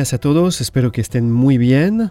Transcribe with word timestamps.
días 0.00 0.14
a 0.14 0.18
todos, 0.18 0.62
espero 0.62 0.92
que 0.92 1.02
estén 1.02 1.30
muy 1.30 1.58
bien 1.58 2.10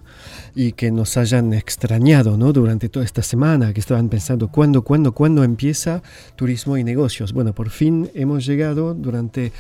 y 0.54 0.74
que 0.74 0.92
nos 0.92 1.18
hayan 1.18 1.56
extrañado 1.56 2.38
¿no? 2.38 2.54
durante 2.54 2.88
toda 2.88 3.04
esta 3.04 3.24
semana, 3.24 3.74
que 3.74 3.80
estaban 3.80 4.10
pensando 4.10 4.50
cuándo, 4.50 4.84
cuándo, 4.84 5.12
cuándo 5.12 5.44
empieza 5.44 6.04
turismo 6.36 6.78
y 6.78 6.84
negocios. 6.84 7.34
Bueno, 7.34 7.54
por 7.54 7.72
fin 7.72 8.12
hemos 8.14 8.46
llegado, 8.46 8.94
durante 8.94 9.52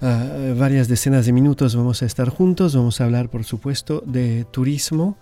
uh, 0.00 0.58
varias 0.58 0.88
decenas 0.88 1.26
de 1.26 1.32
minutos 1.32 1.76
vamos 1.76 2.02
a 2.02 2.06
estar 2.06 2.30
juntos, 2.30 2.74
vamos 2.74 2.98
a 3.02 3.04
hablar 3.04 3.28
por 3.28 3.44
supuesto 3.44 4.02
de 4.06 4.46
turismo 4.50 5.18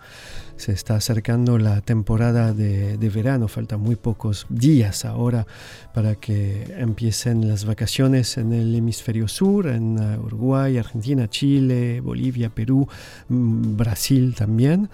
se 0.56 0.72
está 0.72 0.96
acercando 0.96 1.58
la 1.58 1.80
temporada 1.80 2.52
de, 2.52 2.96
verano, 3.14 3.48
faltan 3.48 3.80
muy 3.80 3.96
pocos 3.96 4.46
días 4.48 5.04
ahora 5.04 5.46
para 5.92 6.14
que 6.14 6.74
empiecen 6.78 7.48
las 7.48 7.64
vacaciones 7.64 8.38
en 8.38 8.52
el 8.52 8.74
hemisferio 8.74 9.28
sur, 9.28 9.66
en 9.66 9.98
uh, 9.98 10.20
Uruguay, 10.24 10.78
Argentina, 10.78 11.28
Chile, 11.28 12.00
Bolivia, 12.00 12.50
Perú, 12.50 12.88
mm, 13.28 13.76
Brasil 13.76 14.34
también. 14.34 14.88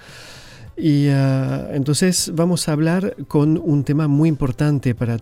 Y 0.76 1.08
uh, 1.08 1.72
entonces 1.72 2.32
vamos 2.34 2.68
a 2.68 2.72
hablar 2.72 3.16
con 3.28 3.58
un 3.58 3.84
tema 3.84 4.08
muy 4.08 4.28
importante 4.28 4.94
para 4.94 5.18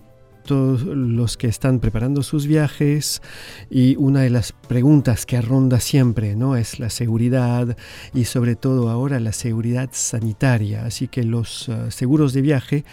los 0.51 1.37
que 1.37 1.47
están 1.47 1.81
preparando 1.81 2.23
sus 2.23 2.47
viajes 2.47 3.23
y 3.71 3.97
una 3.97 4.23
de 4.23 4.31
las 4.31 4.53
preguntas 4.53 5.27
que 5.27 5.41
ronda 5.41 5.81
siempre 5.81 6.37
¿no? 6.37 6.57
es 6.57 6.79
la 6.79 6.91
seguridad 6.91 7.77
y 8.15 8.25
sobre 8.25 8.57
todo 8.57 8.89
ahora 8.91 9.21
la 9.21 9.33
seguridad 9.33 9.91
sanitaria. 9.93 10.85
Así 10.85 11.09
que 11.09 11.23
los 11.23 11.69
uh, 11.69 11.91
seguros 11.91 12.33
de 12.33 12.43
viaje 12.43 12.85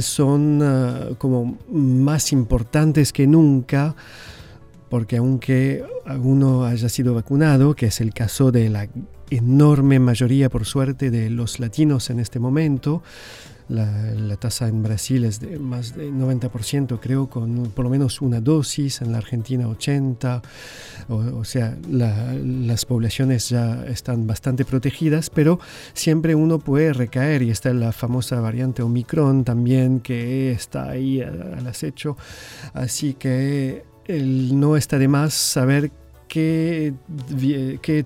son 0.00 0.62
uh, 0.62 1.14
como 1.16 1.58
más 1.70 2.32
importantes 2.32 3.12
que 3.12 3.26
nunca 3.26 3.94
porque 4.88 5.18
aunque 5.18 5.84
alguno 6.06 6.64
haya 6.64 6.88
sido 6.88 7.14
vacunado, 7.14 7.74
que 7.74 7.86
es 7.86 8.00
el 8.00 8.14
caso 8.14 8.50
de 8.50 8.70
la 8.70 8.88
enorme 9.30 9.98
mayoría, 9.98 10.48
por 10.48 10.64
suerte, 10.64 11.10
de 11.10 11.30
los 11.30 11.60
latinos 11.60 12.10
en 12.10 12.20
este 12.20 12.38
momento, 12.38 13.02
la, 13.68 14.36
tasa 14.36 14.68
en 14.68 14.82
Brasil 14.82 15.24
es 15.24 15.40
de 15.40 15.58
más 15.58 15.94
de 15.94 16.10
90%, 16.10 16.98
creo, 17.00 17.28
con 17.28 17.70
por 17.74 17.84
lo 17.84 17.90
menos 17.90 18.20
una 18.20 18.40
dosis, 18.40 19.02
en 19.02 19.12
la 19.12 19.18
Argentina 19.18 19.66
80%, 19.66 20.42
o, 21.08 21.44
sea, 21.44 21.76
las 21.90 22.84
poblaciones 22.84 23.48
ya 23.48 23.84
están 23.86 24.26
bastante 24.26 24.64
protegidas, 24.64 25.30
pero 25.30 25.58
siempre 25.92 26.34
uno 26.34 26.58
puede 26.58 26.92
recaer 26.92 27.42
y 27.42 27.50
está 27.50 27.72
la 27.72 27.92
famosa 27.92 28.40
variante 28.40 28.82
Omicron 28.82 29.44
también 29.44 30.00
que 30.00 30.52
está 30.52 30.90
ahí 30.90 31.20
al 31.20 31.66
acecho, 31.66 32.16
así 32.74 33.14
que 33.14 33.84
no 34.08 34.76
está 34.76 34.98
de 34.98 35.08
más 35.08 35.34
saber 35.34 35.90
qué, 36.28 36.94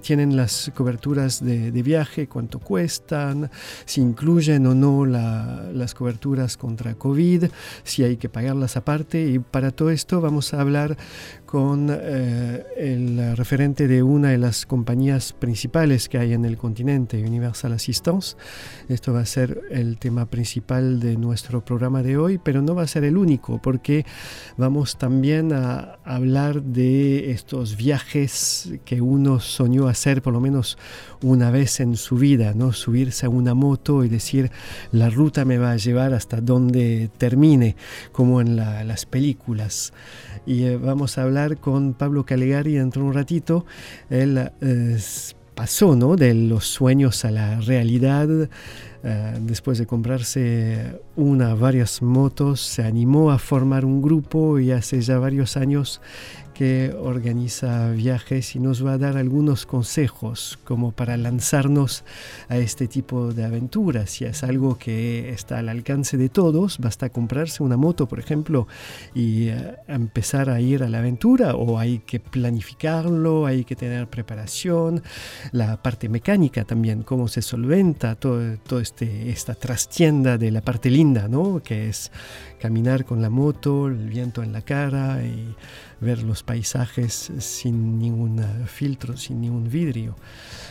tienen 0.00 0.36
las 0.36 0.70
coberturas 0.74 1.44
de, 1.44 1.70
viaje, 1.82 2.28
cuánto 2.28 2.58
cuestan, 2.58 3.50
si 3.84 4.00
incluyen 4.00 4.66
o 4.66 4.74
no 4.74 5.04
las 5.04 5.94
coberturas 5.94 6.56
contra 6.56 6.94
COVID, 6.94 7.46
si 7.82 8.04
hay 8.04 8.16
que 8.16 8.28
pagarlas 8.28 8.76
aparte. 8.76 9.26
Y 9.26 9.38
para 9.38 9.70
todo 9.70 9.90
esto 9.90 10.20
vamos 10.20 10.54
a 10.54 10.60
hablar 10.60 10.96
con 11.52 11.90
eh, 11.92 12.64
el 12.78 13.36
referente 13.36 13.86
de 13.86 14.02
una 14.02 14.30
de 14.30 14.38
las 14.38 14.64
compañías 14.64 15.34
principales 15.34 16.08
que 16.08 16.16
hay 16.16 16.32
en 16.32 16.46
el 16.46 16.56
continente, 16.56 17.22
Universal 17.22 17.74
Assistance. 17.74 18.38
Esto 18.88 19.12
va 19.12 19.20
a 19.20 19.26
ser 19.26 19.60
el 19.70 19.98
tema 19.98 20.24
principal 20.30 20.98
de 20.98 21.18
nuestro 21.18 21.62
programa 21.62 22.02
de 22.02 22.16
hoy, 22.16 22.38
pero 22.38 22.62
no 22.62 22.74
va 22.74 22.84
a 22.84 22.86
ser 22.86 23.04
el 23.04 23.18
único, 23.18 23.60
porque 23.60 24.06
vamos 24.56 24.96
también 24.96 25.52
a 25.52 25.98
hablar 26.04 26.62
de 26.62 27.32
estos 27.32 27.76
viajes 27.76 28.72
que 28.86 29.02
uno 29.02 29.38
soñó 29.38 29.88
hacer 29.88 30.22
por 30.22 30.32
lo 30.32 30.40
menos 30.40 30.78
una 31.20 31.50
vez 31.50 31.80
en 31.80 31.96
su 31.96 32.16
vida, 32.16 32.54
¿no? 32.54 32.72
Subirse 32.72 33.26
a 33.26 33.28
una 33.28 33.52
moto 33.52 34.04
y 34.04 34.08
decir, 34.08 34.50
la 34.90 35.10
ruta 35.10 35.44
me 35.44 35.58
va 35.58 35.72
a 35.72 35.76
llevar 35.76 36.14
hasta 36.14 36.40
donde 36.40 37.10
termine, 37.18 37.76
como 38.10 38.40
en 38.40 38.56
las 38.56 39.04
películas. 39.04 39.92
Y 40.44 40.64
eh, 40.64 40.76
vamos 40.76 41.18
a 41.18 41.22
hablar 41.22 41.41
con 41.60 41.94
Pablo 41.94 42.24
Calegari 42.24 42.74
dentro 42.74 43.02
de 43.02 43.08
un 43.08 43.14
ratito. 43.14 43.66
Él 44.10 44.50
eh, 44.60 44.98
pasó 45.54 45.94
de 46.16 46.34
los 46.34 46.66
sueños 46.66 47.24
a 47.24 47.30
la 47.30 47.60
realidad. 47.60 48.48
Eh, 49.04 49.38
después 49.40 49.78
de 49.78 49.86
comprarse 49.86 51.00
una, 51.16 51.54
varias 51.54 52.02
motos, 52.02 52.60
se 52.60 52.84
animó 52.84 53.32
a 53.32 53.38
formar 53.38 53.84
un 53.84 54.00
grupo 54.00 54.60
y 54.60 54.70
hace 54.70 55.00
ya 55.00 55.18
varios 55.18 55.56
años 55.56 56.00
que 56.52 56.94
organiza 56.98 57.90
viajes 57.90 58.54
y 58.56 58.60
nos 58.60 58.84
va 58.84 58.92
a 58.92 58.98
dar 58.98 59.16
algunos 59.16 59.66
consejos 59.66 60.58
como 60.64 60.92
para 60.92 61.16
lanzarnos 61.16 62.04
a 62.48 62.58
este 62.58 62.88
tipo 62.88 63.32
de 63.32 63.44
aventuras. 63.44 64.10
Si 64.10 64.24
es 64.24 64.42
algo 64.42 64.78
que 64.78 65.30
está 65.30 65.58
al 65.58 65.68
alcance 65.68 66.16
de 66.16 66.28
todos, 66.28 66.78
basta 66.78 67.08
comprarse 67.10 67.62
una 67.62 67.76
moto, 67.76 68.06
por 68.06 68.18
ejemplo, 68.18 68.66
y 69.14 69.48
eh, 69.48 69.76
empezar 69.88 70.50
a 70.50 70.60
ir 70.60 70.82
a 70.82 70.88
la 70.88 70.98
aventura 70.98 71.54
o 71.54 71.78
hay 71.78 72.00
que 72.00 72.20
planificarlo, 72.20 73.46
hay 73.46 73.64
que 73.64 73.76
tener 73.76 74.08
preparación, 74.08 75.02
la 75.52 75.82
parte 75.82 76.08
mecánica 76.08 76.64
también, 76.64 77.02
cómo 77.02 77.28
se 77.28 77.42
solventa 77.42 78.14
todo, 78.14 78.56
todo 78.58 78.80
este, 78.80 79.30
esta 79.30 79.54
trastienda 79.54 80.38
de 80.38 80.50
la 80.50 80.60
parte 80.60 80.90
linda, 80.90 81.28
¿no? 81.28 81.62
que 81.62 81.88
es 81.88 82.10
caminar 82.60 83.04
con 83.04 83.22
la 83.22 83.30
moto, 83.30 83.88
el 83.88 84.08
viento 84.08 84.42
en 84.42 84.52
la 84.52 84.62
cara 84.62 85.24
y 85.24 85.54
ver 86.02 86.22
los 86.22 86.42
paisajes 86.42 87.32
sin 87.38 87.98
ningún 87.98 88.40
eh, 88.40 88.66
filtro, 88.66 89.16
sin 89.16 89.40
ningún 89.40 89.70
vidrio. 89.70 90.16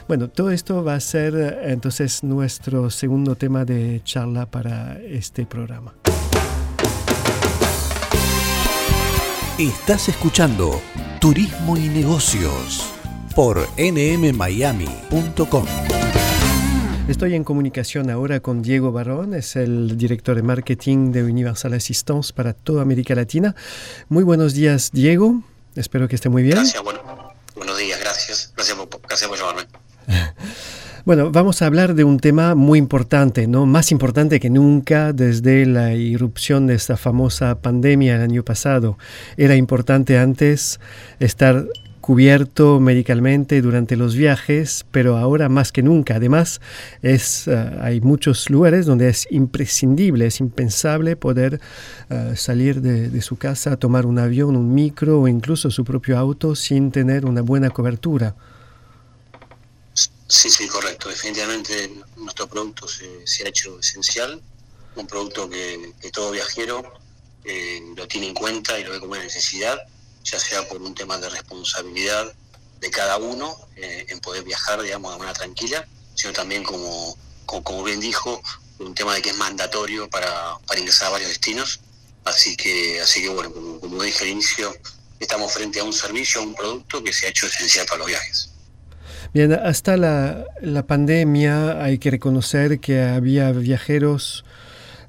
Bueno, 0.07 0.29
todo 0.29 0.51
esto 0.51 0.83
va 0.83 0.95
a 0.95 0.99
ser 0.99 1.33
eh, 1.35 1.71
entonces 1.71 2.23
nuestro 2.23 2.89
segundo 2.89 3.35
tema 3.35 3.65
de 3.65 4.01
charla 4.03 4.45
para 4.45 4.99
este 4.99 5.45
programa. 5.45 5.95
Estás 9.57 10.09
escuchando 10.09 10.81
Turismo 11.19 11.77
y 11.77 11.87
Negocios 11.87 12.91
por 13.35 13.59
nmmiami.com. 13.77 15.65
Estoy 17.07 17.35
en 17.35 17.43
comunicación 17.43 18.09
ahora 18.09 18.39
con 18.39 18.61
Diego 18.61 18.91
Barón, 18.91 19.33
es 19.33 19.55
el 19.55 19.97
director 19.97 20.35
de 20.35 20.43
marketing 20.43 21.11
de 21.11 21.23
Universal 21.23 21.73
Assistance 21.73 22.31
para 22.31 22.53
toda 22.53 22.83
América 22.83 23.15
Latina. 23.15 23.55
Muy 24.07 24.23
buenos 24.23 24.53
días, 24.53 24.91
Diego. 24.93 25.41
Espero 25.75 26.07
que 26.07 26.15
esté 26.15 26.29
muy 26.29 26.43
bien. 26.43 26.55
Gracias, 26.55 26.83
bueno, 26.83 27.01
buenos 27.55 27.77
días, 27.77 27.99
gracias. 27.99 28.53
Gracias 28.55 28.77
por, 28.77 29.01
gracias 29.01 29.29
por 29.29 29.37
llamarme. 29.37 29.63
Bueno, 31.03 31.31
vamos 31.31 31.63
a 31.63 31.65
hablar 31.65 31.95
de 31.95 32.03
un 32.03 32.19
tema 32.19 32.53
muy 32.53 32.77
importante, 32.77 33.47
¿no? 33.47 33.65
Más 33.65 33.91
importante 33.91 34.39
que 34.39 34.51
nunca 34.51 35.13
desde 35.13 35.65
la 35.65 35.95
irrupción 35.95 36.67
de 36.67 36.75
esta 36.75 36.95
famosa 36.95 37.59
pandemia 37.59 38.17
el 38.17 38.21
año 38.21 38.43
pasado. 38.43 38.99
Era 39.35 39.55
importante 39.55 40.19
antes 40.19 40.79
estar 41.19 41.65
cubierto 42.01 42.79
médicamente 42.79 43.61
durante 43.61 43.95
los 43.95 44.15
viajes, 44.15 44.85
pero 44.91 45.17
ahora 45.17 45.47
más 45.47 45.71
que 45.71 45.83
nunca. 45.83 46.15
Además, 46.15 46.59
es, 47.01 47.47
eh, 47.47 47.77
hay 47.81 48.01
muchos 48.01 48.49
lugares 48.49 48.85
donde 48.85 49.07
es 49.07 49.27
imprescindible, 49.29 50.25
es 50.25 50.39
impensable 50.39 51.15
poder 51.15 51.61
eh, 52.09 52.33
salir 52.35 52.81
de, 52.81 53.21
su 53.21 53.37
casa, 53.37 53.77
tomar 53.77 54.07
un 54.07 54.17
avión, 54.17 54.55
un 54.55 54.73
micro 54.73 55.21
o 55.21 55.27
incluso 55.27 55.69
su 55.69 55.85
propio 55.85 56.17
auto 56.17 56.55
sin 56.55 56.91
tener 56.91 57.25
una 57.25 57.41
buena 57.41 57.69
cobertura. 57.69 58.35
Sí, 60.27 60.49
sí, 60.49 60.67
correcto. 60.67 61.09
Definitivamente 61.09 61.91
nuestro 62.17 62.47
producto 62.47 62.87
se, 62.87 63.45
ha 63.45 63.47
hecho 63.47 63.79
esencial, 63.79 64.41
un 64.95 65.05
producto 65.05 65.47
que, 65.49 65.93
que 66.01 66.09
todo 66.09 66.31
viajero 66.31 66.81
eh, 67.43 67.81
lo 67.95 68.07
tiene 68.07 68.27
en 68.27 68.33
cuenta 68.33 68.79
y 68.79 68.83
lo 68.83 68.91
ve 68.91 68.99
como 68.99 69.11
una 69.11 69.23
necesidad 69.23 69.77
ya 70.23 70.39
sea 70.39 70.67
por 70.67 70.81
un 70.81 70.93
tema 70.93 71.17
de 71.17 71.29
responsabilidad 71.29 72.33
de 72.79 72.89
cada 72.89 73.17
uno 73.17 73.55
eh, 73.75 74.05
en 74.09 74.19
poder 74.19 74.43
viajar, 74.43 74.81
digamos, 74.81 75.13
de 75.13 75.19
manera 75.19 75.37
tranquila, 75.37 75.87
sino 76.15 76.33
también, 76.33 76.63
como, 76.63 77.15
como, 77.45 77.83
bien 77.83 77.99
dijo, 77.99 78.41
un 78.79 78.95
tema 78.95 79.13
de 79.15 79.21
que 79.21 79.29
es 79.29 79.37
mandatorio 79.37 80.09
para, 80.09 80.57
para 80.65 80.79
ingresar 80.79 81.07
a 81.07 81.11
varios 81.11 81.29
destinos. 81.29 81.79
Así 82.25 82.55
que, 82.55 82.99
así 83.01 83.21
que 83.21 83.29
bueno, 83.29 83.53
como, 83.53 83.79
como 83.79 84.03
dije 84.03 84.23
al 84.23 84.31
inicio, 84.31 84.75
estamos 85.19 85.53
frente 85.53 85.79
a 85.79 85.83
un 85.83 85.93
servicio, 85.93 86.41
a 86.41 86.43
un 86.43 86.55
producto 86.55 87.03
que 87.03 87.13
se 87.13 87.27
ha 87.27 87.29
hecho 87.29 87.45
esencial 87.45 87.85
para 87.85 87.99
los 87.99 88.07
viajes. 88.07 88.49
Bien, 89.33 89.53
hasta 89.53 89.95
la, 89.95 90.45
la 90.61 90.85
pandemia 90.85 91.81
hay 91.81 91.99
que 91.99 92.11
reconocer 92.11 92.79
que 92.79 93.01
había 93.01 93.51
viajeros 93.51 94.43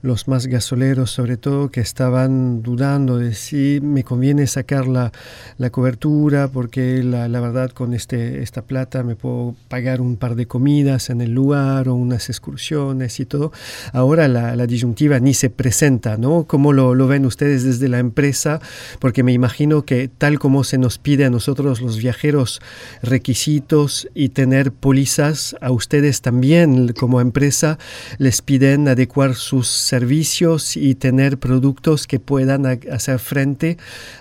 los 0.03 0.27
más 0.27 0.49
gasoleros 0.49 1.11
sobre 1.11 1.37
todo 1.37 1.71
que 1.71 1.81
estaban 1.81 2.63
dudando 2.63 3.19
de 3.19 3.35
si 3.35 3.81
me 3.81 4.03
conviene 4.03 4.47
sacar 4.47 4.87
la, 4.87 5.13
la 5.59 5.71
cobertura 5.71 6.49
porque 6.49 7.03
la, 7.03 7.29
la, 7.29 7.41
verdad 7.41 7.71
con 7.71 7.95
este, 7.95 8.43
esta 8.43 8.63
plata 8.63 9.05
me 9.05 9.17
puedo 9.17 9.55
pagar 9.69 10.01
un 10.01 10.17
par 10.17 10.35
de 10.35 10.47
comidas 10.47 11.09
en 11.09 11.21
el 11.21 11.33
lugar 11.33 11.89
o 11.89 11.95
unas 11.95 12.29
excursiones 12.29 13.21
y 13.21 13.27
todo. 13.27 13.53
Ahora 13.93 14.27
la, 14.29 14.57
la 14.57 14.67
disyuntiva 14.67 15.21
ni 15.21 15.35
se 15.35 15.51
presenta, 15.51 16.17
¿no? 16.17 16.45
¿Cómo 16.45 16.73
lo, 16.73 16.95
lo 16.95 17.07
ven 17.07 17.25
ustedes 17.25 17.63
desde 17.63 17.89
la 17.89 18.01
empresa? 18.01 18.61
Porque 18.99 19.23
me 19.23 19.33
imagino 19.33 19.83
que 19.85 20.09
tal 20.09 20.39
como 20.39 20.65
se 20.65 20.79
nos 20.79 20.99
pide 20.99 21.25
a 21.25 21.31
nosotros 21.31 21.81
los 21.81 21.99
viajeros 21.99 22.61
requisitos 23.03 24.09
y 24.15 24.31
tener 24.31 24.73
pólizas, 24.73 25.55
a 25.61 25.71
ustedes 25.71 26.23
también 26.23 26.93
como 26.93 27.21
empresa 27.21 27.79
les 28.19 28.43
piden 28.43 28.89
adecuar 28.89 29.35
sus 29.35 29.92
servicios 29.93 30.75
y 30.75 30.95
tener 30.95 31.37
productos 31.37 32.07
que 32.07 32.19
puedan 32.19 32.65
hacer 32.91 33.19
frente 33.19 33.77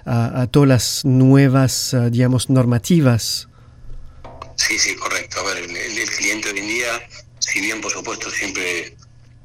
a, 0.06 0.46
todas 0.52 0.68
las 0.68 1.06
nuevas, 1.06 1.94
uh, 1.94 2.10
digamos, 2.10 2.50
normativas. 2.50 3.48
Sí, 4.58 4.78
sí, 4.78 4.98
correcto. 4.98 5.40
A 5.40 5.44
ver, 5.44 5.60
el, 5.60 6.10
cliente 6.18 6.50
hoy 6.52 6.60
en 6.60 6.68
día, 6.68 6.92
si 7.40 7.62
bien 7.62 7.80
por 7.80 7.90
supuesto 7.90 8.30
siempre 8.30 8.98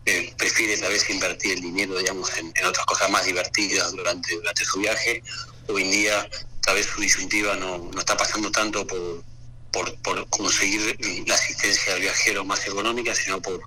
eh, 0.04 0.34
prefiere 0.36 0.76
tal 0.78 0.90
vez 0.90 1.08
invertir 1.10 1.52
el 1.52 1.60
dinero, 1.60 1.96
digamos, 1.96 2.28
en, 2.38 2.52
otras 2.66 2.84
cosas 2.86 3.08
más 3.08 3.24
divertidas 3.24 3.92
durante, 3.92 4.34
durante 4.34 4.64
su 4.64 4.80
viaje, 4.80 5.22
hoy 5.68 5.82
en 5.84 5.90
día 5.92 6.28
tal 6.64 6.74
vez 6.74 6.86
su 6.86 7.00
disyuntiva 7.00 7.54
no, 7.54 7.78
no 7.94 8.00
está 8.00 8.16
pasando 8.16 8.50
tanto 8.50 8.84
por, 8.84 9.96
por 10.02 10.28
conseguir 10.30 10.98
la 11.28 11.36
asistencia 11.36 11.94
al 11.94 12.00
viajero 12.00 12.44
más 12.44 12.66
económica, 12.66 13.14
sino 13.14 13.40
por 13.40 13.60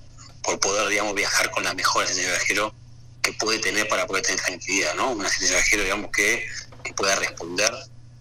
por 0.44 0.60
poder, 0.60 0.88
digamos, 0.90 1.16
viajar 1.16 1.50
con 1.52 1.64
la 1.64 1.74
mejor 1.74 2.04
asistencia 2.04 2.32
de 2.32 2.38
viajero 2.38 2.74
que 3.22 3.34
puede 3.34 3.60
tener 3.60 3.88
para 3.88 4.08
poder 4.08 4.24
tener 4.24 4.42
tranquilidad, 4.42 4.94
¿no? 4.96 5.12
Una 5.12 5.28
asistencia 5.28 5.58
de 5.58 5.62
viajero, 5.62 5.84
digamos, 5.84 6.12
que, 6.12 6.48
que 6.84 6.94
pueda 6.94 7.16
responder 7.16 7.74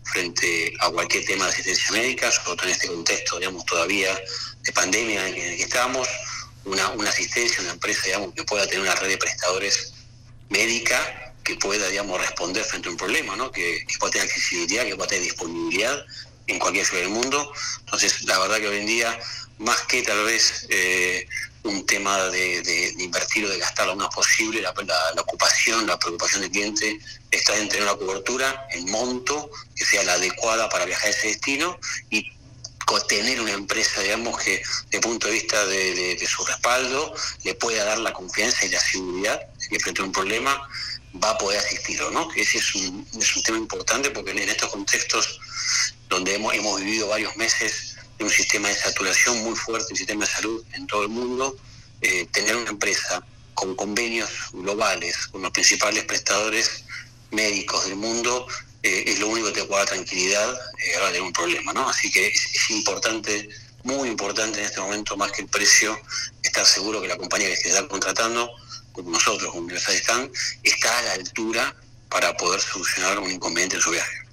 frente 0.05 0.73
a 0.81 0.91
cualquier 0.91 1.25
tema 1.25 1.45
de 1.45 1.51
asistencia 1.53 1.93
médica, 1.93 2.31
sobre 2.31 2.57
todo 2.57 2.67
en 2.67 2.73
este 2.73 2.89
contexto, 2.89 3.39
digamos, 3.39 3.65
todavía 3.67 4.19
de 4.63 4.73
pandemia 4.73 5.29
en 5.29 5.35
el 5.35 5.57
que 5.57 5.63
estamos, 5.63 6.09
una, 6.65 6.89
una 6.91 7.11
asistencia, 7.11 7.61
una 7.61 7.73
empresa, 7.73 8.03
digamos, 8.05 8.35
que 8.35 8.45
pueda 8.45 8.67
tener 8.67 8.81
una 8.81 8.95
red 8.95 9.09
de 9.09 9.19
prestadores 9.19 9.93
médica 10.49 11.35
que 11.45 11.57
pueda, 11.57 11.89
digamos, 11.89 12.21
responder 12.21 12.65
frente 12.65 12.89
a 12.89 12.91
un 12.91 12.97
problema, 12.97 13.37
¿no? 13.37 13.51
Que, 13.51 13.85
que 13.87 13.99
pueda 13.99 14.13
tener 14.13 14.29
accesibilidad, 14.29 14.85
que 14.85 14.97
pueda 14.97 15.09
tener 15.09 15.25
disponibilidad 15.25 16.05
en 16.47 16.59
cualquier 16.59 16.85
ciudad 16.85 17.03
del 17.03 17.13
mundo. 17.13 17.53
Entonces, 17.81 18.25
la 18.25 18.39
verdad 18.39 18.59
que 18.59 18.69
hoy 18.69 18.79
en 18.79 18.87
día, 18.87 19.19
más 19.59 19.81
que 19.83 20.03
tal 20.03 20.25
vez 20.25 20.67
eh, 20.71 21.27
un 21.69 21.87
tema 21.87 22.29
de, 22.29 22.95
invertir 22.99 23.45
o 23.45 23.49
de 23.49 23.59
gastar 23.59 23.87
lo 23.87 23.97
más 23.97 24.15
posible, 24.15 24.61
la, 24.61 24.75
ocupación, 25.21 25.87
la 25.87 25.99
preocupación 25.99 26.43
del 26.43 26.51
cliente 26.51 26.99
está 27.31 27.57
en 27.57 27.69
tener 27.69 27.85
una 27.85 27.97
cobertura, 27.97 28.67
el 28.71 28.87
monto, 28.87 29.51
que 29.75 29.85
sea 29.85 30.03
la 30.05 30.15
adecuada 30.15 30.69
para 30.69 30.85
viajar 30.85 31.07
a 31.07 31.11
ese 31.11 31.29
destino 31.29 31.79
y 32.11 32.25
tener 33.07 33.41
una 33.41 33.53
empresa, 33.53 34.01
digamos, 34.01 34.39
que 34.43 34.63
de 34.91 35.01
punto 35.01 35.27
de 35.27 35.35
vista 35.35 35.67
de, 35.67 36.27
su 36.27 36.45
respaldo 36.45 37.15
le 37.45 37.55
pueda 37.55 37.85
dar 37.85 37.99
la 37.99 38.13
confianza 38.13 38.65
y 38.65 38.71
la 38.71 38.81
seguridad 38.81 39.41
que 39.69 39.79
frente 39.79 40.01
a 40.01 40.05
un 40.05 40.13
problema 40.13 40.69
va 41.23 41.31
a 41.31 41.39
poder 41.39 41.59
asistirlo, 41.59 42.11
¿no? 42.11 42.29
Que 42.29 42.43
ese 42.43 42.59
es 42.59 42.75
un, 42.75 43.07
es 43.19 43.37
un 43.37 43.43
tema 43.43 43.59
importante 43.59 44.11
porque 44.11 44.31
en 44.31 44.49
estos 44.49 44.71
contextos 44.71 45.41
donde 46.09 46.35
hemos, 46.35 46.55
hemos 46.55 46.81
vivido 46.81 47.09
varios 47.09 47.37
meses 47.37 47.88
un 48.21 48.31
sistema 48.31 48.69
de 48.69 48.75
saturación 48.75 49.43
muy 49.43 49.55
fuerte, 49.55 49.93
un 49.93 49.97
sistema 49.97 50.25
de 50.25 50.31
salud 50.31 50.65
en 50.73 50.87
todo 50.87 51.03
el 51.03 51.09
mundo, 51.09 51.57
eh, 52.01 52.27
tener 52.33 52.57
una 52.57 52.71
empresa 52.71 53.23
con 53.55 53.75
convenios 53.75 54.31
globales 54.53 55.27
con 55.27 55.43
los 55.43 55.51
principales 55.51 56.05
prestadores 56.05 56.85
médicos 57.33 57.87
del 57.87 57.97
mundo 57.97 58.47
eh, 58.85 59.05
es 59.07 59.19
lo 59.19 59.29
único 59.29 59.49
que 59.49 59.61
te 59.61 59.65
puede 59.65 59.81
dar 59.81 59.89
tranquilidad 59.89 60.55
eh, 60.79 60.97
a 61.03 61.07
tener 61.07 61.23
un 61.23 61.33
problema, 61.33 61.73
¿no? 61.73 61.89
Así 61.89 62.11
que 62.11 62.29
es, 62.29 62.55
es, 62.55 62.71
importante, 62.71 63.49
muy 63.83 64.09
importante 64.09 64.61
en 64.61 64.67
este 64.67 64.81
momento, 64.81 65.17
más 65.17 65.33
que 65.33 65.43
el 65.43 65.49
precio, 65.49 65.99
estar 66.45 66.65
seguro 66.65 67.01
que 67.01 67.09
la 67.09 67.17
compañía 67.17 67.49
que 67.49 67.57
se 67.57 67.71
está 67.71 67.89
contratando, 67.89 68.49
como 68.93 69.11
nosotros, 69.11 69.51
como 69.51 69.65
Universal 69.65 69.95
están, 69.97 70.31
está 70.63 70.97
a 70.97 71.03
la 71.03 71.13
altura 71.15 71.75
para 72.09 72.37
poder 72.37 72.61
solucionar 72.61 73.19
un 73.19 73.31
inconveniente 73.31 73.77
en 73.77 73.83
su 73.83 73.91
viaje. 73.91 74.28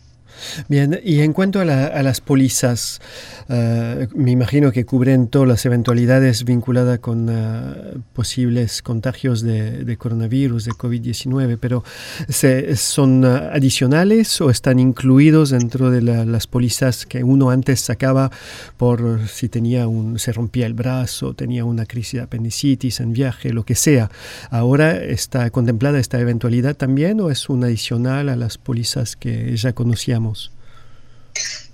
Bien, 0.68 1.00
y 1.04 1.22
en 1.22 1.34
cuanto 1.34 1.60
a, 1.60 1.66
la, 1.66 2.02
las 2.04 2.22
pólizas, 2.22 3.02
uh, 3.50 4.06
me 4.16 4.32
imagino 4.32 4.72
que 4.72 4.86
cubren 4.86 5.28
todas 5.28 5.48
las 5.48 5.66
eventualidades 5.66 6.44
vinculadas 6.44 7.00
con 7.00 7.30
uh, 7.30 8.00
posibles 8.14 8.82
contagios 8.82 9.42
de, 9.42 9.96
coronavirus, 9.98 10.66
de 10.66 10.72
COVID-19, 10.72 11.58
pero 11.60 11.84
se, 12.30 12.76
¿son 12.76 13.24
uh, 13.24 13.50
adicionales 13.54 14.40
o 14.42 14.50
están 14.50 14.80
incluidos 14.80 15.50
dentro 15.50 15.92
de 15.92 16.02
la, 16.02 16.26
las 16.26 16.48
pólizas 16.48 17.06
que 17.06 17.24
uno 17.24 17.50
antes 17.50 17.80
sacaba 17.82 18.32
por 18.78 19.28
si 19.28 19.50
tenía 19.50 19.88
un, 19.88 20.20
se 20.20 20.32
rompía 20.32 20.66
el 20.66 20.74
brazo, 20.74 21.34
tenía 21.34 21.66
una 21.66 21.86
crisis 21.86 22.14
de 22.14 22.22
apendicitis 22.22 23.00
en 23.00 23.14
viaje, 23.14 23.52
lo 23.52 23.64
que 23.66 23.75
sea? 23.75 24.10
¿Ahora 24.50 24.96
está 25.04 25.50
contemplada 25.50 26.00
esta 26.00 26.20
eventualidad 26.20 26.75
también 26.75 27.20
o 27.22 27.30
es 27.30 27.50
un 27.50 27.64
adicional 27.64 28.30
a 28.30 28.36
las 28.36 28.58
pólizas 28.58 29.16
que 29.16 29.56
ya 29.56 29.74
conocíamos? 29.74 30.35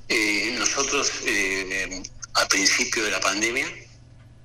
Eh, 0.07 0.55
nosotros 0.57 1.11
eh, 1.25 2.03
al 2.33 2.47
principio 2.47 3.03
de 3.03 3.11
la 3.11 3.19
pandemia 3.19 3.67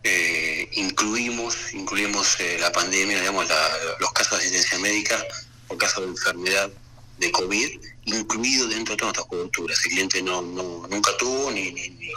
eh, 0.08 0.68
incluimos, 0.74 1.72
incluimos 1.72 2.38
eh, 2.38 2.58
la 2.60 2.70
pandemia, 2.70 3.18
digamos, 3.18 3.48
la, 3.48 3.68
los 3.98 4.12
casos 4.12 4.38
de 4.38 4.44
asistencia 4.44 4.78
médica 4.78 5.18
por 5.66 5.78
caso 5.78 6.00
de 6.00 6.06
enfermedad 6.08 6.70
de 7.18 7.32
COVID, 7.32 7.80
incluido 8.04 8.68
dentro 8.68 8.94
de 8.94 8.98
todas 8.98 9.16
nuestras 9.16 9.26
coberturas. 9.26 9.84
El 9.84 9.90
cliente 9.90 10.22
no, 10.22 10.42
no 10.42 10.86
nunca 10.88 11.10
tuvo 11.16 11.50
ni, 11.50 11.72
ni, 11.72 11.88
ni, 11.88 12.10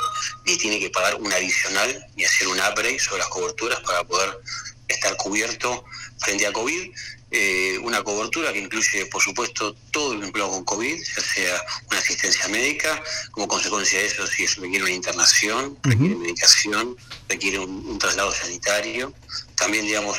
ni, 0.46 0.58
tiene 0.58 0.80
que 0.80 0.92
pagar 0.92 1.16
un 1.16 1.34
adicional 1.34 2.06
ni 2.16 2.26
hacer 2.26 2.48
un 2.48 2.60
upgrade 2.60 3.00
sobre 3.00 3.20
las 3.20 3.30
coberturas 3.30 3.80
para 3.80 4.04
poder 4.04 4.40
estar 4.88 5.16
cubierto 5.18 5.84
frente 6.20 6.46
a 6.48 6.54
COVID 6.54 6.92
eh, 7.32 7.78
una 7.84 8.04
cobertura 8.04 8.52
que 8.52 8.60
incluye, 8.60 9.06
por 9.06 9.22
supuesto, 9.22 9.76
todo 9.92 10.14
el 10.14 10.24
empleo 10.24 10.50
con 10.50 10.66
COVID, 10.66 10.98
ya 10.98 11.22
sea 11.22 11.62
una 11.92 12.00
asistencia 12.00 12.48
médica, 12.48 13.00
como 13.32 13.48
consecuencia 13.48 14.00
de 14.00 14.08
eso, 14.08 14.26
si 14.26 14.46
eso 14.46 14.62
requiere 14.62 14.86
una 14.86 14.94
internación, 14.94 15.78
requiere 15.84 16.16
uh 16.16 16.18
-huh. 16.18 16.22
medicación, 16.22 16.98
requiere 17.28 17.60
un, 17.60 17.86
un, 17.86 18.00
traslado 18.00 18.32
sanitario, 18.32 19.14
también, 19.56 19.86
digamos, 19.86 20.18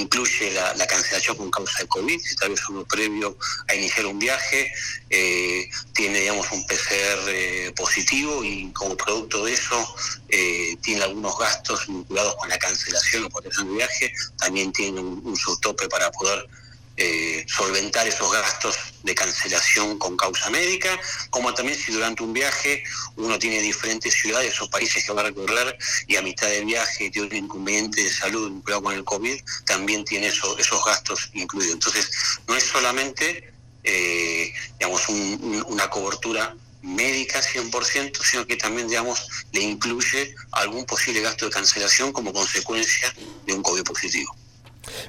incluye 0.00 0.50
la, 0.52 0.74
la, 0.74 0.86
cancelación 0.86 1.36
con 1.36 1.50
causa 1.50 1.80
de 1.80 1.88
COVID, 1.88 2.20
si 2.20 2.36
tal 2.36 2.50
vez 2.50 2.68
uno 2.68 2.84
previo 2.84 3.36
a 3.68 3.74
iniciar 3.74 4.06
un 4.06 4.18
viaje 4.18 4.70
eh, 5.10 5.68
tiene, 5.92 6.20
digamos, 6.20 6.50
un 6.52 6.66
PCR 6.66 7.28
eh, 7.28 7.72
positivo 7.76 8.44
y 8.44 8.70
como 8.72 8.96
producto 8.96 9.44
de 9.44 9.52
eso 9.52 9.96
eh, 10.28 10.76
tiene 10.82 11.04
algunos 11.04 11.38
gastos 11.38 11.86
vinculados 11.86 12.36
con 12.36 12.48
la 12.48 12.58
cancelación 12.58 13.24
o 13.24 13.30
protección 13.30 13.68
de 13.68 13.74
viaje, 13.74 14.12
también 14.38 14.72
tiene 14.72 15.00
un, 15.00 15.22
un 15.24 15.36
subtope 15.36 15.88
para 15.88 16.10
poder 16.10 16.48
eh, 16.96 17.44
solventar 17.46 18.06
esos 18.06 18.32
gastos 18.32 18.76
de 19.02 19.14
cancelación 19.14 19.98
con 19.98 20.16
causa 20.16 20.48
médica, 20.50 20.98
como 21.30 21.52
también 21.52 21.78
si 21.78 21.92
durante 21.92 22.22
un 22.22 22.32
viaje 22.32 22.82
uno 23.16 23.38
tiene 23.38 23.60
diferentes 23.60 24.14
ciudades 24.14 24.60
o 24.60 24.70
países 24.70 25.04
que 25.04 25.12
va 25.12 25.20
a 25.20 25.24
recorrer 25.24 25.76
y 26.06 26.16
a 26.16 26.22
mitad 26.22 26.48
del 26.48 26.64
viaje 26.64 27.10
tiene 27.10 27.28
un 27.28 27.36
inconveniente 27.36 28.02
de 28.02 28.10
salud 28.10 28.50
vinculado 28.50 28.82
con 28.82 28.94
el 28.94 29.04
COVID, 29.04 29.40
también 29.66 30.04
tiene 30.04 30.28
eso, 30.28 30.56
esos 30.58 30.82
gastos 30.84 31.30
incluidos. 31.34 31.74
Entonces, 31.74 32.10
no 32.48 32.56
es 32.56 32.64
solamente, 32.64 33.52
eh, 33.84 34.52
digamos, 34.78 35.08
un, 35.08 35.38
un, 35.42 35.64
una 35.68 35.90
cobertura 35.90 36.56
médica 36.82 37.42
100%, 37.42 38.22
sino 38.22 38.46
que 38.46 38.56
también, 38.56 38.88
digamos, 38.88 39.26
le 39.52 39.60
incluye 39.60 40.34
algún 40.52 40.86
posible 40.86 41.20
gasto 41.20 41.44
de 41.44 41.50
cancelación 41.50 42.12
como 42.12 42.32
consecuencia 42.32 43.12
de 43.44 43.52
un 43.52 43.62
COVID 43.62 43.82
positivo. 43.82 44.34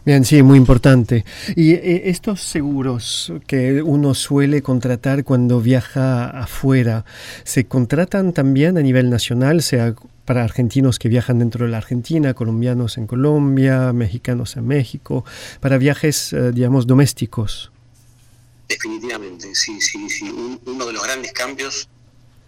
Bien, 0.05 0.25
sí, 0.25 0.41
muy 0.43 0.57
importante. 0.57 1.25
Y 1.55 1.73
eh, 1.73 2.09
estos 2.09 2.41
seguros 2.41 3.33
que 3.47 3.81
uno 3.81 4.13
suele 4.13 4.61
contratar 4.61 5.23
cuando 5.23 5.61
viaja 5.61 6.29
afuera, 6.29 7.05
¿se 7.43 7.65
contratan 7.65 8.33
también 8.33 8.77
a 8.77 8.81
nivel 8.81 9.09
nacional, 9.09 9.61
sea 9.61 9.95
para 10.25 10.43
argentinos 10.43 10.99
que 10.99 11.07
viajan 11.07 11.39
dentro 11.39 11.65
de 11.65 11.71
la 11.71 11.77
Argentina, 11.77 12.33
colombianos 12.33 12.97
en 12.97 13.07
Colombia, 13.07 13.93
mexicanos 13.93 14.57
en 14.57 14.67
México, 14.67 15.23
para 15.61 15.77
viajes, 15.77 16.33
eh, 16.33 16.51
digamos, 16.51 16.85
domésticos? 16.85 17.71
Definitivamente, 18.67 19.55
sí, 19.55 19.79
sí, 19.79 20.09
sí. 20.09 20.59
uno 20.65 20.85
de 20.85 20.93
los 20.93 21.03
grandes 21.03 21.31
cambios 21.31 21.87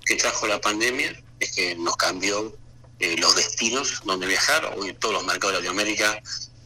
que 0.06 0.16
trajo 0.18 0.46
la 0.48 0.60
pandemia 0.60 1.12
es 1.40 1.56
que 1.56 1.76
nos 1.76 1.96
cambió 1.96 2.54
eh, 3.00 3.16
los 3.18 3.36
destinos 3.38 4.02
donde 4.06 4.28
viajar. 4.28 4.74
Hoy 4.78 4.94
todos 5.00 5.14
los 5.14 5.26
mercados 5.26 5.54
de 5.54 5.60
Latinoamérica 5.60 6.22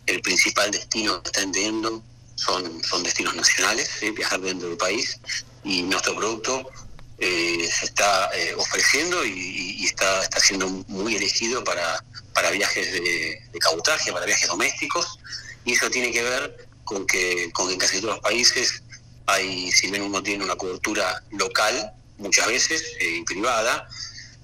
el 0.06 0.22
principal 0.22 0.72
destino 0.72 1.22
que 1.22 1.30
está 1.30 1.42
entendiendo 1.42 2.04
son, 2.36 2.84
son 2.84 3.04
destinos 3.04 3.36
nacionales, 3.36 3.90
viajar 4.16 4.42
dentro 4.42 4.70
del 4.70 4.78
país, 4.78 5.20
y 5.64 5.84
nuestro 5.84 6.16
producto 6.16 6.70
eh, 7.20 7.70
se 7.72 7.86
está 7.86 8.30
eh, 8.36 8.54
ofreciendo 8.58 9.24
y, 9.26 9.86
está, 9.86 10.24
está 10.24 10.40
siendo 10.40 10.68
muy 10.88 11.16
elegido 11.16 11.64
para, 11.64 12.04
para 12.34 12.52
viajes 12.52 12.92
de, 12.92 13.42
de 13.52 13.60
cabotaje, 13.60 14.12
para 14.12 14.26
viajes 14.26 14.48
domésticos, 14.48 15.20
y 15.66 15.74
eso 15.74 15.90
tiene 15.90 16.12
que 16.12 16.24
ver 16.24 16.68
con 16.84 17.06
que, 17.06 17.50
con 17.54 17.68
que 17.68 17.74
en 17.74 17.80
casi 17.80 18.02
todos 18.02 18.16
los 18.16 18.24
países 18.24 18.84
hay, 19.26 19.72
si 19.72 19.90
bien 19.90 20.04
uno 20.04 20.22
tiene 20.22 20.44
una 20.44 20.56
cobertura 20.56 21.24
local, 21.32 21.94
muchas 22.18 22.48
veces, 22.48 22.84
eh, 23.00 23.24
privada, 23.26 23.88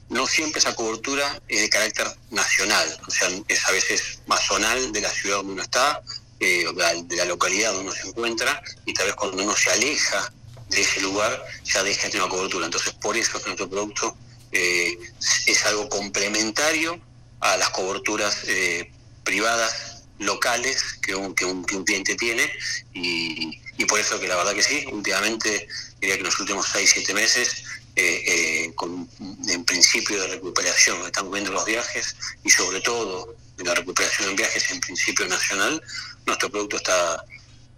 no 0.10 0.26
siempre 0.26 0.60
esa 0.60 0.76
cobertura 0.76 1.42
es 1.48 1.62
de 1.62 1.70
carácter 1.70 2.08
nacional, 2.32 3.00
o 3.08 3.12
sea, 3.12 3.30
es 3.48 3.66
a 3.66 3.72
veces 3.72 4.20
más 4.26 4.42
zonal 4.46 4.92
de 4.92 5.02
la 5.02 5.10
ciudad 5.10 5.38
donde 5.38 5.54
uno 5.54 5.62
está, 5.62 6.02
eh, 6.40 6.66
de 7.04 7.16
la 7.16 7.26
localidad 7.26 7.74
donde 7.74 7.90
uno 7.90 7.96
se 7.96 8.08
encuentra, 8.08 8.62
y 8.86 8.94
tal 8.94 9.08
vez 9.08 9.16
cuando 9.16 9.44
uno 9.44 9.56
se 9.56 9.70
aleja 9.72 10.32
de 10.70 10.82
ese 10.82 11.02
lugar 11.02 11.44
ya 11.64 11.84
deja 11.84 12.04
de 12.04 12.10
tener 12.10 12.24
una 12.24 12.32
cobertura. 12.32 12.66
Entonces, 12.66 12.94
por 12.94 13.18
eso 13.18 13.38
es 13.38 13.44
que 13.44 13.50
nuestro 13.50 13.70
producto 13.70 14.16
eh, 14.52 14.98
es 15.46 15.66
algo 15.66 15.90
complementario 15.90 17.00
a 17.40 17.58
las 17.58 17.70
coberturas 17.70 18.44
eh, 18.48 18.92
privadas 19.24 20.04
locales 20.20 21.00
que 21.02 21.16
un, 21.16 21.34
que 21.34 21.46
un, 21.46 21.64
cliente 21.64 22.16
tiene 22.16 22.52
y, 22.94 23.62
y, 23.78 23.86
por 23.86 24.00
eso 24.00 24.20
que 24.20 24.28
la 24.28 24.36
verdad 24.36 24.54
que 24.54 24.64
sí, 24.64 24.86
últimamente, 24.92 25.68
diría 26.02 26.16
que 26.16 26.22
en 26.22 26.26
los 26.26 26.40
últimos 26.40 26.68
6, 26.74 26.90
7 26.94 27.14
meses 27.14 27.64
eh, 27.96 28.24
eh, 28.66 28.72
con, 28.76 29.10
en 29.48 29.66
principio 29.66 30.22
de 30.22 30.28
recuperación, 30.28 30.98
estamos 31.06 31.32
viendo 31.32 31.52
los 31.52 31.66
viajes 31.66 32.16
y 32.44 32.50
sobre 32.50 32.82
todo 32.82 33.36
la 33.58 33.74
recuperación 33.74 34.30
en 34.30 34.36
viajes 34.36 34.72
en 34.72 34.80
principio 34.80 35.28
nacional, 35.28 35.82
nuestro 36.26 36.50
producto 36.50 36.78
está, 36.78 37.26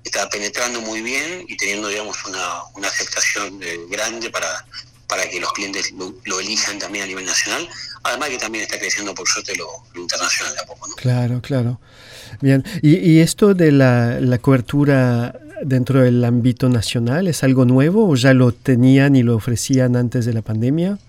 está 0.04 0.30
penetrando 0.30 0.82
muy 0.82 1.02
bien 1.02 1.46
y 1.48 1.58
teniendo 1.58 1.88
digamos 1.88 2.18
una, 2.26 2.64
una 2.76 2.88
aceptación 2.88 3.60
eh, 3.64 3.80
grande 3.90 4.30
para, 4.30 4.66
para 5.08 5.28
que 5.30 5.40
los 5.40 5.52
clientes 5.54 5.92
lo, 6.26 6.40
elijan 6.40 6.78
también 6.78 7.06
a 7.06 7.08
nivel 7.08 7.26
nacional, 7.26 7.68
además 8.04 8.30
que 8.30 8.38
también 8.38 8.64
está 8.64 8.78
creciendo 8.78 9.16
por 9.16 9.28
suerte 9.28 9.56
lo, 9.56 9.68
internacional 9.96 10.54
de 10.54 10.60
a 10.62 10.66
poco. 10.66 10.88
Claro, 10.96 11.42
claro. 11.42 11.82
Bien, 12.42 12.64
y, 12.82 12.98
y 12.98 13.20
esto 13.20 13.54
de 13.54 13.72
la, 13.72 14.20
la 14.20 14.38
cobertura 14.38 15.40
dentro 15.64 16.02
del 16.02 16.24
ámbito 16.24 16.70
nacional? 16.70 17.28
¿Es 17.28 17.44
algo 17.44 17.66
nuevo 17.66 18.10
o 18.10 18.16
ya 18.16 18.34
lo 18.34 18.52
tenían 18.52 19.16
y 19.16 19.24
lo 19.24 19.36
ofrecían 19.36 19.96
antes 19.96 20.26
de 20.26 20.34
la 20.34 20.42
pandemia? 20.42 21.00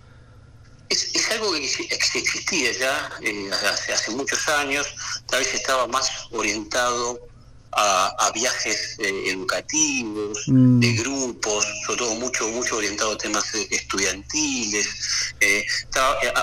Es, 0.89 1.31
algo 1.33 1.53
que 1.53 1.65
existía 1.65 2.73
ya 2.79 3.11
eh, 3.23 3.51
hace, 3.91 4.11
muchos 4.11 4.47
años, 4.49 4.87
tal 5.27 5.41
vez 5.41 5.55
estaba 5.55 5.87
más 5.87 6.11
orientado 6.33 7.19
a, 7.75 8.31
viajes 8.35 8.99
eh, 8.99 9.31
educativos, 9.31 10.45
mm. 10.47 10.81
de 10.81 10.93
grupos, 10.93 11.65
sobre 11.87 11.99
todo 11.99 12.15
mucho, 12.17 12.49
mucho 12.49 12.77
orientado 12.77 13.13
a 13.13 13.19
temas 13.19 13.55
eh, 13.55 13.67
estudiantiles, 13.71 14.87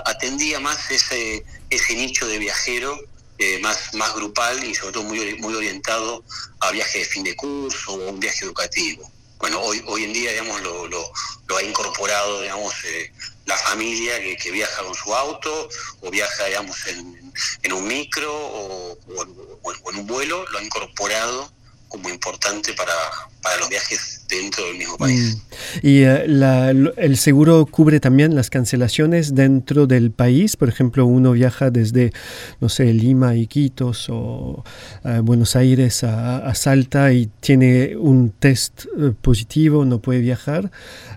atendía 0.05 0.59
más 0.59 0.89
ese, 0.89 1.45
ese 1.69 1.95
nicho 1.95 2.25
de 2.25 2.39
viajero 2.39 2.97
eh, 3.39 3.57
más, 3.59 3.93
más 3.93 4.13
grupal 4.13 4.63
y 4.63 4.75
sobre 4.75 4.93
todo 4.93 5.03
muy, 5.03 5.35
muy 5.35 5.55
orientado 5.55 6.23
a 6.59 6.71
viajes 6.71 6.93
de 6.93 7.05
fin 7.05 7.23
de 7.23 7.35
curso 7.35 7.93
o 7.93 8.09
un 8.09 8.19
viaje 8.19 8.43
educativo. 8.43 9.09
Bueno, 9.37 9.61
hoy, 9.61 9.81
hoy 9.87 10.03
en 10.03 10.11
día, 10.11 10.31
digamos, 10.31 10.61
lo, 10.61 10.87
lo, 10.87 11.57
ha 11.57 11.63
incorporado, 11.63 12.41
digamos, 12.41 12.73
eh, 12.83 13.11
la 13.45 13.55
familia 13.55 14.19
que, 14.19 14.35
que, 14.35 14.51
viaja 14.51 14.83
con 14.83 14.93
su 14.93 15.15
auto 15.15 15.69
o 16.01 16.11
viaja, 16.11 16.45
digamos, 16.45 16.85
en, 16.87 17.33
en 17.63 17.73
un 17.73 17.87
micro 17.87 18.29
o, 18.35 18.97
o, 19.15 19.91
en 19.91 19.97
un 19.97 20.05
vuelo, 20.05 20.45
lo 20.49 20.57
ha 20.57 20.63
incorporado 20.63 21.49
como 21.89 22.07
importante 22.09 22.71
para, 22.73 22.93
para 23.41 23.57
los 23.57 23.67
viajes 23.67 24.21
dentro 24.29 24.65
del 24.67 24.77
mismo 24.77 24.97
país. 24.97 25.37
Mm. 25.37 25.87
¿Y 25.87 26.03
eh, 26.03 26.93
el 26.97 27.17
seguro 27.17 27.65
cubre 27.65 27.99
también 27.99 28.35
las 28.35 28.49
cancelaciones 28.49 29.35
dentro 29.35 29.87
del 29.87 30.11
país? 30.11 30.55
Por 30.55 30.69
ejemplo, 30.69 31.05
uno 31.05 31.31
viaja 31.33 31.71
desde, 31.71 32.13
no 32.61 32.69
sé, 32.69 32.93
Lima, 32.93 33.35
Iquitos 33.35 34.07
o 34.09 34.63
eh, 35.03 35.19
Buenos 35.21 35.55
Aires 35.55 36.03
a, 36.03 36.53
Salta 36.53 37.11
y 37.11 37.29
tiene 37.39 37.95
un 37.97 38.31
test 38.31 38.85
eh, 38.85 39.11
positivo, 39.19 39.83
no 39.83 39.99
puede 39.99 40.19
viajar, 40.19 40.71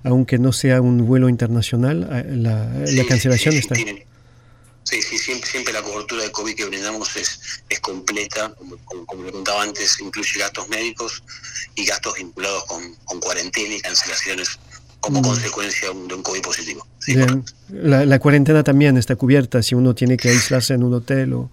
aunque 0.05 0.39
no 0.39 0.53
sea 0.53 0.81
un 0.81 1.07
vuelo 1.07 1.29
internacional, 1.29 2.09
la, 2.43 2.69
la 2.87 3.05
cancelación 3.07 3.55
está... 3.55 3.75
Sí, 4.85 5.01
sí, 5.01 5.19
siempre, 5.19 5.49
siempre 5.49 5.73
la 5.73 5.83
cobertura 5.83 6.25
de 6.25 6.33
COVID 6.33 6.57
que 6.57 6.65
brindamos 6.65 7.17
es, 7.17 7.41
es 7.69 7.81
completa, 7.81 8.53
como, 8.55 8.77
como, 9.07 9.23
le 9.23 9.33
contaba 9.33 9.63
antes, 9.63 10.01
incluye 10.01 10.41
gastos 10.41 10.69
médicos 10.69 11.23
y 11.75 11.85
gastos 11.85 12.15
vinculados 12.15 12.65
con, 12.65 12.95
con 13.05 13.21
cuarentena 13.21 13.75
y 13.75 13.81
cancelaciones 13.81 14.59
como 15.01 15.21
mm. 15.21 15.23
consecuencia 15.23 15.89
de 15.89 16.15
un, 16.15 16.23
COVID 16.23 16.43
positivo. 16.43 16.87
la, 17.69 18.05
la, 18.05 18.19
cuarentena 18.19 18.63
también 18.65 18.97
está 18.97 19.17
cubierta 19.17 19.63
si 19.63 19.75
uno 19.75 19.95
tiene 19.95 20.17
que 20.17 20.31
aislarse 20.31 20.75
en 20.75 20.83
un 20.83 20.95
hotel 20.95 21.33
o... 21.35 21.51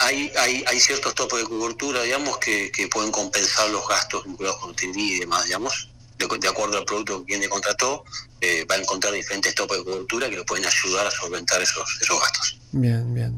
Hay, 0.00 0.30
hay, 0.38 0.62
hay 0.66 0.80
ciertos 0.80 1.14
topos 1.14 1.40
de 1.40 1.46
cobertura, 1.46 2.02
digamos, 2.02 2.36
que, 2.38 2.70
que 2.70 2.88
pueden 2.88 3.10
compensar 3.10 3.70
los 3.70 3.88
gastos 3.88 4.24
vinculados 4.24 4.60
con 4.60 4.70
hotelía 4.70 5.16
y 5.16 5.20
demás, 5.20 5.44
digamos 5.46 5.91
de, 6.26 6.48
acuerdo 6.48 6.78
al 6.78 6.84
producto 6.84 7.20
que 7.20 7.26
quien 7.26 7.40
le 7.40 7.48
contrató, 7.48 8.04
eh, 8.40 8.64
va 8.70 8.76
a 8.76 8.78
encontrar 8.78 9.12
diferentes 9.12 9.54
topos 9.54 9.78
de 9.78 9.84
cobertura 9.84 10.28
que 10.28 10.36
lo 10.36 10.44
pueden 10.44 10.64
ayudar 10.66 11.06
a 11.06 11.10
solventar 11.10 11.60
esos, 11.60 11.98
esos 12.00 12.20
gastos. 12.20 12.58
Bien, 12.72 13.14
bien. 13.14 13.36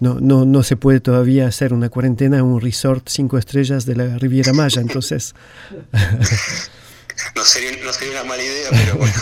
no, 0.00 0.18
no, 0.20 0.44
no 0.44 0.62
se 0.62 0.76
puede 0.76 1.00
todavía 1.00 1.46
hacer 1.46 1.72
una 1.72 1.88
cuarentena 1.90 2.38
en 2.38 2.44
un 2.44 2.60
resort 2.60 3.08
cinco 3.08 3.38
estrellas 3.38 3.84
de 3.84 3.96
la 3.96 4.18
Riviera 4.18 4.52
Maya, 4.52 4.80
entonces... 4.80 5.34
no, 7.36 7.44
sería, 7.44 7.84
no 7.84 7.92
sería 7.92 8.12
una 8.12 8.24
mala 8.24 8.42
idea, 8.42 8.68
pero 8.70 8.96
bueno. 8.96 9.14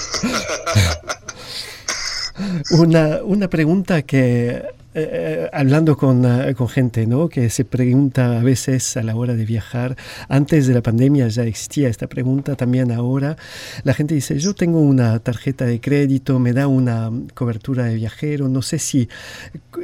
una, 2.71 3.23
una 3.23 3.49
pregunta 3.49 4.03
que 4.03 4.63
eh, 5.01 5.51
hablando 5.53 5.97
con, 5.97 6.25
eh, 6.25 6.55
con, 6.55 6.69
gente 6.69 7.07
¿no? 7.07 7.29
que 7.29 7.51
se 7.51 7.65
pregunta 7.65 8.39
a 8.41 8.43
veces 8.43 8.97
a 8.97 9.03
la 9.03 9.15
hora 9.15 9.35
de 9.35 9.45
viajar, 9.45 9.97
antes 10.29 10.67
de 10.67 10.75
la 10.75 10.83
pandemia 10.83 11.29
ya 11.29 11.45
existía 11.45 11.89
esta 11.89 12.07
pregunta, 12.07 12.57
también 12.57 12.93
ahora 12.93 13.37
la 13.85 13.95
gente 13.95 14.15
dice, 14.15 14.39
yo 14.39 14.55
tengo 14.55 14.81
una 14.81 15.19
tarjeta 15.19 15.65
de 15.65 15.81
crédito, 15.81 16.39
me 16.39 16.53
da 16.53 16.67
una 16.67 17.11
cobertura 17.35 17.85
de 17.85 17.95
viajero, 17.95 18.49
no 18.49 18.63
sé 18.63 18.79
si 18.79 19.09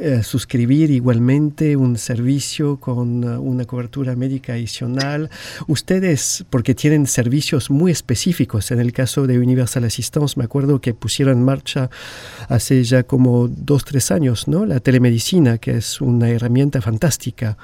eh, 0.00 0.22
suscribir 0.22 0.90
igualmente 0.90 1.76
un 1.76 1.96
servicio 1.96 2.78
con 2.78 3.24
una 3.24 3.64
cobertura 3.64 4.16
médica 4.16 4.54
adicional. 4.54 5.30
Ustedes, 5.66 6.44
porque 6.50 6.74
tienen 6.74 7.06
servicios 7.06 7.70
muy 7.70 7.92
específicos, 7.92 8.70
en 8.70 8.80
el 8.80 8.92
caso 8.92 9.26
de 9.26 9.38
Universal 9.38 9.84
Assistance, 9.84 10.34
me 10.36 10.44
acuerdo 10.44 10.80
que 10.80 10.94
pusieron 10.94 11.38
en 11.38 11.44
marcha 11.44 11.90
hace 12.48 12.82
ya 12.84 13.02
como 13.02 13.48
dos, 13.48 13.84
tres 13.84 14.10
años, 14.10 14.48
¿no? 14.48 14.64
La 14.66 14.80
telemedicina, 15.04 15.58
que 15.58 15.72
es 15.72 16.00
una 16.00 16.30
herramienta 16.30 16.80
fantástica. 16.80 17.58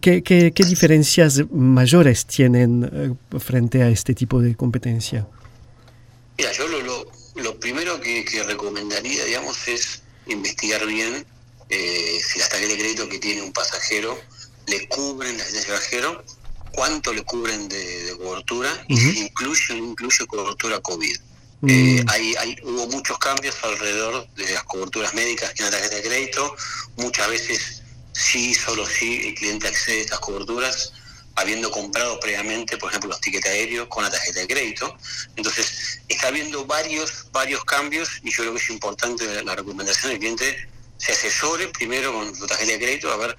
¿Qué, 0.00 0.22
qué, 0.22 0.52
qué 0.52 0.64
diferencias 0.64 1.42
mayores 1.50 2.24
tienen 2.26 2.88
eh, 2.90 3.38
frente 3.38 3.82
a 3.82 3.88
este 3.88 4.14
tipo 4.14 4.40
de 4.40 4.54
competencia? 4.56 5.26
Mira, 6.38 6.50
yo 6.52 6.66
lo, 6.68 6.80
lo, 6.80 7.12
lo 7.36 7.60
primero 7.60 8.00
que, 8.00 8.24
que, 8.24 8.42
recomendaría, 8.42 9.24
digamos, 9.24 9.68
es 9.68 10.02
investigar 10.26 10.86
bien 10.86 11.26
eh, 11.68 12.20
si 12.26 12.38
la 12.38 12.48
tarjeta 12.48 12.72
de 12.72 12.78
crédito 12.78 13.08
que 13.08 13.18
tiene 13.18 13.42
un 13.42 13.52
pasajero 13.52 14.18
le 14.66 14.88
cubren 14.88 15.36
la 15.36 15.44
asistencia 15.44 15.74
viajero, 15.74 16.24
cuánto 16.72 17.12
le 17.12 17.22
cubren 17.24 17.68
de, 17.68 18.16
cobertura 18.16 18.70
y 18.88 18.96
si 18.96 19.18
incluye 19.18 19.72
o 19.72 19.76
no 19.76 19.84
incluye 19.90 20.26
cobertura 20.26 20.80
COVID. 20.80 21.16
Eh, 21.68 22.02
mm. 22.02 22.08
hay, 22.08 22.34
hay, 22.36 22.56
hubo 22.64 22.88
muchos 22.88 23.18
cambios 23.18 23.56
alrededor 23.62 24.26
de 24.34 24.52
las 24.52 24.64
coberturas 24.64 25.14
médicas 25.14 25.52
en 25.58 25.66
la 25.66 25.70
tarjeta 25.70 25.96
de 25.96 26.02
crédito. 26.02 26.56
Muchas 26.96 27.28
veces 27.28 27.82
sí, 28.12 28.54
solo 28.54 28.86
sí, 28.86 29.28
el 29.28 29.34
cliente 29.34 29.68
accede 29.68 29.98
a 29.98 30.02
estas 30.02 30.18
coberturas, 30.20 30.92
habiendo 31.36 31.70
comprado 31.70 32.18
previamente, 32.20 32.76
por 32.76 32.90
ejemplo, 32.90 33.10
los 33.10 33.20
tickets 33.20 33.46
aéreos 33.46 33.88
con 33.88 34.02
la 34.04 34.10
tarjeta 34.10 34.40
de 34.40 34.48
crédito. 34.48 34.96
Entonces, 35.36 36.00
está 36.08 36.28
habiendo 36.28 36.66
varios, 36.66 37.26
varios 37.32 37.64
cambios 37.64 38.08
y 38.22 38.30
yo 38.30 38.42
creo 38.42 38.54
que 38.54 38.60
es 38.60 38.70
importante 38.70 39.42
la 39.42 39.54
recomendación 39.54 40.10
del 40.10 40.18
cliente 40.18 40.68
se 41.02 41.12
asesore 41.12 41.68
primero 41.68 42.12
con 42.12 42.34
su 42.34 42.46
tarjeta 42.46 42.72
de 42.72 42.78
crédito 42.78 43.12
a 43.12 43.16
ver 43.16 43.36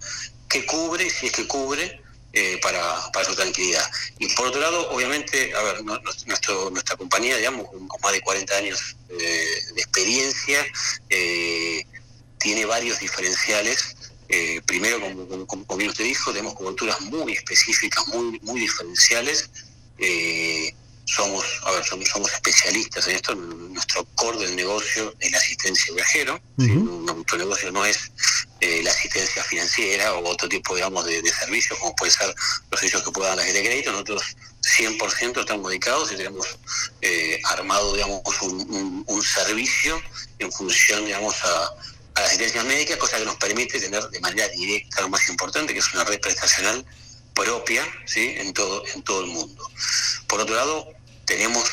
qué 0.50 0.66
cubre, 0.66 1.10
si 1.10 1.28
es 1.28 1.32
que 1.32 1.48
cubre, 1.48 2.03
eh, 2.34 2.60
para, 2.62 2.82
para, 3.12 3.26
su 3.26 3.36
tranquilidad. 3.36 3.84
Y 4.20 4.28
por 4.36 4.48
otro 4.48 4.60
lado, 4.60 4.90
obviamente, 4.90 5.54
a 5.56 5.62
ver, 5.62 5.84
nuestro, 5.84 6.70
nuestra 6.72 6.96
compañía, 6.98 7.38
digamos, 7.38 7.68
con, 7.68 7.88
más 8.02 8.12
de 8.12 8.22
40 8.22 8.58
años 8.58 8.96
eh, 9.10 9.62
de 9.76 9.82
experiencia, 9.82 10.66
eh, 11.10 11.86
tiene 12.40 12.66
varios 12.66 13.00
diferenciales. 13.00 13.96
primero, 14.66 15.00
como, 15.00 15.46
como, 15.46 15.78
bien 15.78 15.92
usted 15.92 16.06
dijo, 16.06 16.32
tenemos 16.32 16.56
coberturas 16.56 17.00
muy 17.02 17.34
específicas, 17.34 18.08
muy, 18.08 18.40
muy 18.42 18.60
diferenciales 18.62 19.50
somos, 21.06 21.44
a 21.64 21.72
ver, 21.72 21.84
somos, 21.84 22.32
especialistas 22.34 23.08
en 23.08 23.16
esto. 23.16 23.36
Nuestro 23.36 24.06
core 24.16 24.40
del 24.40 24.56
negocio 24.56 25.14
es 25.20 25.32
la 25.32 25.38
asistencia 25.38 25.94
viajero. 25.94 26.42
Nuestro 26.58 27.38
negocio 27.38 27.72
no 27.72 27.86
es 27.86 28.12
eh, 28.64 28.82
la 28.82 28.92
asistencia 28.92 29.44
financiera 29.44 30.14
o 30.14 30.26
otro 30.26 30.48
tipo, 30.48 30.74
digamos, 30.74 31.04
de, 31.06 31.22
servicios, 31.30 31.78
como 31.80 31.94
puede 31.98 32.12
ser 32.14 32.34
los 32.72 32.80
servicios 32.80 33.04
que 33.04 33.12
pueda 33.12 33.30
dar 33.30 33.38
la 33.38 33.44
gente 33.44 33.60
de 33.62 33.68
crédito. 33.68 33.92
Nosotros 33.92 34.24
100% 34.62 35.42
estamos 35.42 35.70
dedicados 35.70 36.14
y 36.14 36.16
tenemos 36.16 36.48
eh, 37.02 37.42
armado, 37.44 37.94
digamos, 37.94 38.22
un, 38.42 39.24
servicio 39.24 40.02
en 40.40 40.50
función, 40.50 41.06
digamos, 41.06 41.36
a, 41.44 41.66
a 42.16 42.22
la 42.22 42.26
asistencia 42.26 42.64
médica, 42.64 42.98
cosa 42.98 43.18
que 43.18 43.26
nos 43.26 43.36
permite 43.36 43.82
tener 43.82 44.08
de 44.10 44.20
manera 44.22 44.48
directa 44.48 45.02
lo 45.02 45.10
más 45.10 45.28
importante, 45.28 45.74
que 45.74 45.80
es 45.80 45.94
una 45.94 46.06
red 46.06 46.22
prestacional 46.22 46.86
propia 47.34 47.84
¿sí? 48.06 48.36
en, 48.38 48.54
todo, 48.54 48.84
en 48.94 49.04
todo 49.04 49.26
el 49.26 49.28
mundo. 49.28 49.70
Por 50.28 50.40
otro 50.40 50.56
lado, 50.56 50.88
tenemos 51.26 51.64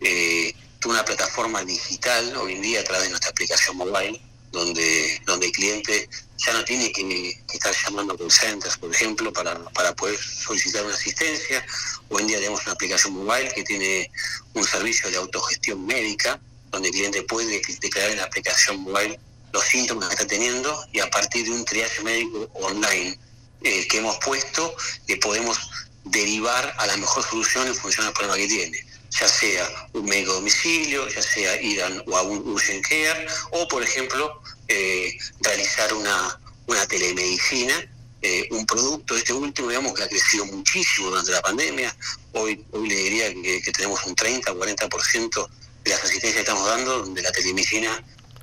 eh, 0.00 0.52
una 0.86 1.04
plataforma 1.04 1.64
digital 1.64 2.36
hoy 2.36 2.54
en 2.54 2.62
día 2.62 2.80
a 2.80 2.84
través 2.84 3.04
de 3.04 3.10
nuestra 3.10 3.30
aplicación 3.30 3.76
mobile, 3.76 4.20
donde, 4.54 5.20
donde 5.26 5.46
el 5.46 5.52
cliente 5.52 6.08
ya 6.38 6.52
no 6.52 6.64
tiene 6.64 6.90
que, 6.92 7.42
estar 7.52 7.74
llamando 7.84 8.14
a 8.14 8.18
call 8.18 8.30
centers, 8.30 8.76
por 8.78 8.94
ejemplo, 8.94 9.32
para, 9.32 9.58
para 9.70 9.94
poder 9.94 10.18
solicitar 10.18 10.84
una 10.84 10.94
asistencia. 10.94 11.64
Hoy 12.08 12.22
en 12.22 12.28
día 12.28 12.38
tenemos 12.38 12.62
una 12.62 12.72
aplicación 12.72 13.14
mobile 13.14 13.52
que 13.54 13.62
tiene 13.64 14.10
un 14.54 14.64
servicio 14.64 15.10
de 15.10 15.16
autogestión 15.16 15.84
médica, 15.84 16.40
donde 16.70 16.88
el 16.88 16.94
cliente 16.94 17.22
puede 17.22 17.60
declarar 17.80 18.12
en 18.12 18.18
la 18.18 18.24
aplicación 18.24 18.80
mobile 18.80 19.18
los 19.52 19.64
síntomas 19.64 20.08
que 20.08 20.14
está 20.14 20.26
teniendo 20.26 20.84
y 20.92 21.00
a 21.00 21.08
partir 21.10 21.44
de 21.44 21.52
un 21.52 21.64
triaje 21.64 22.02
médico 22.02 22.48
online 22.54 23.18
eh, 23.62 23.86
que 23.88 23.98
hemos 23.98 24.18
puesto, 24.18 24.74
le 25.06 25.16
podemos 25.18 25.58
derivar 26.04 26.74
a 26.78 26.86
la 26.86 26.96
mejor 26.96 27.24
solución 27.24 27.66
en 27.66 27.74
función 27.74 28.06
del 28.06 28.14
problema 28.14 28.36
que 28.36 28.48
tiene, 28.48 28.86
ya 29.20 29.28
sea 29.28 29.88
un 29.92 30.04
médico 30.06 30.34
domicilio, 30.34 31.08
ya 31.08 31.22
sea 31.22 31.60
ir 31.60 31.82
a, 31.82 31.88
o 32.06 32.16
a 32.16 32.22
un 32.22 32.46
urgent 32.48 32.84
care, 32.86 33.26
o 33.52 33.68
por 33.68 33.82
ejemplo, 33.82 34.42
eh, 34.68 35.16
realizar 35.40 35.92
una, 35.94 36.40
una 36.66 36.86
telemedicina, 36.86 37.74
eh, 38.22 38.48
un 38.50 38.66
producto, 38.66 39.16
este 39.16 39.32
último, 39.32 39.68
digamos, 39.68 39.94
que 39.94 40.02
ha 40.02 40.08
crecido 40.08 40.46
muchísimo 40.46 41.10
durante 41.10 41.32
la 41.32 41.42
pandemia. 41.42 41.94
Hoy, 42.32 42.64
hoy 42.72 42.88
le 42.88 42.94
diría 42.94 43.34
que, 43.34 43.62
que 43.62 43.72
tenemos 43.72 44.02
un 44.04 44.14
30 44.14 44.50
o 44.50 44.56
40% 44.56 45.48
de 45.84 45.90
las 45.90 46.02
asistencias 46.02 46.34
que 46.34 46.40
estamos 46.40 46.66
dando, 46.66 47.00
donde 47.00 47.22
la 47.22 47.30
telemedicina 47.30 48.02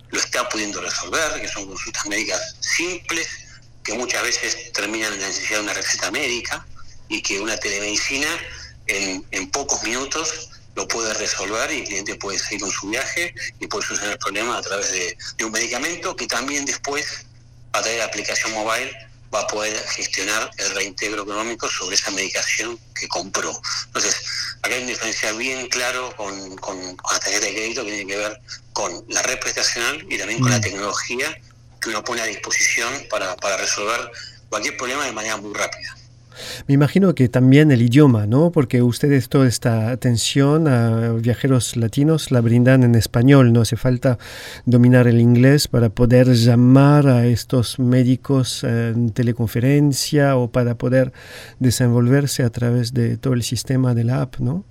lo 0.10 0.20
está 0.20 0.48
pudiendo 0.48 0.80
resolver, 0.82 1.42
que 1.42 1.48
son 1.48 1.66
consultas 1.66 2.06
médicas 2.06 2.56
simples, 2.60 3.28
que 3.84 3.94
muchas 3.94 4.24
veces 4.24 4.72
terminan 4.74 5.14
en 5.14 5.22
la 5.22 5.28
necesidad 5.28 5.58
de 5.58 5.64
una 5.64 5.74
receta 5.74 6.12
médica 6.12 6.66
y 7.10 7.22
que 7.22 7.40
una 7.40 7.58
telemedicina 7.58 8.28
en, 8.88 9.50
pocos 9.50 9.84
minutos 9.84 10.51
lo 10.76 10.88
puede 10.88 11.14
resolver 11.14 11.72
y 11.72 11.80
el 11.80 11.84
cliente 11.86 12.16
puede 12.16 12.40
seguir 12.40 12.62
con 12.62 12.72
su 12.72 12.90
viaje 12.90 13.34
y 13.60 13.68
puede 13.68 13.86
solucionar 13.86 14.14
el 14.14 14.20
problema 14.20 14.58
a 14.58 14.62
través 14.62 14.92
de, 14.92 15.46
un 15.46 15.52
medicamento 15.52 16.16
que 16.16 16.28
también 16.28 16.66
después, 16.66 17.26
a 17.74 17.82
través 17.82 17.94
de 17.94 17.98
la 18.00 18.06
aplicación 18.06 18.54
mobile, 18.54 18.92
va 19.34 19.42
a 19.42 19.48
poder 19.48 19.78
gestionar 19.90 20.52
el 20.58 20.76
reintegro 20.76 21.24
económico 21.24 21.70
sobre 21.70 21.96
esa 21.96 22.12
medicación 22.12 22.78
que 22.94 23.08
compró. 23.08 23.60
Entonces, 23.88 24.16
acá 24.62 24.76
hay 24.76 24.82
un 24.82 24.88
diferencial 24.88 25.38
bien 25.38 25.68
claro 25.70 26.14
con, 26.18 26.58
con, 26.58 26.78
la 26.80 27.20
tarjeta 27.20 27.46
de 27.46 27.54
crédito 27.54 27.86
que 27.86 27.92
tiene 27.92 28.12
que 28.12 28.18
ver 28.18 28.42
con 28.74 29.06
la 29.10 29.22
red 29.22 29.40
prestacional 29.40 30.06
y 30.10 30.18
también 30.18 30.42
con 30.42 30.52
la 30.52 30.58
mm. 30.58 30.62
tecnología 30.62 31.42
que 31.82 31.90
uno 31.90 32.04
pone 32.04 32.22
a 32.22 32.26
disposición 32.26 33.08
para, 33.10 33.36
para 33.38 33.58
resolver 33.58 34.12
cualquier 34.50 34.78
problema 34.78 35.06
de 35.06 35.14
manera 35.14 35.38
muy 35.38 35.54
rápida. 35.54 35.96
Me 36.68 36.74
imagino 36.74 37.16
que 37.16 37.30
también 37.30 37.72
el 37.72 37.82
idioma, 37.82 38.26
¿no? 38.26 38.52
Porque 38.52 38.82
ustedes 38.82 39.30
toda 39.30 39.48
esta 39.48 39.92
atención 39.92 40.68
a 40.68 41.14
viajeros 41.14 41.76
latinos 41.78 42.32
la 42.32 42.42
brindan 42.42 42.84
en 42.84 42.96
español, 42.96 43.54
no 43.54 43.62
hace 43.62 43.78
falta 43.78 44.18
dominar 44.66 45.08
el 45.08 45.20
inglés 45.20 45.68
para 45.68 45.90
poder 45.90 46.34
llamar 46.34 47.08
a 47.08 47.26
estos 47.26 47.80
médicos 47.80 48.64
en 48.64 49.12
teleconferencia 49.12 50.36
o 50.38 50.52
para 50.52 50.76
poder 50.76 51.14
desenvolverse 51.60 52.44
a 52.44 52.50
través 52.50 52.94
de 52.94 53.18
todo 53.18 53.34
el 53.34 53.44
sistema 53.44 53.94
de 53.94 54.04
la 54.04 54.22
app, 54.22 54.38
¿no? 54.40 54.66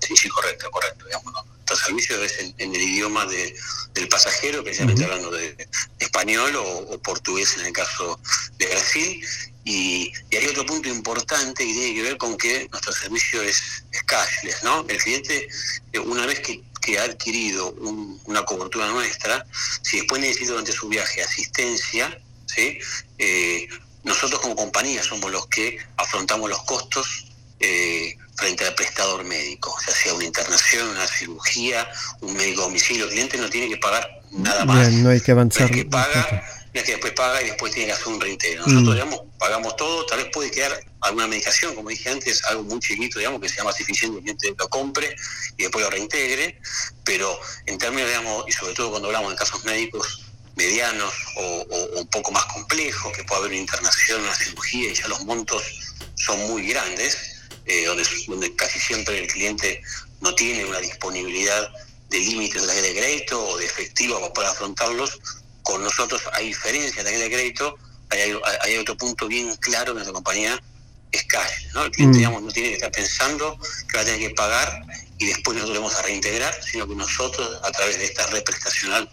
Sí, 0.00 0.14
sí, 0.16 0.28
correcto, 0.28 0.70
correcto. 0.70 1.06
Digamos, 1.06 1.32
Nuestro 1.64 1.76
servicio 1.76 2.22
es 2.22 2.38
en, 2.58 2.74
el 2.74 2.82
idioma 2.82 3.26
del 3.26 4.08
pasajero, 4.08 4.62
precisamente 4.62 5.04
hablando 5.04 5.30
de, 5.30 5.66
español 5.98 6.54
o, 6.56 6.98
portugués 7.02 7.56
en 7.58 7.66
el 7.66 7.72
caso 7.72 8.20
de 8.58 8.66
Brasil, 8.66 9.24
y, 9.64 10.12
hay 10.36 10.46
otro 10.46 10.66
punto 10.66 10.88
importante 10.88 11.66
que 11.66 11.72
tiene 11.72 11.94
que 11.94 12.02
ver 12.02 12.16
con 12.18 12.36
que 12.36 12.68
nuestro 12.70 12.92
servicio 12.92 13.42
es, 13.42 13.84
cashless, 14.06 14.62
¿no? 14.62 14.84
El 14.88 14.98
cliente, 14.98 15.48
eh, 15.92 15.98
una 15.98 16.26
vez 16.26 16.40
que, 16.40 16.62
ha 16.98 17.04
adquirido 17.04 17.70
una 18.26 18.44
cobertura 18.44 18.86
nuestra, 18.88 19.46
si 19.80 20.00
después 20.00 20.20
necesita 20.20 20.50
durante 20.50 20.72
su 20.72 20.86
viaje 20.86 21.22
asistencia, 21.22 22.20
¿sí? 22.44 22.78
Eh, 23.16 23.66
nosotros 24.02 24.38
como 24.42 24.54
compañía 24.54 25.02
somos 25.02 25.32
los 25.32 25.46
que 25.46 25.78
afrontamos 25.96 26.50
los 26.50 26.62
costos 26.64 27.32
eh, 27.58 28.14
frente 28.36 28.66
al 28.66 28.74
prestador 28.74 29.24
médico, 29.24 29.74
ya 29.86 29.94
sea 29.94 30.12
una 30.12 30.26
internación, 30.26 30.88
una 30.88 31.06
cirugía, 31.06 31.88
un 32.20 32.34
médico 32.34 32.62
domicilio. 32.62 33.04
El 33.04 33.12
cliente 33.12 33.38
no 33.38 33.48
tiene 33.48 33.70
que 33.70 33.78
pagar 33.78 34.06
nada 34.32 34.66
más. 34.66 34.92
no 34.92 35.08
hay 35.08 35.22
que 35.22 35.32
avanzar. 35.32 35.70
que 35.70 35.86
paga 35.86 36.44
que 36.82 36.92
después 36.92 37.12
paga 37.12 37.40
y 37.42 37.46
después 37.46 37.72
tiene 37.72 37.88
que 37.88 37.92
hacer 37.92 38.08
un 38.08 38.20
reintegro. 38.20 38.66
Nosotros, 38.66 38.88
mm. 38.88 38.92
digamos, 38.92 39.20
pagamos 39.44 39.76
todo, 39.76 40.06
tal 40.06 40.20
vez 40.20 40.28
puede 40.32 40.50
quedar 40.50 40.72
alguna 41.02 41.26
medicación, 41.26 41.74
como 41.74 41.90
dije 41.90 42.08
antes, 42.08 42.42
algo 42.44 42.62
muy 42.62 42.80
chiquito, 42.80 43.18
digamos, 43.18 43.42
que 43.42 43.48
sea 43.50 43.62
más 43.62 43.78
eficiente 43.78 44.16
el 44.16 44.22
cliente 44.22 44.54
lo 44.58 44.70
compre 44.70 45.14
y 45.58 45.64
después 45.64 45.84
lo 45.84 45.90
reintegre, 45.90 46.58
pero 47.04 47.38
en 47.66 47.76
términos, 47.76 48.08
digamos, 48.08 48.44
y 48.48 48.52
sobre 48.52 48.72
todo 48.72 48.92
cuando 48.92 49.08
hablamos 49.08 49.32
de 49.32 49.36
casos 49.36 49.62
médicos 49.64 50.24
medianos 50.56 51.12
o, 51.36 51.66
un 52.00 52.06
poco 52.06 52.32
más 52.32 52.46
complejos, 52.46 53.12
que 53.12 53.22
puede 53.24 53.40
haber 53.40 53.50
una 53.50 53.60
internación, 53.60 54.22
una 54.22 54.34
cirugía 54.34 54.92
y 54.92 54.94
ya 54.94 55.08
los 55.08 55.22
montos 55.26 55.62
son 56.14 56.38
muy 56.48 56.66
grandes, 56.66 57.42
eh, 57.66 57.84
donde, 57.84 58.56
casi 58.56 58.80
siempre 58.80 59.18
el 59.18 59.26
cliente 59.26 59.82
no 60.22 60.34
tiene 60.34 60.64
una 60.64 60.78
disponibilidad 60.78 61.70
de 62.08 62.18
límites 62.18 62.66
de 62.66 62.94
crédito 62.94 63.46
o 63.46 63.58
de 63.58 63.66
efectivo 63.66 64.18
para 64.20 64.32
poder 64.32 64.50
afrontarlos, 64.52 65.18
con 65.62 65.84
nosotros, 65.84 66.22
a 66.32 66.38
diferencia 66.38 67.02
de 67.02 67.12
la 67.12 67.18
de 67.18 67.30
crédito, 67.30 67.76
hay, 68.20 68.76
otro 68.76 68.96
punto 68.96 69.26
bien 69.26 69.54
claro 69.56 69.90
en 69.90 69.96
nuestra 69.96 70.12
compañía, 70.12 70.60
es 71.12 71.24
cash. 71.24 71.66
¿no? 71.74 71.84
El 71.84 71.90
cliente 71.90 72.26
mm. 72.26 72.44
no 72.44 72.52
tiene 72.52 72.70
que 72.70 72.74
estar 72.74 72.90
pensando 72.90 73.58
que 73.88 73.96
va 73.96 74.02
a 74.02 74.04
tener 74.04 74.20
que 74.20 74.34
pagar 74.34 74.82
y 75.18 75.26
después 75.26 75.54
nosotros 75.56 75.76
lo 75.76 75.82
vamos 75.82 75.98
a 75.98 76.02
reintegrar, 76.02 76.54
sino 76.62 76.88
que 76.88 76.94
nosotros, 76.94 77.60
a 77.62 77.70
través 77.70 77.98
de 77.98 78.04
esta 78.04 78.26
red 78.26 78.42
prestacional 78.42 79.08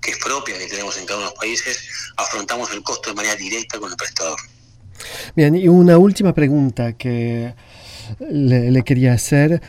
que 0.00 0.12
es 0.12 0.18
propia, 0.18 0.58
que 0.58 0.66
tenemos 0.66 0.96
en 0.98 1.06
cada 1.06 1.18
uno 1.18 1.26
de 1.28 1.32
los 1.32 1.40
países, 1.40 1.88
afrontamos 2.16 2.70
el 2.72 2.82
costo 2.82 3.10
de 3.10 3.16
manera 3.16 3.34
directa 3.34 3.78
con 3.78 3.90
el 3.90 3.96
prestador. 3.96 4.38
Bien, 5.34 5.54
y 5.54 5.68
una 5.68 5.98
última 5.98 6.34
pregunta 6.34 6.92
que 6.94 7.54
le 8.20 8.82
quería 8.84 9.14
hacer. 9.14 9.60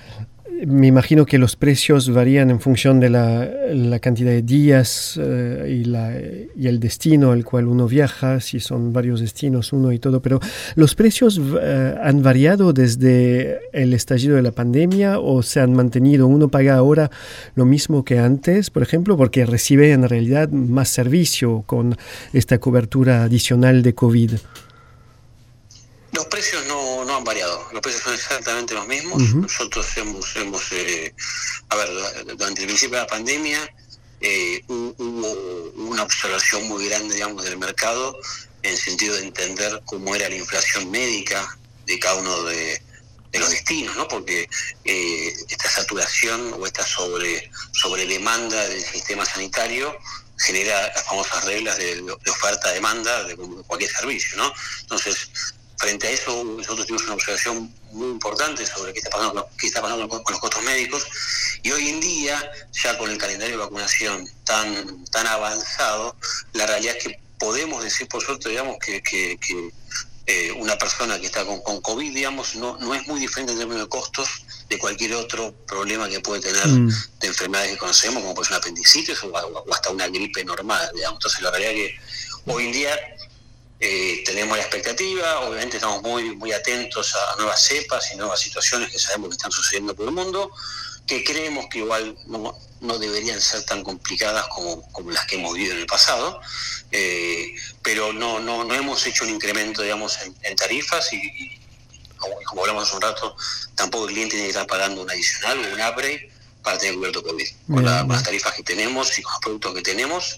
Me 0.65 0.87
imagino 0.87 1.25
que 1.25 1.37
los 1.37 1.55
precios 1.55 2.09
varían 2.09 2.49
en 2.49 2.59
función 2.59 2.99
de 2.99 3.09
la, 3.09 3.99
cantidad 3.99 4.31
de 4.31 4.41
días 4.41 5.19
eh, 5.21 5.81
y, 5.81 5.83
la, 5.83 6.13
y, 6.55 6.67
el 6.67 6.79
destino 6.79 7.31
al 7.31 7.45
cual 7.45 7.67
uno 7.67 7.87
viaja, 7.87 8.39
si 8.39 8.59
son 8.59 8.91
varios 8.91 9.19
destinos, 9.19 9.71
uno 9.71 9.91
y 9.91 9.99
todo, 9.99 10.19
pero 10.21 10.39
¿los 10.75 10.95
precios 10.95 11.39
eh, 11.61 11.95
han 12.01 12.23
variado 12.23 12.73
desde 12.73 13.59
el 13.71 13.93
estallido 13.93 14.35
de 14.35 14.41
la 14.41 14.51
pandemia 14.51 15.19
o 15.19 15.43
se 15.43 15.59
han 15.59 15.73
mantenido? 15.73 16.25
¿Uno 16.25 16.47
paga 16.47 16.75
ahora 16.75 17.11
lo 17.53 17.65
mismo 17.65 18.03
que 18.03 18.17
antes, 18.17 18.71
por 18.71 18.81
ejemplo, 18.81 19.15
porque 19.15 19.45
recibe 19.45 19.91
en 19.91 20.09
realidad 20.09 20.49
más 20.49 20.89
servicio 20.89 21.63
con 21.67 21.97
esta 22.33 22.57
cobertura 22.57 23.23
adicional 23.23 23.83
de 23.83 23.93
COVID? 23.93 24.31
Los 26.13 26.25
precios 26.25 26.63
no 26.67 26.96
han 27.17 27.23
variado, 27.23 27.67
los 27.71 27.81
precios 27.81 28.03
son 28.03 28.13
exactamente 28.13 28.73
los 28.73 28.87
mismos. 28.87 29.21
Nosotros 29.21 29.85
hemos, 29.97 30.35
hemos 30.35 30.71
eh, 30.71 31.13
a 31.69 31.75
ver, 31.75 31.89
durante 32.37 32.61
el 32.61 32.67
principio 32.67 32.97
de 32.97 33.03
la 33.03 33.07
pandemia 33.07 33.59
eh, 34.21 34.63
hubo 34.67 35.71
una 35.89 36.03
observación 36.03 36.67
muy 36.67 36.87
grande, 36.87 37.15
digamos, 37.15 37.43
del 37.43 37.57
mercado 37.57 38.17
en 38.63 38.71
el 38.71 38.77
sentido 38.77 39.15
de 39.15 39.23
entender 39.23 39.81
cómo 39.85 40.15
era 40.15 40.29
la 40.29 40.35
inflación 40.35 40.89
médica 40.89 41.57
de 41.85 41.99
cada 41.99 42.15
uno 42.15 42.43
de, 42.43 42.81
los 43.33 43.51
destinos, 43.51 43.95
¿no? 43.95 44.07
Porque 44.07 44.49
eh, 44.83 45.33
esta 45.47 45.69
saturación 45.69 46.53
o 46.53 46.65
esta 46.65 46.83
sobre, 46.83 47.51
sobre 47.71 48.07
demanda 48.07 48.67
del 48.67 48.83
sistema 48.83 49.25
sanitario 49.25 49.95
genera 50.39 50.91
las 50.95 51.03
famosas 51.03 51.45
reglas 51.45 51.77
de, 51.77 52.01
oferta-demanda 52.27 53.25
de 53.25 53.35
cualquier 53.67 53.91
servicio, 53.91 54.37
¿no? 54.37 54.51
Entonces, 54.81 55.29
frente 55.77 56.07
a 56.07 56.11
eso, 56.11 56.43
nosotros 56.43 56.85
tuvimos 56.87 57.03
una 57.03 57.13
observación 57.13 57.73
muy 57.91 58.09
importante 58.09 58.65
sobre 58.65 58.93
qué 58.93 58.99
está 58.99 59.11
pasando, 59.11 59.47
qué 59.59 59.67
está 59.67 59.81
pasando 59.81 60.09
con, 60.09 60.21
los 60.27 60.39
costos 60.39 60.63
médicos 60.63 61.05
y 61.63 61.71
hoy 61.71 61.89
en 61.89 61.99
día, 61.99 62.51
ya 62.71 62.97
con 62.97 63.09
el 63.09 63.17
calendario 63.17 63.57
de 63.57 63.63
vacunación 63.63 64.27
tan, 64.43 65.05
tan 65.05 65.27
avanzado, 65.27 66.15
la 66.53 66.65
realidad 66.65 66.95
es 66.97 67.03
que 67.03 67.19
podemos 67.39 67.83
decir, 67.83 68.07
por 68.07 68.23
suerte, 68.23 68.49
digamos, 68.49 68.77
que, 68.79 69.01
que, 69.01 69.37
eh, 70.25 70.51
una 70.53 70.77
persona 70.77 71.19
que 71.19 71.27
está 71.27 71.45
con, 71.45 71.61
con 71.61 71.79
COVID, 71.79 72.13
digamos, 72.13 72.55
no, 72.55 72.77
no 72.79 72.93
es 72.93 73.07
muy 73.07 73.19
diferente 73.19 73.53
en 73.53 73.59
términos 73.59 73.83
de 73.83 73.89
costos 73.89 74.27
de 74.69 74.77
cualquier 74.77 75.13
otro 75.13 75.53
problema 75.65 76.09
que 76.09 76.19
puede 76.19 76.41
tener 76.41 76.67
mm. 76.67 76.89
de 77.19 77.27
enfermedades 77.27 77.71
que 77.71 77.77
conocemos, 77.77 78.21
como 78.21 78.35
puede 78.35 78.47
ser 78.47 78.57
una 78.57 78.59
apendicitis 78.59 79.23
o, 79.23 79.73
hasta 79.73 79.89
una 79.89 80.07
gripe 80.07 80.43
normal, 80.43 80.89
digamos. 80.93 81.17
Entonces, 81.19 81.41
la 81.41 81.51
realidad 81.51 81.71
es 81.71 81.91
que 81.91 82.51
hoy 82.51 82.65
en 82.65 82.71
día 82.73 82.99
eh, 83.79 84.23
tenemos 84.25 84.57
la 84.57 84.63
expectativa, 84.63 85.41
obviamente 85.41 85.77
estamos 85.77 86.01
muy, 86.01 86.35
muy 86.35 86.51
atentos 86.51 87.15
a 87.15 87.35
nuevas 87.35 87.63
cepas 87.63 88.11
y 88.11 88.17
nuevas 88.17 88.39
situaciones 88.39 88.91
que 88.91 88.97
sabemos 88.97 89.29
que 89.29 89.35
están 89.35 89.51
sucediendo 89.51 89.95
por 89.95 90.07
el 90.07 90.13
mundo, 90.13 90.51
que 91.05 91.23
creemos 91.23 91.67
que 91.69 91.79
igual 91.79 92.17
no, 92.25 92.57
no 92.81 92.97
deberían 92.97 93.39
ser 93.39 93.63
tan 93.63 93.83
complicadas 93.83 94.47
como, 94.47 94.81
como, 94.91 95.11
las 95.11 95.25
que 95.27 95.35
hemos 95.35 95.53
vivido 95.53 95.73
en 95.75 95.81
el 95.81 95.85
pasado, 95.85 96.41
eh, 96.91 97.53
pero 97.83 98.13
no, 98.13 98.39
no, 98.39 98.63
no 98.63 98.73
hemos 98.73 99.05
hecho 99.05 99.23
un 99.25 99.29
incremento, 99.29 99.83
digamos, 99.83 100.17
en, 100.41 100.55
tarifas 100.55 101.13
y 101.13 101.59
como, 102.17 102.61
hablamos 102.61 102.85
hace 102.85 102.95
un 102.95 103.01
rato, 103.01 103.35
tampoco 103.75 104.07
el 104.07 104.13
cliente 104.13 104.31
tiene 104.31 104.45
que 104.47 104.51
estar 104.51 104.65
pagando 104.65 105.03
un 105.03 105.09
adicional 105.11 105.59
o 105.59 105.73
un 105.73 105.81
upgrade 105.81 106.31
para 106.67 106.77
tener 106.77 106.95
cubierto 106.95 107.23
COVID. 107.23 107.47
Con, 107.71 107.85
las 107.85 108.23
tarifas 108.23 108.53
que 108.53 108.61
tenemos 108.61 109.17
y 109.17 109.21
con 109.21 109.31
los 109.31 109.41
productos 109.41 109.73
que 109.75 109.81
tenemos, 109.81 110.37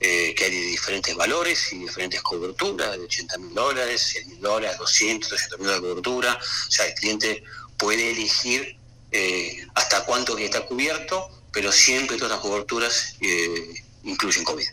eh, 0.00 0.34
que 0.34 0.44
hay 0.46 0.50
diferentes 0.50 1.14
valores 1.14 1.70
y 1.70 1.80
diferentes 1.80 2.22
coberturas, 2.22 2.92
de 2.92 3.04
80 3.04 3.36
mil 3.36 3.52
dólares, 3.54 4.00
100 4.00 4.28
mil 4.30 4.40
dólares, 4.40 4.78
200, 4.78 5.28
300 5.28 5.58
mil 5.60 5.68
de 5.68 5.80
cobertura. 5.80 6.32
O 6.32 6.70
sea, 6.70 6.86
el 6.86 6.94
cliente 6.94 7.44
puede 7.76 8.10
elegir 8.10 8.78
eh, 9.12 9.66
hasta 9.74 10.06
cuánto 10.06 10.34
que 10.34 10.46
está 10.46 10.62
cubierto, 10.62 11.28
pero 11.52 11.70
siempre 11.70 12.16
todas 12.16 12.32
las 12.32 12.40
coberturas 12.40 13.14
eh, 13.20 13.74
incluyen 14.04 14.44
COVID. 14.44 14.64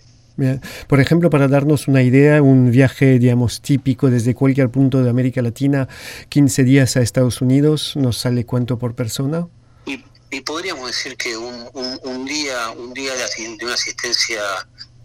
Por 0.87 1.01
ejemplo, 1.01 1.29
para 1.29 1.49
darnos 1.49 1.89
una 1.89 2.01
idea, 2.01 2.41
un 2.41 2.71
viaje, 2.71 3.19
digamos, 3.19 3.61
típico 3.61 4.09
desde 4.09 4.33
cualquier 4.35 4.69
punto 4.69 5.03
de 5.03 5.09
América 5.09 5.41
Latina, 5.41 5.89
15 6.29 6.63
días 6.63 6.95
a 6.95 7.01
Estados 7.01 7.41
Unidos, 7.41 7.97
¿nos 7.97 8.19
sale 8.19 8.45
cuánto 8.45 8.79
por 8.79 8.95
persona? 8.95 9.49
Y, 10.33 10.41
podríamos 10.41 10.87
decir 10.87 11.15
que 11.15 11.37
un, 11.37 11.69
un, 11.73 12.25
día 12.25 12.69
un 12.71 12.93
día 12.93 13.13
de, 13.13 13.57
una 13.61 13.73
asistencia 13.73 14.41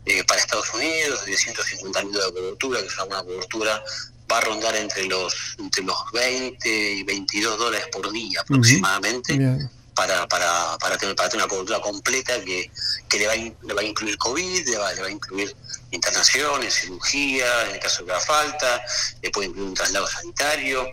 eh, 0.07 0.25
para 0.25 0.41
Estados 0.41 0.73
Unidos 0.75 1.25
de 1.27 1.37
150 1.37 2.05
mil 2.05 2.12
de 2.12 2.21
cobertura, 2.33 2.81
que 2.81 2.87
es 2.87 2.95
una 2.95 3.05
buena 3.05 3.25
cobertura, 3.25 3.85
va 4.31 4.38
a 4.38 4.41
rondar 4.43 4.77
entre 4.77 5.05
los 5.05 5.57
entre 5.59 5.85
los 5.85 5.97
20 6.12 6.69
y 6.69 7.03
22 7.03 7.59
dólares 7.59 7.87
por 7.93 8.11
día 8.12 8.41
aproximadamente 8.41 9.38
para, 9.99 10.29
para, 10.29 10.79
para, 10.79 10.97
tener, 10.97 11.17
para 11.17 11.29
tener 11.29 11.45
una 11.45 11.51
cobertura 11.51 11.81
completa 11.81 12.41
que, 12.45 12.71
que 13.09 13.19
le, 13.19 13.27
va 13.27 13.33
a, 13.33 13.37
le 13.37 13.75
va 13.75 13.81
a 13.81 13.85
incluir 13.85 14.17
COVID, 14.17 14.69
le 14.69 14.79
va, 14.79 14.93
le 14.93 15.01
va 15.01 15.09
a 15.09 15.11
incluir 15.11 15.57
internaciones, 15.91 16.75
cirugía, 16.75 17.64
en 17.67 17.75
el 17.75 17.81
caso 17.81 18.05
que 18.05 18.12
haga 18.12 18.21
falta, 18.21 18.81
le 19.21 19.31
puede 19.31 19.49
incluir 19.49 19.71
un 19.71 19.75
traslado 19.75 20.07
sanitario, 20.07 20.87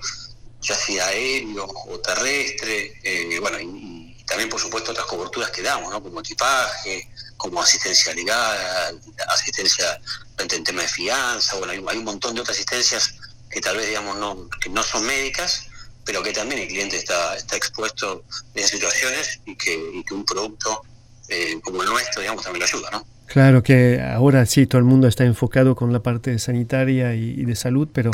ya 0.60 0.76
sea 0.76 1.08
aéreo 1.08 1.68
o 1.88 2.00
terrestre, 2.00 3.00
eh, 3.04 3.40
bueno, 3.40 3.60
y, 3.60 3.95
también 4.26 4.50
por 4.50 4.60
supuesto 4.60 4.92
otras 4.92 5.06
coberturas 5.06 5.52
que 5.52 5.62
damos, 5.62 5.92
¿no? 5.92 6.02
como 6.02 6.20
equipaje, 6.20 7.10
como 7.38 7.62
asistencia 7.62 8.14
legal, 8.14 9.00
asistencia 9.28 10.00
en 10.38 10.64
tema 10.64 10.82
de 10.82 10.88
fianza, 10.88 11.58
bueno, 11.58 11.74
hay, 11.74 11.84
hay, 11.88 11.98
un 11.98 12.06
montón 12.06 12.36
de 12.36 12.42
otras 12.42 12.58
asistencias 12.58 13.16
que 13.50 13.62
tal 13.62 13.78
vez 13.78 13.88
digamos 13.88 14.18
no, 14.18 14.50
que 14.62 14.70
no 14.70 14.84
son 14.84 15.06
médicas, 15.06 15.68
pero 16.06 16.22
que 16.22 16.32
también 16.32 16.62
el 16.62 16.68
cliente 16.68 16.98
está, 16.98 17.36
está 17.36 17.56
expuesto 17.56 18.24
en 18.54 18.68
situaciones 18.68 19.42
y 19.46 19.56
que, 19.56 20.04
un 20.12 20.24
producto 20.24 20.84
eh, 21.30 21.60
como 21.64 21.82
el 21.82 21.90
nuestro, 21.90 22.22
digamos, 22.22 22.44
también 22.44 22.62
lo 22.62 22.66
ayuda, 22.66 22.92
¿no? 22.92 23.06
Claro 23.26 23.64
que 23.64 24.02
ahora 24.02 24.46
sí, 24.46 24.68
todo 24.68 24.78
el 24.78 24.86
mundo 24.86 25.08
está 25.08 25.26
enfocado 25.26 25.76
con 25.76 25.92
la 25.92 26.00
parte 26.02 26.38
sanitaria 26.38 27.16
y, 27.16 27.44
de 27.44 27.56
salud, 27.56 27.88
pero 27.92 28.12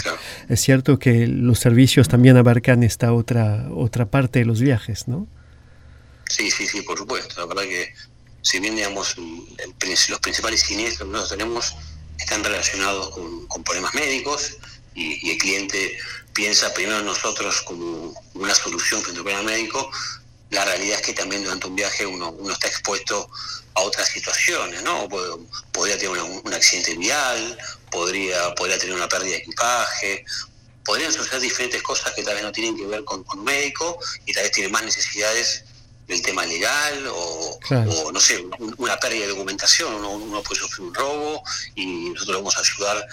es 0.47 0.61
cierto 0.61 0.99
que 0.99 1.27
los 1.27 1.59
servicios 1.59 2.07
también 2.07 2.37
abarcan 2.37 2.81
esta 2.81 3.11
otra 3.11 3.67
otra 3.71 4.05
parte 4.05 4.39
de 4.39 4.45
los 4.45 4.61
viajes, 4.61 5.09
¿no? 5.09 5.27
Sí, 6.31 6.49
sí, 6.49 6.65
sí, 6.65 6.81
por 6.81 6.97
supuesto. 6.97 7.35
La 7.41 7.45
verdad 7.45 7.63
que 7.63 7.93
si 8.41 8.59
bien, 8.59 8.75
digamos, 8.75 9.15
los 9.17 10.19
principales 10.19 10.61
siniestros 10.61 11.07
que 11.07 11.11
nosotros 11.11 11.37
tenemos 11.37 11.75
están 12.17 12.43
relacionados 12.43 13.09
con, 13.09 13.63
problemas 13.63 13.93
médicos 13.93 14.57
y, 14.95 15.29
el 15.29 15.37
cliente 15.37 15.97
piensa 16.33 16.73
primero 16.73 16.99
en 16.99 17.05
nosotros 17.05 17.61
como 17.63 18.13
una 18.33 18.55
solución 18.55 19.01
frente 19.01 19.19
al 19.19 19.25
problema 19.25 19.43
médico, 19.43 19.91
la 20.49 20.63
realidad 20.63 20.99
es 20.99 21.05
que 21.05 21.13
también 21.13 21.43
durante 21.43 21.67
un 21.67 21.75
viaje 21.75 22.05
uno, 22.05 22.31
uno 22.31 22.53
está 22.53 22.67
expuesto 22.67 23.29
a 23.73 23.81
otras 23.81 24.07
situaciones, 24.07 24.81
¿no? 24.83 25.07
Podría 25.71 25.97
tener 25.97 26.21
un, 26.21 26.53
accidente 26.53 26.95
vial, 26.95 27.57
podría, 27.89 28.55
podría 28.55 28.77
tener 28.77 28.95
una 28.95 29.07
pérdida 29.09 29.31
de 29.31 29.37
equipaje, 29.37 30.25
podrían 30.85 31.11
suceder 31.11 31.41
diferentes 31.41 31.81
cosas 31.83 32.13
que 32.13 32.23
tal 32.23 32.35
vez 32.35 32.43
no 32.43 32.51
tienen 32.51 32.77
que 32.77 32.85
ver 32.85 33.03
con, 33.03 33.23
con 33.23 33.39
un 33.39 33.45
médico 33.45 33.99
y 34.25 34.33
tal 34.33 34.43
vez 34.43 34.51
tienen 34.53 34.71
más 34.71 34.83
necesidades 34.83 35.65
del 36.11 36.21
tema 36.21 36.45
legal 36.45 37.07
o, 37.07 37.59
no 38.11 38.19
sé, 38.19 38.45
una 38.77 38.97
pérdida 38.97 39.21
de 39.21 39.29
documentación, 39.29 39.93
uno, 40.03 40.43
puede 40.43 40.59
sufrir 40.59 40.87
un 40.87 40.93
robo 40.93 41.41
y 41.75 42.09
nosotros 42.09 42.37
vamos 42.37 42.57
a 42.57 42.59
ayudar 42.59 43.07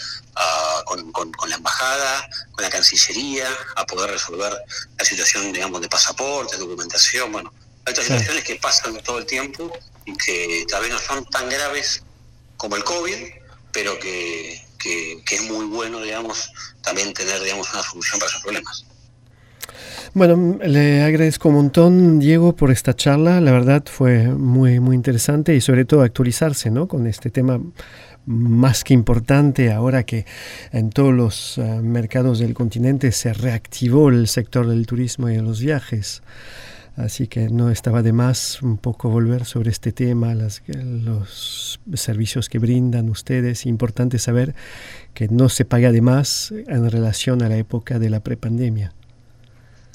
con, 0.85 1.33
la 1.49 1.55
embajada, 1.55 2.29
con 2.51 2.65
la 2.65 2.71
Cancillería, 2.71 3.49
a 3.77 3.87
poder 3.87 4.11
resolver 4.11 4.53
la 4.99 5.05
situación, 5.05 5.53
digamos, 5.53 5.81
de 5.81 5.89
pasaporte, 5.89 6.57
documentación, 6.57 7.31
bueno, 7.31 7.53
hay 7.85 7.93
otras 7.93 8.07
situaciones 8.07 8.43
que 8.43 8.57
pasan 8.57 9.01
todo 9.05 9.19
el 9.19 9.27
tiempo 9.27 9.73
y 10.05 10.17
que 10.17 10.67
tal 10.69 10.83
vez 10.83 10.91
no 10.91 10.99
son 10.99 11.25
tan 11.27 11.49
graves 11.49 12.03
como 12.57 12.75
el 12.75 12.83
COVID, 12.83 13.17
pero 13.73 13.97
que, 14.01 14.61
que, 14.81 15.23
que 15.25 15.37
es 15.37 15.43
muy 15.43 15.67
bueno, 15.67 16.01
digamos, 16.01 16.51
también 16.83 17.15
tener, 17.15 17.41
digamos, 17.41 17.73
una 17.73 17.85
solución 17.85 18.19
para 18.19 18.29
esos 18.29 18.43
problemas. 18.43 18.88
Bueno, 20.15 20.59
le 20.65 21.03
agradezco 21.03 21.51
un 21.51 21.57
montón, 21.57 22.19
Diego, 22.19 22.57
por 22.57 22.71
esta 22.71 22.95
charla. 22.95 23.43
La 23.43 23.53
verdad 23.53 23.85
fue 23.87 24.29
muy, 24.29 24.81
muy 24.81 24.97
interesante 24.97 25.55
y 25.55 25.61
sobre 25.61 25.85
todo 25.85 26.01
actualizarse 26.03 26.71
¿no? 26.71 26.89
con 26.89 27.07
este 27.07 27.31
tema 27.31 27.61
más 28.25 28.85
que 28.85 28.95
importante 28.95 29.71
ahora 29.71 30.05
que 30.05 30.25
en 30.73 30.91
todos 30.91 31.15
los 31.15 31.59
eh, 31.59 31.63
mercados 31.83 32.39
del 32.39 32.55
continente 32.55 33.13
se 33.13 33.33
reactivó 33.33 34.09
el 34.09 34.29
sector 34.29 34.67
del 34.67 34.87
turismo 34.87 35.29
y 35.29 35.37
de 35.37 35.43
los 35.43 35.61
viajes. 35.61 36.23
Así 36.97 37.29
que 37.29 37.49
no 37.49 37.71
estaba 37.71 38.03
de 38.03 38.13
más 38.13 38.61
un 38.63 38.77
poco 38.79 39.11
volver 39.11 39.45
sobre 39.45 39.71
este 39.71 39.93
tema, 39.93 40.35
las, 40.35 40.63
los 40.67 41.81
servicios 41.95 42.49
que 42.49 42.59
brindan 42.59 43.09
ustedes. 43.11 43.67
Importante 43.67 44.19
saber 44.19 44.55
que 45.15 45.29
no 45.29 45.49
se 45.49 45.65
paga 45.65 45.93
de 45.93 46.01
más 46.01 46.53
en 46.67 46.91
relación 46.91 47.43
a 47.43 47.49
la 47.49 47.57
época 47.57 47.99
de 47.99 48.11
la 48.11 48.21
prepandemia. 48.21 48.93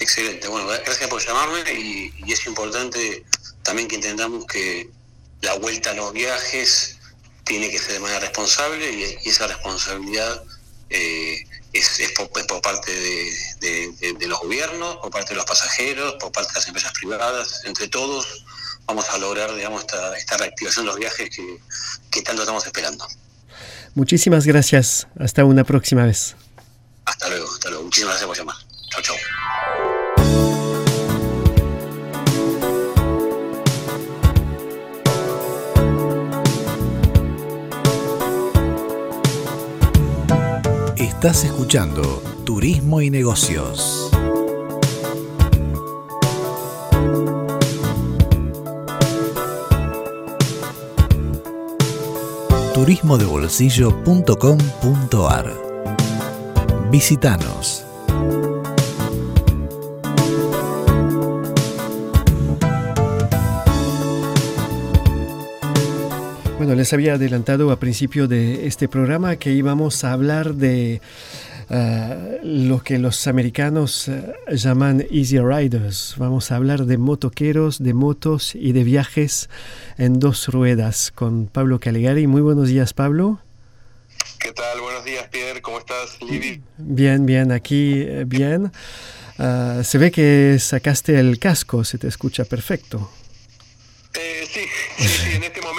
Excelente, 0.04 0.50
bueno, 0.50 0.68
gracias 0.68 1.08
por 1.08 1.26
llamarme 1.26 1.62
y, 1.72 2.12
es 2.28 2.46
importante 2.46 3.24
también 3.64 3.88
que 3.88 3.96
entendamos 3.96 4.46
que 4.46 4.90
la 5.40 5.54
vuelta 5.54 5.92
a 5.92 5.94
los 5.94 6.12
viajes 6.12 6.98
tiene 7.46 7.72
que 7.72 7.80
ser 7.80 7.94
de 7.94 8.00
manera 8.02 8.20
responsable 8.20 8.92
y, 8.92 9.30
esa 9.30 9.48
responsabilidad 9.48 10.44
eh, 10.90 11.48
es, 11.72 12.02
por, 12.18 12.30
parte 12.62 12.92
de, 12.92 14.28
los 14.28 14.40
gobiernos, 14.40 14.98
por 14.98 15.10
parte 15.10 15.30
de 15.30 15.36
los 15.38 15.46
pasajeros, 15.46 16.16
por 16.20 16.34
parte 16.34 16.52
de 16.52 16.60
las 16.60 16.68
empresas 16.68 16.92
privadas, 16.92 17.62
entre 17.64 17.88
todos 17.88 18.44
vamos 18.86 19.08
a 19.10 19.18
lograr 19.20 19.56
digamos, 19.56 19.84
esta, 19.84 20.18
esta 20.18 20.36
reactivación 20.36 20.84
de 20.84 20.92
los 20.92 21.00
viajes 21.00 21.30
que, 21.30 21.60
que 22.12 22.22
tanto 22.24 22.42
estamos 22.42 22.66
esperando. 22.66 23.08
Muchísimas 23.96 24.46
gracias, 24.46 25.08
hasta 25.18 25.46
una 25.46 25.64
próxima 25.64 26.06
vez. 26.06 26.36
Hasta 27.06 27.30
luego, 27.30 27.48
hasta 27.50 27.70
luego, 27.70 27.86
muchísimas 27.86 28.16
gracias 28.20 28.28
por 28.28 28.38
llamar. 28.38 28.58
Chao, 28.90 29.02
chao. 29.02 29.16
Estás 41.26 41.46
escuchando 41.46 42.22
Turismo 42.44 43.00
y 43.00 43.10
Negocios. 43.10 44.12
turismodebolsillo.com.ar 52.74 55.54
Visítanos. 56.92 57.83
Bueno, 66.64 66.78
les 66.78 66.94
había 66.94 67.16
adelantado 67.16 67.72
a 67.72 67.76
principio 67.78 68.30
de 68.30 68.68
este 68.68 68.88
programa 68.88 69.36
que 69.36 69.52
íbamos 69.52 70.06
a 70.06 70.14
hablar 70.14 70.54
de 70.54 71.02
uh, 71.70 72.38
lo 72.42 72.82
que 72.82 73.00
los 73.00 73.28
americanos 73.28 74.08
uh, 74.08 74.56
llaman 74.56 75.06
Easy 75.12 75.40
Riders. 75.40 76.16
Vamos 76.16 76.54
a 76.54 76.56
hablar 76.56 76.86
de 76.86 76.98
motoqueros, 76.98 77.84
de 77.84 77.94
motos 77.94 78.56
y 78.56 78.72
de 78.72 78.86
viajes 78.86 79.50
en 79.98 80.22
dos 80.22 80.48
ruedas 80.48 81.12
con 81.12 81.48
Pablo 81.48 81.82
Caligari. 81.82 82.28
Muy 82.28 82.42
buenos 82.42 82.70
días, 82.70 82.94
Pablo. 82.94 83.42
¿Qué 84.40 84.54
tal? 84.54 84.80
Buenos 84.80 85.04
días, 85.04 85.28
Pierre. 85.28 85.62
¿Cómo 85.62 85.80
estás, 85.80 86.18
Libby? 86.22 86.62
Bien, 86.78 87.26
bien, 87.26 87.52
aquí 87.52 88.04
eh, 88.08 88.24
bien. 88.26 88.72
Uh, 89.38 89.84
se 89.84 89.98
ve 89.98 90.12
que 90.12 90.56
sacaste 90.62 91.20
el 91.20 91.40
casco, 91.40 91.84
se 91.84 91.98
te 91.98 92.08
escucha 92.08 92.46
perfecto. 92.46 93.12
Eh, 94.16 94.48
sí, 94.48 94.62
sí, 94.98 95.08
sí, 95.08 95.36
en 95.36 95.44
este 95.44 95.60
momento, 95.62 95.73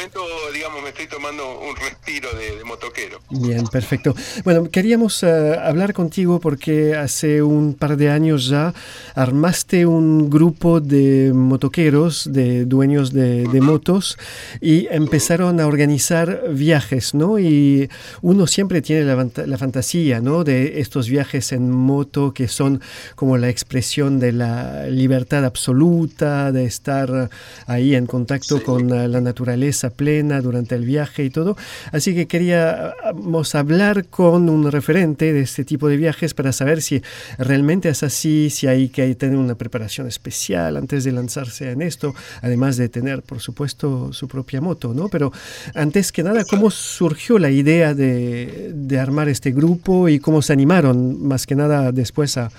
digamos, 0.52 0.82
me 0.82 0.88
estoy 0.88 1.06
tomando 1.06 1.60
un 1.60 1.76
respiro 1.76 2.28
de, 2.32 2.58
de 2.58 2.64
motoquero. 2.64 3.20
Bien, 3.30 3.66
perfecto. 3.66 4.14
Bueno, 4.44 4.68
queríamos 4.70 5.22
uh, 5.22 5.26
hablar 5.62 5.94
contigo 5.94 6.40
porque 6.40 6.94
hace 6.94 7.42
un 7.42 7.74
par 7.74 7.96
de 7.96 8.10
años 8.10 8.46
ya 8.48 8.74
armaste 9.14 9.86
un 9.86 10.30
grupo 10.30 10.80
de 10.80 11.32
motoqueros, 11.32 12.32
de 12.32 12.64
dueños 12.64 13.12
de, 13.12 13.44
de 13.46 13.60
motos, 13.60 14.18
y 14.60 14.88
empezaron 14.90 15.60
a 15.60 15.66
organizar 15.66 16.42
viajes, 16.50 17.14
¿no? 17.14 17.38
Y 17.38 17.88
uno 18.20 18.46
siempre 18.46 18.82
tiene 18.82 19.04
la, 19.04 19.28
la, 19.46 19.58
fantasía, 19.58 20.20
¿no? 20.20 20.44
De 20.44 20.80
estos 20.80 21.08
viajes 21.08 21.52
en 21.52 21.70
moto 21.70 22.34
que 22.34 22.48
son 22.48 22.80
como 23.14 23.38
la 23.38 23.48
expresión 23.48 24.18
de 24.18 24.32
la 24.32 24.86
libertad 24.88 25.44
absoluta, 25.44 26.50
de 26.52 26.64
estar 26.64 27.30
ahí 27.66 27.94
en 27.94 28.06
contacto 28.06 28.24
contacto 28.24 28.58
sí. 28.58 28.64
con 28.64 28.88
la 28.88 29.20
naturaleza 29.20 29.90
plena 29.90 30.33
durante 30.40 30.74
el 30.74 30.84
viaje 30.84 31.24
y 31.24 31.30
todo. 31.30 31.56
Así 31.92 32.14
que 32.14 32.26
queríamos 32.26 33.54
hablar 33.54 34.06
con 34.06 34.48
un 34.48 34.70
referente 34.70 35.32
de 35.32 35.40
este 35.40 35.64
tipo 35.64 35.88
de 35.88 35.96
viajes 35.96 36.34
para 36.34 36.52
saber 36.52 36.82
si 36.82 37.02
realmente 37.38 37.88
es 37.88 38.02
así, 38.02 38.50
si 38.50 38.66
hay 38.66 38.88
que 38.88 39.14
tener 39.14 39.36
una 39.36 39.54
preparación 39.54 40.06
especial 40.06 40.76
antes 40.76 41.04
de 41.04 41.12
lanzarse 41.12 41.70
en 41.70 41.82
esto, 41.82 42.14
además 42.42 42.76
de 42.76 42.88
tener, 42.88 43.22
por 43.22 43.40
supuesto, 43.40 44.12
su 44.12 44.28
propia 44.28 44.60
moto, 44.60 44.94
¿no? 44.94 45.08
Pero 45.08 45.32
antes 45.74 46.12
que 46.12 46.22
nada, 46.22 46.44
¿cómo 46.44 46.70
surgió 46.70 47.38
la 47.38 47.50
idea 47.50 47.94
de, 47.94 48.72
armar 49.00 49.28
este 49.28 49.50
grupo 49.50 50.08
y 50.08 50.20
cómo 50.20 50.40
se 50.40 50.52
animaron, 50.52 51.26
más 51.26 51.46
que 51.46 51.56
nada, 51.56 51.90
después 51.90 52.36
a, 52.38 52.50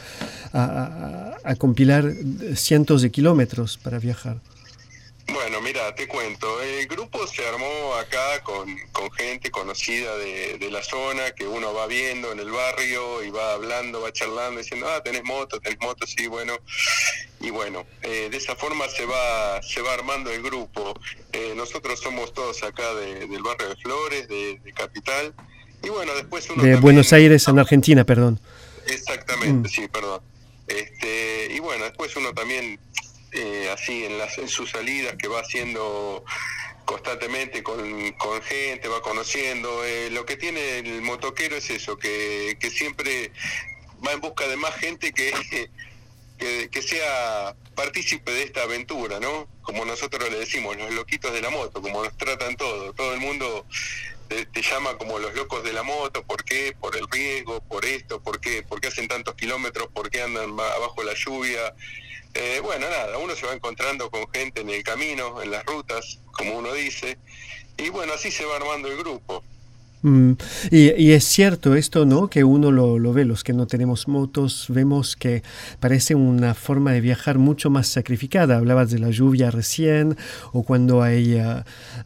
a 0.54 1.56
compilar 1.58 2.12
cientos 2.56 3.02
de 3.02 3.10
kilómetros 3.12 3.78
para 3.78 4.00
viajar? 4.00 4.38
Bueno, 5.28 5.60
mira, 5.60 5.94
te 5.96 6.08
cuento. 6.08 6.62
El 6.62 6.88
grupo 6.88 7.26
se 7.26 7.46
armó 7.48 7.96
acá 7.96 8.44
con, 8.44 8.78
con 8.92 9.12
gente 9.12 9.50
conocida 9.50 10.16
de, 10.18 10.58
de, 10.60 10.72
la 10.72 10.84
zona 10.84 11.32
que 11.32 11.48
uno 11.48 11.74
va 11.74 11.88
viendo 11.88 12.32
en 12.32 12.40
el 12.40 12.52
barrio 12.52 13.24
y 13.24 13.32
va 13.32 13.54
hablando, 13.54 14.02
va 14.02 14.12
charlando, 14.14 14.60
diciendo, 14.60 14.88
ah, 14.88 15.02
tenés 15.04 15.24
moto, 15.24 15.60
tenés 15.60 15.80
moto, 15.82 16.06
sí, 16.06 16.28
bueno. 16.28 16.54
Y 17.42 17.50
bueno, 17.50 17.86
eh, 18.04 18.30
de 18.30 18.38
esa 18.38 18.56
forma 18.56 18.88
se 18.88 19.06
va, 19.06 19.62
se 19.64 19.82
va 19.82 19.94
armando 19.94 20.32
el 20.32 20.44
grupo. 20.44 20.94
Eh, 21.34 21.54
nosotros 21.56 22.00
somos 22.00 22.34
todos 22.34 22.64
acá 22.64 22.94
de, 22.94 23.28
del 23.28 23.42
barrio 23.42 23.70
de 23.70 23.76
Flores, 23.78 24.28
de, 24.28 24.60
de 24.64 24.74
Capital. 24.74 25.34
Y 25.84 25.90
bueno, 25.90 26.14
después 26.16 26.46
uno... 26.46 26.56
De 26.58 26.62
también, 26.62 26.82
Buenos 26.82 27.14
Aires, 27.14 27.48
en 27.48 27.60
Argentina, 27.60 28.04
perdón. 28.04 28.40
Exactamente, 28.88 29.70
mm. 29.70 29.72
sí, 29.72 29.88
perdón. 29.88 30.22
Este, 30.68 31.48
y 31.52 31.60
bueno, 31.60 31.86
después 31.86 32.16
uno 32.16 32.34
también 32.34 32.80
eh, 33.36 33.70
así 33.72 34.06
en, 34.06 34.18
las, 34.18 34.38
en 34.38 34.48
sus 34.48 34.72
salidas 34.72 35.16
que 35.18 35.28
va 35.28 35.42
haciendo 35.42 36.24
constantemente 36.86 37.64
con, 37.64 38.14
gente, 38.44 38.88
va 38.88 39.02
conociendo. 39.02 39.84
Eh, 39.84 40.10
lo 40.12 40.26
que 40.26 40.38
tiene 40.38 40.80
el 40.80 41.02
motoquero 41.02 41.56
es 41.56 41.70
eso, 41.70 41.98
que, 41.98 42.58
que 42.60 42.70
siempre 42.70 43.32
va 44.06 44.14
en 44.14 44.22
busca 44.22 44.48
de 44.48 44.56
más 44.56 44.76
gente 44.76 45.12
que, 45.12 45.34
que, 46.38 46.70
que, 46.70 46.82
sea 46.82 47.56
partícipe 47.76 48.32
de 48.32 48.44
esta 48.44 48.64
aventura, 48.64 49.20
¿no? 49.20 49.48
Como 49.64 49.84
nosotros 49.84 50.30
le 50.30 50.40
decimos, 50.40 50.78
los 50.78 50.94
loquitos 50.94 51.34
de 51.34 51.42
la 51.42 51.50
moto, 51.50 51.82
como 51.82 52.04
nos 52.04 52.16
tratan 52.16 52.56
todo. 52.56 52.94
Todo 52.94 53.14
el 53.14 53.20
mundo 53.20 53.66
te, 54.30 54.46
te, 54.46 54.62
llama 54.62 54.98
como 54.98 55.20
los 55.20 55.34
locos 55.36 55.64
de 55.64 55.74
la 55.74 55.84
moto, 55.84 56.24
¿por 56.24 56.44
qué? 56.44 56.76
Por 56.80 56.96
el 56.96 57.08
riesgo, 57.10 57.62
por 57.62 57.86
esto, 57.86 58.22
¿por 58.22 58.40
qué? 58.40 58.64
¿Por 58.64 58.80
qué 58.80 58.88
hacen 58.88 59.08
tantos 59.08 59.36
kilómetros? 59.36 59.88
¿Por 59.88 60.10
qué 60.10 60.22
andan 60.22 60.52
abajo 60.52 61.04
la 61.04 61.14
lluvia? 61.14 61.76
Eh, 62.38 62.60
bueno, 62.62 62.90
nada, 62.90 63.18
uno 63.18 63.34
se 63.34 63.46
va 63.46 63.54
encontrando 63.54 64.12
con 64.12 64.30
gente 64.30 64.60
en 64.60 64.70
el 64.70 64.84
camino, 64.84 65.42
en 65.42 65.52
las 65.52 65.66
rutas, 65.66 66.20
como 66.34 66.58
uno 66.58 66.74
dice, 66.74 67.18
y 67.78 67.88
bueno, 67.90 68.12
así 68.12 68.30
se 68.30 68.44
va 68.44 68.58
armando 68.58 68.90
el 68.90 68.98
grupo. 68.98 69.42
Mm, 70.06 70.34
y, 70.70 70.92
y, 71.02 71.12
es 71.14 71.24
cierto 71.24 71.74
esto, 71.74 72.06
¿no? 72.06 72.28
Que 72.28 72.44
uno 72.44 72.70
lo, 72.72 73.00
lo, 73.00 73.12
ve, 73.12 73.26
los 73.26 73.44
que 73.44 73.54
no 73.54 73.66
tenemos 73.66 74.08
motos, 74.08 74.68
vemos 74.70 75.16
que 75.16 75.42
parece 75.80 76.14
una 76.14 76.54
forma 76.54 76.92
de 76.92 77.02
viajar 77.02 77.40
mucho 77.40 77.72
más 77.72 77.88
sacrificada. 77.88 78.58
Hablabas 78.58 78.92
de 78.92 79.00
la 79.00 79.10
lluvia 79.10 79.50
recién, 79.50 80.16
o 80.54 80.62
cuando 80.62 81.02
hay 81.02 81.42
uh, 81.42 81.64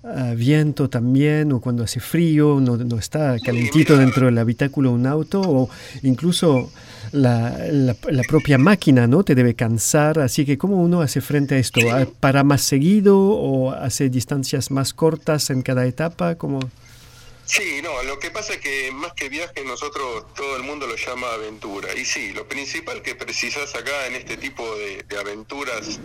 uh, 0.07 0.33
viento 0.37 0.89
también, 0.89 1.51
o 1.51 1.59
cuando 1.59 1.83
hace 1.83 1.99
frío, 1.99 2.61
no, 2.61 2.77
no 2.77 2.97
está 2.97 3.35
calentito 3.43 3.97
dentro 3.97 4.27
del 4.27 4.37
habitáculo 4.37 4.93
un 4.93 5.05
auto, 5.05 5.41
o 5.41 5.69
incluso 6.01 6.71
la, 7.11 7.57
la, 7.69 7.97
la, 8.09 8.23
propia 8.23 8.57
máquina 8.57 9.07
no 9.07 9.25
te 9.25 9.35
debe 9.35 9.55
cansar, 9.55 10.19
así 10.19 10.45
que 10.45 10.57
¿cómo 10.57 10.81
uno 10.81 11.01
hace 11.01 11.19
frente 11.19 11.55
a 11.55 11.57
esto? 11.57 11.81
¿Para 12.21 12.45
más 12.45 12.61
seguido 12.61 13.19
o 13.19 13.71
hace 13.71 14.09
distancias 14.09 14.71
más 14.71 14.93
cortas 14.93 15.49
en 15.49 15.63
cada 15.63 15.85
etapa? 15.85 16.35
¿Cómo? 16.35 16.59
Sí, 17.49 17.81
no, 17.81 18.03
lo 18.03 18.19
que 18.19 18.29
pasa 18.29 18.53
es 18.53 18.59
que 18.59 18.91
más 18.91 19.13
que 19.13 19.27
viaje 19.27 19.63
nosotros 19.63 20.23
todo 20.35 20.55
el 20.55 20.61
mundo 20.61 20.85
lo 20.85 20.95
llama 20.95 21.33
aventura. 21.33 21.95
Y 21.95 22.05
sí, 22.05 22.31
lo 22.31 22.47
principal 22.47 23.01
que 23.01 23.15
precisas 23.15 23.73
acá 23.73 24.05
en 24.05 24.13
este 24.13 24.37
tipo 24.37 24.75
de, 24.75 25.01
de 25.01 25.17
aventuras 25.17 25.99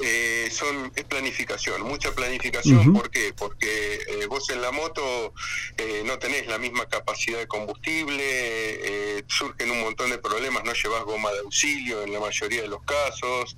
eh, 0.00 0.48
son 0.50 0.90
es 0.96 1.04
planificación, 1.04 1.82
mucha 1.82 2.14
planificación. 2.14 2.78
Uh 2.78 2.84
-huh. 2.84 2.96
¿Por 2.98 3.10
qué? 3.10 3.34
Porque 3.36 4.00
eh, 4.06 4.26
vos 4.26 4.48
en 4.48 4.62
la 4.62 4.70
moto 4.72 5.34
eh, 5.76 6.02
no 6.06 6.18
tenés 6.18 6.46
la 6.46 6.56
misma 6.56 6.88
capacidad 6.88 7.40
de 7.40 7.46
combustible, 7.46 8.24
eh, 8.24 9.22
surgen 9.28 9.70
un 9.70 9.82
montón 9.82 10.08
de 10.08 10.16
problemas, 10.18 10.64
no 10.64 10.72
llevas 10.72 11.04
goma 11.04 11.30
de 11.32 11.40
auxilio 11.40 12.02
en 12.02 12.10
la 12.14 12.20
mayoría 12.20 12.62
de 12.62 12.68
los 12.68 12.82
casos. 12.84 13.54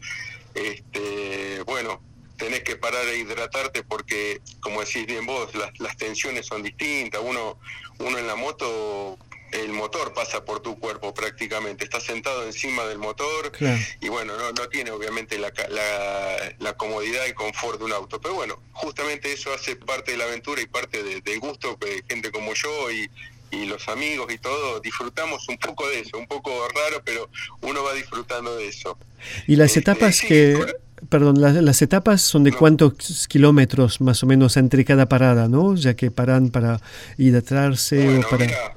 Este, 0.55 1.63
bueno, 1.63 2.03
tenés 2.37 2.63
que 2.63 2.77
parar 2.77 3.07
e 3.07 3.19
hidratarte 3.19 3.83
porque, 3.83 4.41
como 4.61 4.81
decís 4.81 5.07
bien 5.07 5.27
vos, 5.27 5.55
las, 5.55 5.79
las 5.79 5.97
tensiones 5.97 6.47
son 6.47 6.63
distintas. 6.63 7.21
Uno, 7.25 7.59
uno 7.99 8.19
en 8.19 8.27
la 8.27 8.37
moto 8.37 9.19
el 9.53 9.73
motor 9.73 10.13
pasa 10.13 10.45
por 10.45 10.61
tu 10.61 10.79
cuerpo 10.79 11.15
prácticamente, 11.15 11.85
estás 11.85 12.03
sentado 12.03 12.45
encima 12.45 12.85
del 12.85 12.99
motor 12.99 13.53
claro. 13.53 13.79
y 14.01 14.09
bueno, 14.09 14.37
no, 14.37 14.53
no 14.53 14.69
tiene 14.69 14.91
obviamente 14.91 15.39
la, 15.39 15.53
la, 15.69 16.55
la, 16.59 16.73
comodidad 16.77 17.27
y 17.27 17.33
confort 17.33 17.79
de 17.79 17.85
un 17.85 17.93
auto, 17.93 18.21
pero 18.21 18.35
bueno, 18.35 18.61
justamente 18.73 19.33
eso 19.33 19.53
hace 19.55 19.77
parte 19.77 20.13
de 20.13 20.19
la 20.19 20.25
aventura 20.25 20.61
y 20.61 20.67
parte 20.67 21.03
de, 21.03 21.21
del 21.21 21.39
gusto 21.41 21.79
que 21.79 22.03
gente 22.09 22.31
como 22.31 22.55
yo 22.55 22.91
y, 22.91 23.09
y 23.51 23.67
los 23.67 23.89
amigos 23.89 24.33
y 24.33 24.39
todo, 24.39 24.81
disfrutamos 24.81 25.49
un 25.49 25.59
poco 25.59 25.89
de 25.89 26.01
eso, 26.01 26.19
un 26.19 26.27
poco 26.27 26.69
raro, 26.69 27.03
pero 27.05 27.29
uno 27.63 27.83
va 27.85 27.95
disfrutando 27.95 28.57
de 28.57 28.69
eso. 28.69 28.99
Y 29.47 29.57
las 29.57 29.77
este, 29.77 29.81
etapas 29.81 30.17
sí, 30.17 30.27
que... 30.27 30.77
Perdón, 31.09 31.41
las, 31.41 31.55
las, 31.55 31.83
etapas 31.83 32.23
son 32.23 32.45
de 32.45 32.53
cuántos 32.53 33.29
kilómetros 33.29 34.01
más 34.01 34.23
o 34.23 34.27
menos 34.27 34.57
entre 34.57 34.85
cada 34.85 35.07
parada, 35.07 35.47
¿no? 35.49 35.75
Ya 35.75 35.95
que 35.95 36.11
paran 36.11 36.49
para 36.51 36.81
hidratarse 37.19 38.03
bueno, 38.05 38.27
o 38.27 38.31
para... 38.31 38.47
Mira, 38.47 38.77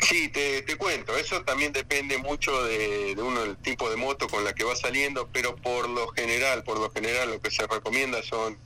Sí, 0.00 0.28
te, 0.28 0.62
te, 0.62 0.76
cuento, 0.76 1.16
eso 1.16 1.42
también 1.42 1.72
depende 1.72 2.18
mucho 2.18 2.64
de, 2.64 3.14
de, 3.14 3.22
uno 3.22 3.42
el 3.42 3.56
tipo 3.56 3.88
de 3.90 3.96
moto 3.96 4.28
con 4.28 4.44
la 4.44 4.54
que 4.54 4.62
va 4.62 4.76
saliendo, 4.76 5.28
pero 5.32 5.56
por 5.56 5.88
lo 5.88 6.08
general, 6.08 6.62
por 6.64 6.78
lo 6.78 6.90
general 6.90 7.30
lo 7.30 7.40
que 7.40 7.50
se 7.50 7.66
recomienda 7.66 8.22
son 8.22 8.58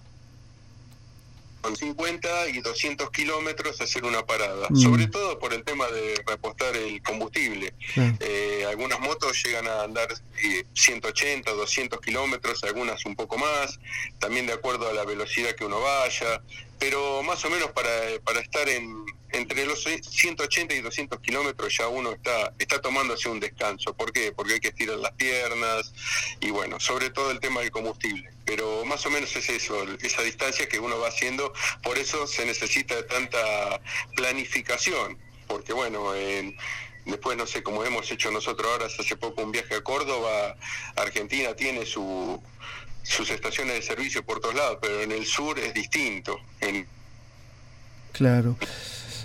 con 1.60 1.76
50 1.76 2.48
y 2.48 2.60
200 2.60 3.10
kilómetros 3.10 3.80
hacer 3.80 4.04
una 4.04 4.24
parada, 4.24 4.68
mm. 4.70 4.76
sobre 4.76 5.06
todo 5.06 5.38
por 5.38 5.52
el 5.52 5.62
tema 5.62 5.86
de 5.88 6.22
repostar 6.26 6.76
el 6.76 7.02
combustible. 7.02 7.74
Eh, 8.20 8.64
algunas 8.68 9.00
motos 9.00 9.42
llegan 9.44 9.66
a 9.68 9.82
andar 9.82 10.08
eh, 10.42 10.64
180, 10.74 11.50
200 11.50 12.00
kilómetros, 12.00 12.64
algunas 12.64 13.04
un 13.06 13.16
poco 13.16 13.38
más, 13.38 13.78
también 14.18 14.46
de 14.46 14.52
acuerdo 14.52 14.88
a 14.88 14.92
la 14.92 15.04
velocidad 15.04 15.54
que 15.54 15.64
uno 15.64 15.80
vaya, 15.80 16.42
pero 16.78 17.22
más 17.22 17.44
o 17.44 17.50
menos 17.50 17.70
para, 17.72 17.90
para 18.24 18.40
estar 18.40 18.68
en, 18.68 19.04
entre 19.32 19.66
los 19.66 19.84
180 19.84 20.74
y 20.74 20.80
200 20.80 21.20
kilómetros 21.20 21.76
ya 21.76 21.88
uno 21.88 22.12
está, 22.12 22.52
está 22.58 22.80
tomándose 22.80 23.28
un 23.28 23.40
descanso. 23.40 23.94
¿Por 23.94 24.12
qué? 24.12 24.32
Porque 24.32 24.54
hay 24.54 24.60
que 24.60 24.68
estirar 24.68 24.98
las 24.98 25.12
piernas 25.12 25.92
y 26.40 26.50
bueno, 26.50 26.80
sobre 26.80 27.10
todo 27.10 27.30
el 27.30 27.40
tema 27.40 27.60
del 27.60 27.70
combustible. 27.70 28.30
Pero 28.44 28.84
más 28.84 29.04
o 29.06 29.10
menos 29.10 29.34
es 29.36 29.48
eso, 29.48 29.84
esa 30.02 30.22
distancia 30.22 30.68
que 30.68 30.78
uno 30.78 30.98
va 30.98 31.08
haciendo, 31.08 31.52
por 31.82 31.98
eso 31.98 32.26
se 32.26 32.44
necesita 32.44 33.06
tanta 33.06 33.80
planificación, 34.16 35.18
porque 35.46 35.72
bueno, 35.72 36.14
en, 36.14 36.56
después 37.04 37.36
no 37.36 37.46
sé, 37.46 37.62
como 37.62 37.84
hemos 37.84 38.10
hecho 38.10 38.30
nosotros 38.30 38.70
ahora 38.70 38.86
hace 38.86 39.16
poco 39.16 39.42
un 39.42 39.52
viaje 39.52 39.76
a 39.76 39.82
Córdoba, 39.82 40.56
Argentina 40.96 41.54
tiene 41.54 41.86
su 41.86 42.42
sus 43.02 43.30
estaciones 43.30 43.74
de 43.74 43.82
servicio 43.82 44.22
por 44.24 44.40
todos 44.40 44.54
lados, 44.54 44.78
pero 44.80 45.00
en 45.00 45.10
el 45.10 45.24
sur 45.24 45.58
es 45.58 45.72
distinto. 45.72 46.38
En, 46.60 46.86
Claro. 48.12 48.56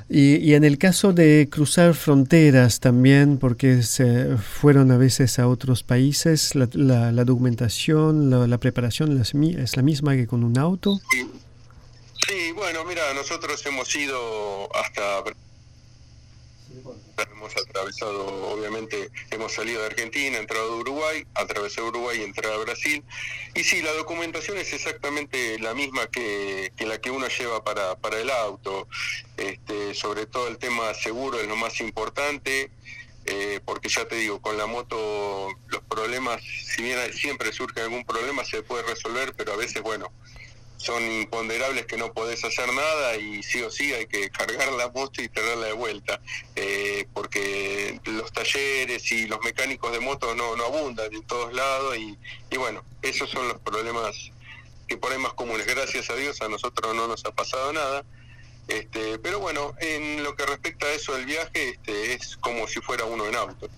Y, 0.08 0.54
en 0.54 0.64
el 0.64 0.78
caso 0.78 1.14
de 1.14 1.48
cruzar 1.52 1.96
fronteras 1.96 2.80
también, 2.80 3.40
porque 3.40 3.82
se 3.82 4.38
fueron 4.38 4.92
a 4.92 4.98
veces 4.98 5.40
a 5.40 5.48
otros 5.48 5.82
países, 5.82 6.54
la, 6.54 6.68
la, 7.12 7.24
documentación, 7.24 8.30
la, 8.30 8.58
preparación 8.60 9.20
es 9.20 9.76
la 9.76 9.82
misma 9.82 10.16
que 10.16 10.28
con 10.28 10.44
un 10.44 10.60
auto. 10.60 11.00
Sí, 12.28 12.52
bueno, 12.54 12.86
mira, 12.86 13.02
nosotros 13.16 13.66
hemos 13.66 13.96
ido 13.96 14.70
hasta 14.76 15.24
Hemos 17.18 17.56
atravesado, 17.56 18.26
obviamente, 18.50 19.10
hemos 19.32 19.54
salido 19.54 19.82
de 19.82 19.88
Argentina, 19.88 20.38
entrado 20.38 20.74
a 20.74 20.78
Uruguay, 20.78 21.26
atravesé 21.34 21.82
Uruguay 21.82 22.20
y 22.20 22.24
entrado 22.24 22.56
a 22.56 22.64
Brasil. 22.66 23.04
Y 23.54 23.64
sí, 23.64 23.82
la 23.82 23.94
documentación 23.94 24.58
es 24.58 24.74
exactamente 24.74 25.58
la 25.60 25.74
misma 25.74 26.08
que, 26.08 26.74
la 26.80 27.00
que 27.00 27.12
uno 27.12 27.28
lleva 27.28 27.64
para, 27.64 27.96
para 27.96 28.20
el 28.20 28.30
auto. 28.30 28.88
Este, 29.38 29.94
sobre 29.94 30.26
todo 30.26 30.48
el 30.48 30.58
tema 30.58 30.94
seguro 30.94 31.40
es 31.40 31.48
lo 31.48 31.56
más 31.56 31.80
importante. 31.80 32.72
Eh, 33.28 33.60
porque 33.66 33.90
ya 33.90 34.08
te 34.08 34.18
digo, 34.18 34.40
con 34.40 34.56
la 34.56 34.68
moto 34.68 35.50
los 35.70 35.82
problemas, 35.86 36.44
si 36.44 36.84
bien 36.84 37.12
siempre 37.12 37.52
surge 37.52 37.82
algún 37.82 38.06
problema, 38.06 38.46
se 38.46 38.62
puede 38.62 38.84
resolver, 38.84 39.34
pero 39.36 39.54
a 39.54 39.56
veces, 39.56 39.82
bueno, 39.82 40.12
son 40.86 41.04
imponderables 41.12 41.88
que 41.88 41.98
no 41.98 42.14
podés 42.14 42.44
hacer 42.44 42.72
nada 42.72 43.16
y 43.18 43.42
sí 43.42 43.62
o 43.64 43.72
sí 43.72 43.92
hay 43.92 44.06
que 44.06 44.30
cargar 44.30 44.72
la 44.74 44.90
moto 44.90 45.22
y 45.22 45.30
tenerla 45.30 45.66
de 45.66 45.74
vuelta, 45.74 46.22
eh, 46.56 47.08
porque 47.14 48.00
los 48.06 48.32
talleres 48.32 49.12
y 49.12 49.26
los 49.26 49.40
mecánicos 49.44 49.92
de 49.92 50.00
moto 50.00 50.36
no, 50.36 50.56
no 50.56 50.66
abundan 50.66 51.12
en 51.12 51.24
todos 51.24 51.54
lados 51.54 51.98
y, 51.98 52.18
y 52.52 52.58
bueno, 52.58 52.84
esos 53.02 53.30
son 53.32 53.48
los 53.48 53.60
problemas 53.62 54.32
que 54.88 54.98
por 54.98 55.12
ahí 55.12 55.18
más 55.18 55.34
comunes. 55.34 55.66
Gracias 55.66 56.10
a 56.12 56.16
Dios 56.16 56.40
a 56.42 56.50
nosotros 56.50 56.96
no 56.96 57.08
nos 57.08 57.26
ha 57.26 57.32
pasado 57.32 57.74
nada. 57.74 58.06
Este, 58.68 59.20
pero 59.20 59.40
bueno, 59.40 59.74
en 59.80 60.24
lo 60.24 60.36
que 60.36 60.46
respecta 60.46 60.86
a 60.86 60.94
eso 60.94 61.14
del 61.14 61.26
viaje, 61.26 61.70
este, 61.70 62.14
es 62.14 62.38
como 62.38 62.68
si 62.68 62.80
fuera 62.82 63.06
uno 63.06 63.28
en 63.28 63.36
auto. 63.36 63.70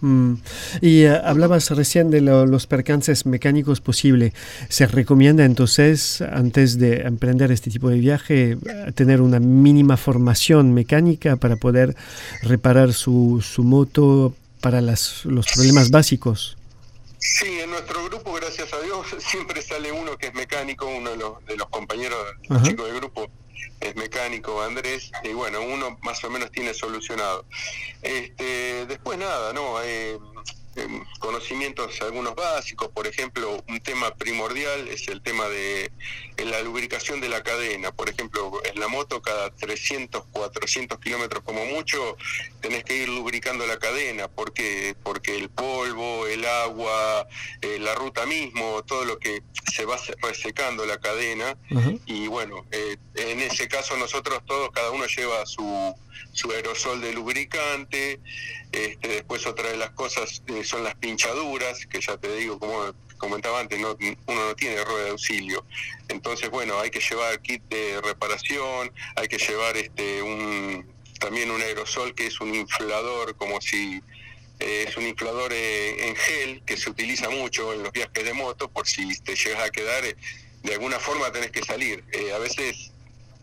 Mm. 0.00 0.34
Y 0.80 1.02
eh, 1.02 1.20
hablabas 1.24 1.70
recién 1.70 2.10
de 2.10 2.20
los 2.20 2.66
percances 2.66 3.26
mecánicos 3.26 3.80
posibles. 3.80 4.32
¿Se 4.68 4.86
recomienda 4.86 5.44
entonces, 5.44 6.20
antes 6.20 6.78
de 6.78 7.02
emprender 7.02 7.50
este 7.52 7.70
tipo 7.70 7.88
de 7.88 7.98
viaje, 7.98 8.56
tener 8.94 9.20
una 9.20 9.40
mínima 9.40 9.96
formación 9.96 10.74
mecánica 10.74 11.36
para 11.36 11.56
poder 11.56 11.96
reparar 12.42 12.92
su, 12.92 13.42
su 13.42 13.62
moto 13.64 14.34
para 14.60 14.80
las, 14.80 15.24
los 15.24 15.46
problemas 15.46 15.90
básicos? 15.90 16.56
Sí, 17.18 17.58
en 17.60 17.70
nuestro 17.70 18.04
grupo, 18.04 18.32
gracias 18.34 18.72
a 18.72 18.80
Dios, 18.80 19.06
siempre 19.18 19.60
sale 19.62 19.90
uno 19.92 20.16
que 20.16 20.28
es 20.28 20.34
mecánico, 20.34 20.86
uno 20.86 21.10
de 21.10 21.16
los, 21.16 21.44
de 21.46 21.56
los 21.56 21.68
compañeros, 21.68 22.18
chicos 22.62 22.86
del 22.86 22.96
grupo 22.96 23.28
es 23.80 23.96
mecánico 23.96 24.62
Andrés, 24.62 25.10
y 25.22 25.32
bueno, 25.32 25.60
uno 25.60 25.98
más 26.02 26.22
o 26.24 26.30
menos 26.30 26.50
tiene 26.50 26.74
solucionado. 26.74 27.44
Este, 28.02 28.86
después 28.86 29.18
nada, 29.18 29.52
¿no? 29.52 29.82
Eh, 29.82 30.18
em, 30.76 31.04
conocimientos 31.18 32.00
algunos 32.02 32.34
básicos, 32.34 32.88
por 32.88 33.06
ejemplo, 33.06 33.62
un 33.68 33.80
tema 33.80 34.14
primordial 34.14 34.88
es 34.88 35.08
el 35.08 35.20
tema 35.22 35.48
de 35.48 35.90
la 36.38 36.60
lubricación 36.62 37.20
de 37.20 37.28
la 37.28 37.42
cadena. 37.42 37.92
Por 37.92 38.08
ejemplo, 38.08 38.60
en 38.64 38.78
la 38.78 38.88
moto 38.88 39.22
cada 39.22 39.50
300, 39.50 40.24
400 40.32 40.98
kilómetros 41.00 41.42
como 41.42 41.64
mucho, 41.64 42.16
tenés 42.60 42.84
que 42.84 42.96
ir 42.96 43.08
lubricando 43.08 43.66
la 43.66 43.78
cadena. 43.78 44.28
¿Por 44.28 44.52
Porque 45.02 45.36
el 45.36 45.48
polvo, 45.50 46.26
el 46.26 46.44
agua, 46.44 47.26
eh, 47.60 47.78
la 47.78 47.94
ruta 47.94 48.26
mismo, 48.26 48.82
todo 48.84 49.04
lo 49.04 49.18
que 49.18 49.42
se 49.72 49.84
va 49.84 49.98
resecando 50.22 50.86
la 50.86 50.98
cadena. 50.98 51.56
Y 52.06 52.26
bueno, 52.28 52.64
eh, 52.70 52.96
en 53.14 53.40
ese 53.40 53.68
caso 53.68 53.96
nosotros 53.96 54.42
todos, 54.46 54.70
cada 54.70 54.90
uno 54.90 55.06
lleva 55.06 55.44
su, 55.46 55.94
su 56.36 56.52
aerosol 56.52 57.00
de 57.00 57.12
lubricante. 57.12 58.20
Este, 58.70 59.08
después 59.08 59.46
otra 59.46 59.70
de 59.70 59.76
las 59.78 59.90
cosas 59.90 60.42
eh, 60.48 60.62
son 60.64 60.84
las 60.84 60.94
pinchaduras, 60.96 61.86
que 61.86 62.00
ya 62.00 62.16
te 62.18 62.36
digo, 62.36 62.58
como 62.58 62.94
comentaba 63.16 63.60
antes, 63.60 63.80
no, 63.80 63.96
uno 64.26 64.48
no 64.48 64.54
tiene 64.54 64.84
rueda 64.84 65.04
de 65.04 65.10
auxilio. 65.10 65.64
Entonces, 66.08 66.50
bueno, 66.50 66.78
hay 66.78 66.90
que 66.90 67.00
llevar 67.00 67.40
kit 67.40 67.62
de 67.70 68.00
reparación, 68.02 68.92
hay 69.16 69.28
que 69.28 69.38
llevar 69.38 69.76
este 69.76 70.22
un 70.22 70.94
también 71.18 71.50
un 71.50 71.62
aerosol 71.62 72.14
que 72.14 72.26
es 72.26 72.38
un 72.42 72.54
inflador, 72.54 73.34
como 73.36 73.58
si 73.62 74.02
eh, 74.60 74.84
es 74.86 74.96
un 74.98 75.06
inflador 75.06 75.50
eh, 75.54 76.08
en 76.08 76.14
gel 76.14 76.62
que 76.66 76.76
se 76.76 76.90
utiliza 76.90 77.30
mucho 77.30 77.72
en 77.72 77.82
los 77.82 77.92
viajes 77.92 78.22
de 78.22 78.34
moto, 78.34 78.68
por 78.68 78.86
si 78.86 79.18
te 79.20 79.34
llegas 79.34 79.62
a 79.62 79.70
quedar, 79.70 80.04
de 80.04 80.72
alguna 80.74 81.00
forma 81.00 81.32
tenés 81.32 81.50
que 81.50 81.62
salir. 81.62 82.04
a 82.34 82.38
veces 82.38 82.92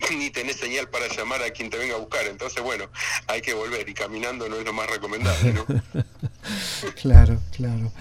ni 0.17 0.29
tenés 0.29 0.57
señal 0.57 0.89
para 0.89 1.07
llamar 1.07 1.41
a 1.43 1.51
quien 1.51 1.69
te 1.69 1.77
venga 1.77 1.95
a 1.95 1.99
buscar. 1.99 2.25
Entonces, 2.25 2.61
bueno, 2.63 2.89
hay 3.27 3.41
que 3.41 3.53
volver 3.53 3.87
y 3.87 3.93
caminando 3.93 4.49
no 4.49 4.57
es 4.57 4.65
lo 4.65 4.73
más 4.73 4.89
recomendable, 4.89 5.53
¿no? 5.53 5.65
claro, 7.01 7.39
claro. 7.55 7.91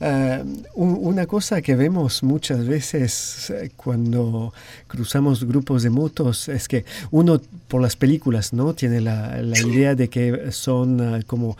Ah, 0.00 0.42
una 0.74 1.26
cosa 1.26 1.60
que 1.60 1.74
vemos 1.74 2.22
muchas 2.22 2.66
veces 2.66 3.50
eh, 3.50 3.70
cuando 3.76 4.52
cruzamos 4.86 5.44
grupos 5.44 5.82
de 5.82 5.90
motos 5.90 6.48
es 6.48 6.68
que 6.68 6.84
uno 7.10 7.40
por 7.68 7.82
las 7.82 7.96
películas 7.96 8.52
no 8.52 8.74
tiene 8.74 9.00
la, 9.00 9.40
idea 9.42 9.94
de 9.94 10.08
que 10.08 10.52
son 10.52 11.00
ah, 11.00 11.20
como 11.26 11.56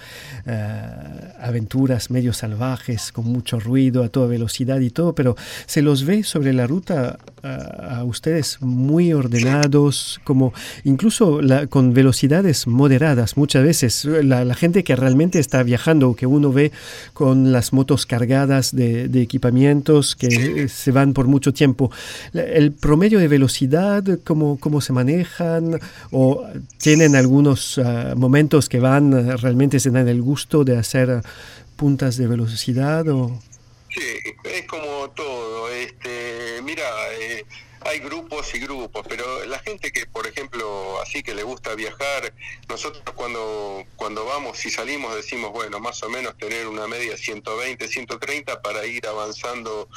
ah, 0.46 1.34
aventuras 1.40 2.10
medio 2.10 2.32
salvajes 2.32 3.12
con 3.12 3.26
mucho 3.26 3.58
ruido 3.58 4.04
a 4.04 4.08
toda 4.08 4.26
velocidad 4.26 4.80
y 4.80 4.90
todo, 4.90 5.14
pero 5.14 5.36
se 5.66 5.82
los 5.82 6.04
ve 6.04 6.22
sobre 6.22 6.52
la 6.52 6.66
ruta 6.66 7.18
a 7.42 8.04
ustedes 8.04 8.58
muy 8.60 9.12
ordenados, 9.12 10.20
como 10.24 10.52
incluso 10.84 11.40
con 11.68 11.92
velocidades 11.92 12.66
moderadas. 12.66 13.36
Muchas 13.36 13.64
veces 13.64 14.04
la, 14.04 14.54
gente 14.54 14.84
que 14.84 14.94
realmente 14.96 15.38
está 15.38 15.62
viajando, 15.62 16.14
que 16.22 16.26
uno 16.28 16.52
ve 16.52 16.70
con 17.14 17.50
las 17.50 17.72
motos 17.72 18.06
cargadas 18.06 18.76
de, 18.76 19.10
equipamientos 19.20 20.14
que 20.14 20.68
se 20.68 20.92
van 20.92 21.14
por 21.14 21.26
mucho 21.26 21.52
tiempo, 21.52 21.90
el 22.32 22.70
promedio 22.70 23.18
de 23.18 23.26
velocidad, 23.26 24.04
cómo, 24.22 24.56
cómo 24.60 24.80
se 24.80 24.92
manejan, 24.92 25.80
o 26.12 26.46
tienen 26.78 27.16
algunos 27.16 27.76
ah, 27.78 28.14
momentos 28.16 28.68
que 28.68 28.78
van 28.78 29.36
realmente 29.38 29.80
se 29.80 29.90
dan 29.90 30.06
el 30.06 30.22
gusto 30.22 30.62
de 30.62 30.78
hacer 30.78 31.22
puntas 31.74 32.16
de 32.16 32.28
velocidad 32.28 33.08
o 33.08 33.40
Sí, 33.90 34.00
es 34.44 34.66
como 34.68 35.10
todo. 35.10 35.68
Este, 35.68 36.62
mira, 36.62 36.84
eh, 37.20 37.44
hay 37.84 37.98
grupos 37.98 38.54
y 38.54 38.58
grupos, 38.58 39.04
pero 39.08 39.44
la 39.46 39.58
gente 39.58 39.92
que, 39.92 40.06
por 40.06 40.26
ejemplo, 40.26 41.00
así 41.00 41.22
que 41.22 41.34
le 41.34 41.42
gusta 41.42 41.74
viajar, 41.74 42.32
nosotros 42.68 43.02
cuando 43.14 43.84
cuando 43.96 44.24
vamos 44.24 44.64
y 44.64 44.70
salimos 44.70 45.14
decimos, 45.14 45.52
bueno, 45.52 45.80
más 45.80 46.02
o 46.02 46.08
menos 46.08 46.36
tener 46.36 46.66
una 46.66 46.86
media 46.86 47.16
120, 47.16 47.86
130 47.88 48.62
para 48.62 48.84
ir 48.86 49.06
avanzando 49.06 49.88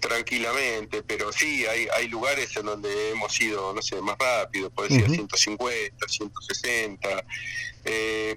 tranquilamente, 0.00 1.02
pero 1.02 1.32
sí, 1.32 1.66
hay, 1.66 1.88
hay 1.96 2.08
lugares 2.08 2.56
en 2.56 2.66
donde 2.66 3.10
hemos 3.10 3.40
ido, 3.40 3.72
no 3.72 3.82
sé, 3.82 4.00
más 4.00 4.16
rápido, 4.18 4.70
puede 4.70 4.90
ser 4.90 5.10
150, 5.10 6.08
160. 6.08 7.24
Eh, 7.84 8.36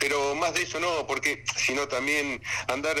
pero 0.00 0.34
más 0.34 0.54
de 0.54 0.62
eso 0.62 0.80
no, 0.80 1.06
porque 1.06 1.44
sino 1.56 1.86
también 1.86 2.42
andar 2.68 2.96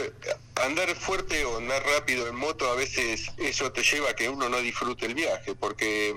andar 0.56 0.94
fuerte 0.94 1.44
o 1.46 1.56
andar 1.56 1.82
rápido 1.84 2.28
en 2.28 2.36
moto 2.36 2.70
a 2.70 2.74
veces 2.74 3.32
eso 3.38 3.72
te 3.72 3.82
lleva 3.82 4.10
a 4.10 4.14
que 4.14 4.28
uno 4.28 4.48
no 4.48 4.60
disfrute 4.60 5.06
el 5.06 5.14
viaje, 5.14 5.54
porque 5.54 6.14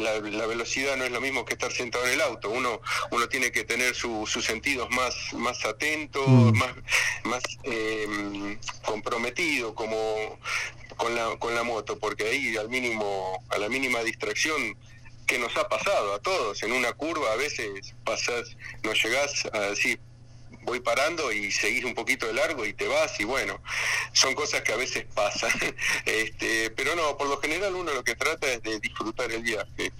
la, 0.00 0.46
velocidad 0.46 0.96
no 0.96 1.04
es 1.04 1.12
lo 1.12 1.20
mismo 1.20 1.44
que 1.44 1.54
estar 1.54 1.72
sentado 1.72 2.04
en 2.06 2.14
el 2.14 2.20
auto. 2.20 2.50
Uno 2.50 2.80
uno 3.10 3.28
tiene 3.28 3.52
que 3.52 3.64
tener 3.64 3.94
sus 3.94 4.30
sentidos 4.44 4.90
más 4.90 5.14
más 5.34 5.64
atentos, 5.64 6.26
mm. 6.26 6.58
más 6.58 6.74
más 7.24 7.42
eh, 7.62 8.58
comprometido 8.84 9.74
como 9.74 10.38
con 10.96 11.14
la 11.14 11.36
con 11.38 11.54
la 11.54 11.62
moto, 11.62 11.98
porque 11.98 12.24
ahí 12.24 12.56
al 12.56 12.68
mínimo 12.68 13.44
a 13.50 13.58
la 13.58 13.68
mínima 13.68 14.00
distracción 14.02 14.76
que 15.26 15.38
nos 15.38 15.56
ha 15.56 15.68
pasado 15.68 16.14
a 16.14 16.20
todos. 16.20 16.62
En 16.62 16.72
una 16.72 16.92
curva 16.92 17.32
a 17.32 17.36
veces 17.36 17.94
pasas, 18.04 18.56
no 18.82 18.92
llegás 18.92 19.46
a 19.52 19.60
decir, 19.60 20.00
voy 20.62 20.80
parando 20.80 21.32
y 21.32 21.50
seguís 21.52 21.84
un 21.84 21.94
poquito 21.94 22.26
de 22.26 22.34
largo 22.34 22.66
y 22.66 22.72
te 22.72 22.88
vas 22.88 23.18
y 23.20 23.24
bueno, 23.24 23.60
son 24.12 24.34
cosas 24.34 24.62
que 24.62 24.72
a 24.72 24.76
veces 24.76 25.06
pasan. 25.14 25.50
este, 26.04 26.70
pero 26.70 26.94
no, 26.96 27.16
por 27.16 27.28
lo 27.28 27.38
general 27.38 27.74
uno 27.74 27.92
lo 27.92 28.04
que 28.04 28.16
trata 28.16 28.52
es 28.52 28.62
de 28.62 28.78
disfrutar 28.80 29.30
el 29.32 29.42
viaje. 29.42 29.92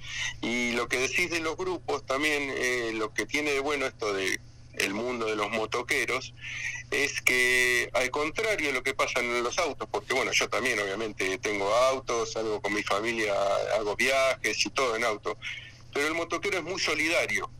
Y 0.43 0.72
lo 0.72 0.89
que 0.89 0.99
decís 0.99 1.31
de 1.31 1.41
los 1.41 1.57
grupos 1.57 2.05
también, 2.07 2.53
eh, 2.57 2.93
lo 2.95 3.14
que 3.14 3.27
tiene 3.27 3.53
de 3.53 3.61
bueno 3.61 3.87
esto 3.87 4.12
de 4.12 4.39
el 4.79 4.95
mundo 4.95 5.27
de 5.27 5.37
los 5.37 5.51
motoqueros, 5.51 6.35
es 6.91 7.20
que 7.20 7.91
al 7.95 8.11
contrario 8.11 8.68
de 8.68 8.72
lo 8.72 8.83
que 8.83 8.95
pasa 8.95 9.20
en 9.20 9.43
los 9.43 9.59
autos, 9.59 9.89
porque 9.91 10.14
bueno, 10.14 10.33
yo 10.33 10.49
también 10.49 10.79
obviamente 10.79 11.39
tengo 11.39 11.72
autos, 11.74 12.33
salgo 12.33 12.61
con 12.61 12.72
mi 12.72 12.83
familia, 12.83 13.35
hago 13.77 13.97
viajes 13.97 14.64
y 14.64 14.70
todo 14.70 14.97
en 14.97 15.05
auto, 15.05 15.37
pero 15.93 16.09
el 16.09 16.14
motoquero 16.14 16.59
es 16.59 16.64
muy 16.64 16.79
solidario. 16.79 17.51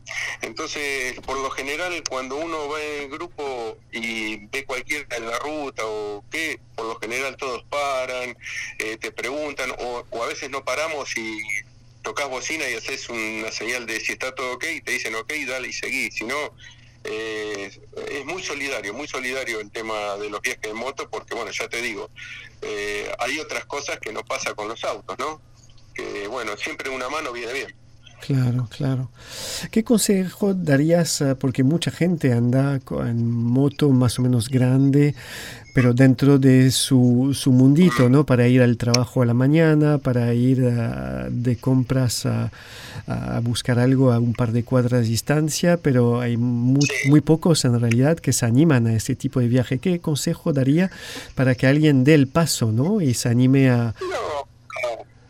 Entonces, 0.41 1.19
por 1.21 1.39
lo 1.39 1.49
general, 1.49 2.03
cuando 2.07 2.35
uno 2.35 2.69
va 2.69 2.81
en 2.81 3.09
grupo 3.09 3.77
y 3.91 4.45
ve 4.47 4.63
cualquiera 4.63 5.17
en 5.17 5.27
la 5.27 5.39
ruta 5.39 5.83
o 5.85 6.23
qué, 6.29 6.59
por 6.75 6.85
lo 6.85 6.99
general 6.99 7.35
todos 7.35 7.63
paran, 7.63 8.37
eh, 8.77 8.97
te 8.97 9.11
preguntan, 9.11 9.71
o, 9.79 10.05
o 10.11 10.23
a 10.23 10.27
veces 10.27 10.51
no 10.51 10.63
paramos 10.63 11.17
y 11.17 11.39
tocas 12.03 12.29
bocina 12.29 12.69
y 12.69 12.75
haces 12.75 13.09
una 13.09 13.51
señal 13.51 13.85
de 13.85 13.99
si 13.99 14.13
está 14.13 14.33
todo 14.33 14.53
ok, 14.53 14.65
te 14.85 14.91
dicen 14.91 15.15
ok, 15.15 15.33
dale 15.47 15.69
y 15.69 15.73
seguí. 15.73 16.11
Si 16.11 16.23
no, 16.23 16.53
es 17.07 18.25
muy 18.25 18.43
solidario, 18.43 18.93
muy 18.93 19.07
solidario 19.07 19.59
el 19.59 19.71
tema 19.71 20.15
de 20.17 20.29
los 20.29 20.41
viajes 20.41 20.63
en 20.63 20.75
moto, 20.75 21.09
porque 21.09 21.35
bueno, 21.35 21.51
ya 21.51 21.67
te 21.67 21.81
digo, 21.81 22.09
eh, 22.61 23.09
hay 23.19 23.39
otras 23.39 23.65
cosas 23.65 23.99
que 23.99 24.11
no 24.11 24.23
pasa 24.23 24.53
con 24.53 24.67
los 24.67 24.83
autos, 24.83 25.17
¿no? 25.17 25.41
Que 25.93 26.27
bueno, 26.27 26.55
siempre 26.57 26.89
una 26.89 27.09
mano 27.09 27.31
viene 27.31 27.53
bien. 27.53 27.75
Claro, 28.21 28.67
claro. 28.75 29.11
¿Qué 29.71 29.83
consejo 29.83 30.53
darías? 30.53 31.21
Eh, 31.21 31.35
porque 31.35 31.63
mucha 31.63 31.91
gente 31.91 32.33
anda 32.33 32.79
en 33.05 33.31
moto 33.31 33.89
más 33.89 34.17
o 34.17 34.23
menos 34.23 34.49
grande, 34.49 35.13
pero 35.77 35.93
dentro 35.93 36.39
de 36.39 36.71
su, 36.71 37.37
su 37.39 37.51
mundito, 37.51 38.09
¿no? 38.09 38.25
Para 38.25 38.47
ir 38.47 38.63
al 38.63 38.77
trabajo 38.77 39.21
a 39.21 39.27
la 39.27 39.35
mañana, 39.35 39.99
para 39.99 40.33
ir 40.33 40.63
eh, 40.63 41.27
de 41.29 41.55
compras 41.57 42.25
a, 42.25 42.49
buscar 43.43 43.77
algo 43.77 44.11
a 44.11 44.17
un 44.17 44.33
par 44.33 44.53
de 44.53 44.63
cuadras 44.63 45.03
de 45.03 45.09
distancia, 45.09 45.77
pero 45.77 46.19
hay 46.19 46.35
muy, 46.35 46.89
muy, 47.05 47.21
pocos 47.21 47.63
en 47.63 47.79
realidad 47.79 48.17
que 48.17 48.33
se 48.33 48.47
animan 48.47 48.87
a 48.87 48.95
ese 48.95 49.15
tipo 49.15 49.39
de 49.39 49.47
viaje. 49.47 49.77
¿Qué 49.77 49.99
consejo 49.99 50.51
daría 50.51 50.89
para 51.35 51.53
que 51.53 51.67
alguien 51.67 52.03
dé 52.03 52.15
el 52.15 52.25
paso, 52.25 52.71
¿no? 52.71 52.99
Y 52.99 53.13
se 53.13 53.29
anime 53.29 53.69
a... 53.69 53.93
No, 54.01 54.47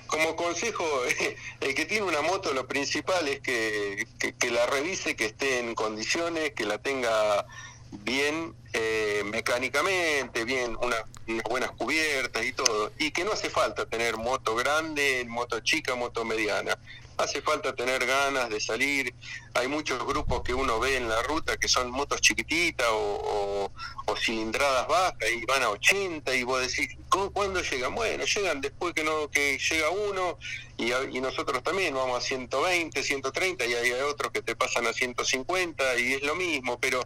como 0.08 0.34
consejo... 0.38 0.86
el 1.60 1.76
que 1.76 1.84
tiene 1.84 2.06
una 2.06 2.22
moto 2.22 2.54
lo 2.54 2.66
principal 2.68 3.28
es 3.28 3.42
que, 3.42 4.08
la 4.50 4.66
revise, 4.68 5.18
que 5.18 5.26
esté 5.26 5.60
en 5.60 5.76
condiciones, 5.76 6.54
que 6.54 6.64
la 6.66 6.78
tenga 6.78 7.46
bien 7.92 8.54
eh, 8.74 9.24
mecánicamente, 9.26 10.46
bien 10.46 10.78
unas 10.82 11.04
buenas 11.50 11.72
cubiertas 11.72 12.46
y 12.46 12.54
todo. 12.54 12.92
Y 12.98 13.12
que 13.12 13.24
no 13.24 13.32
hace 13.32 13.50
falta 13.50 13.86
tener 13.86 14.18
moto 14.18 14.56
grande, 14.56 15.26
moto 15.28 15.60
chica, 15.62 15.96
moto 15.96 16.26
mediana 16.26 16.78
hace 17.18 17.42
falta 17.42 17.74
tener 17.76 18.06
ganas 18.06 18.50
de 18.50 18.60
salir. 18.60 19.14
Hay 19.56 19.68
muchos 19.68 20.06
grupos 20.06 20.44
que 20.44 20.54
uno 20.54 20.80
ve 20.80 20.98
en 20.98 21.10
la 21.10 21.22
ruta 21.24 21.58
que 21.58 21.68
son 21.68 21.92
motos 21.92 22.22
chiquititas 22.22 22.88
o, 22.92 23.72
cilindradas 24.20 24.88
bajas 24.88 25.30
y 25.32 25.46
van 25.46 25.62
a 25.62 25.70
80 25.70 26.34
y 26.34 26.44
vos 26.44 26.60
decís, 26.60 26.98
¿cuándo 27.34 27.62
llegan? 27.62 27.94
Bueno, 27.94 28.26
llegan 28.26 28.62
después 28.62 28.94
que 28.96 29.04
no 29.04 29.30
que 29.30 29.60
llega 29.60 29.90
uno 29.92 30.40
y, 30.78 31.20
nosotros 31.20 31.62
también 31.62 31.94
vamos 31.94 32.18
a 32.18 32.22
120, 32.28 33.04
130 33.04 33.66
y 33.66 33.74
hay 33.74 33.92
otros 34.02 34.32
que 34.32 34.42
te 34.42 34.56
pasan 34.56 34.88
a 34.88 34.94
150 34.94 36.00
y 36.00 36.14
es 36.14 36.24
lo 36.24 36.36
mismo, 36.36 36.80
pero 36.80 37.02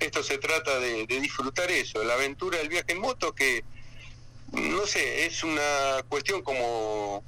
esto 0.00 0.22
se 0.22 0.38
trata 0.38 0.78
de, 0.78 1.06
de 1.06 1.20
disfrutar 1.20 1.70
eso, 1.70 2.02
la 2.04 2.14
aventura 2.14 2.58
del 2.58 2.70
viaje 2.70 2.92
en 2.92 3.00
moto 3.00 3.34
que, 3.34 3.62
no 4.52 4.86
sé, 4.86 5.26
es 5.26 5.44
una 5.44 6.04
cuestión 6.08 6.42
como 6.42 7.22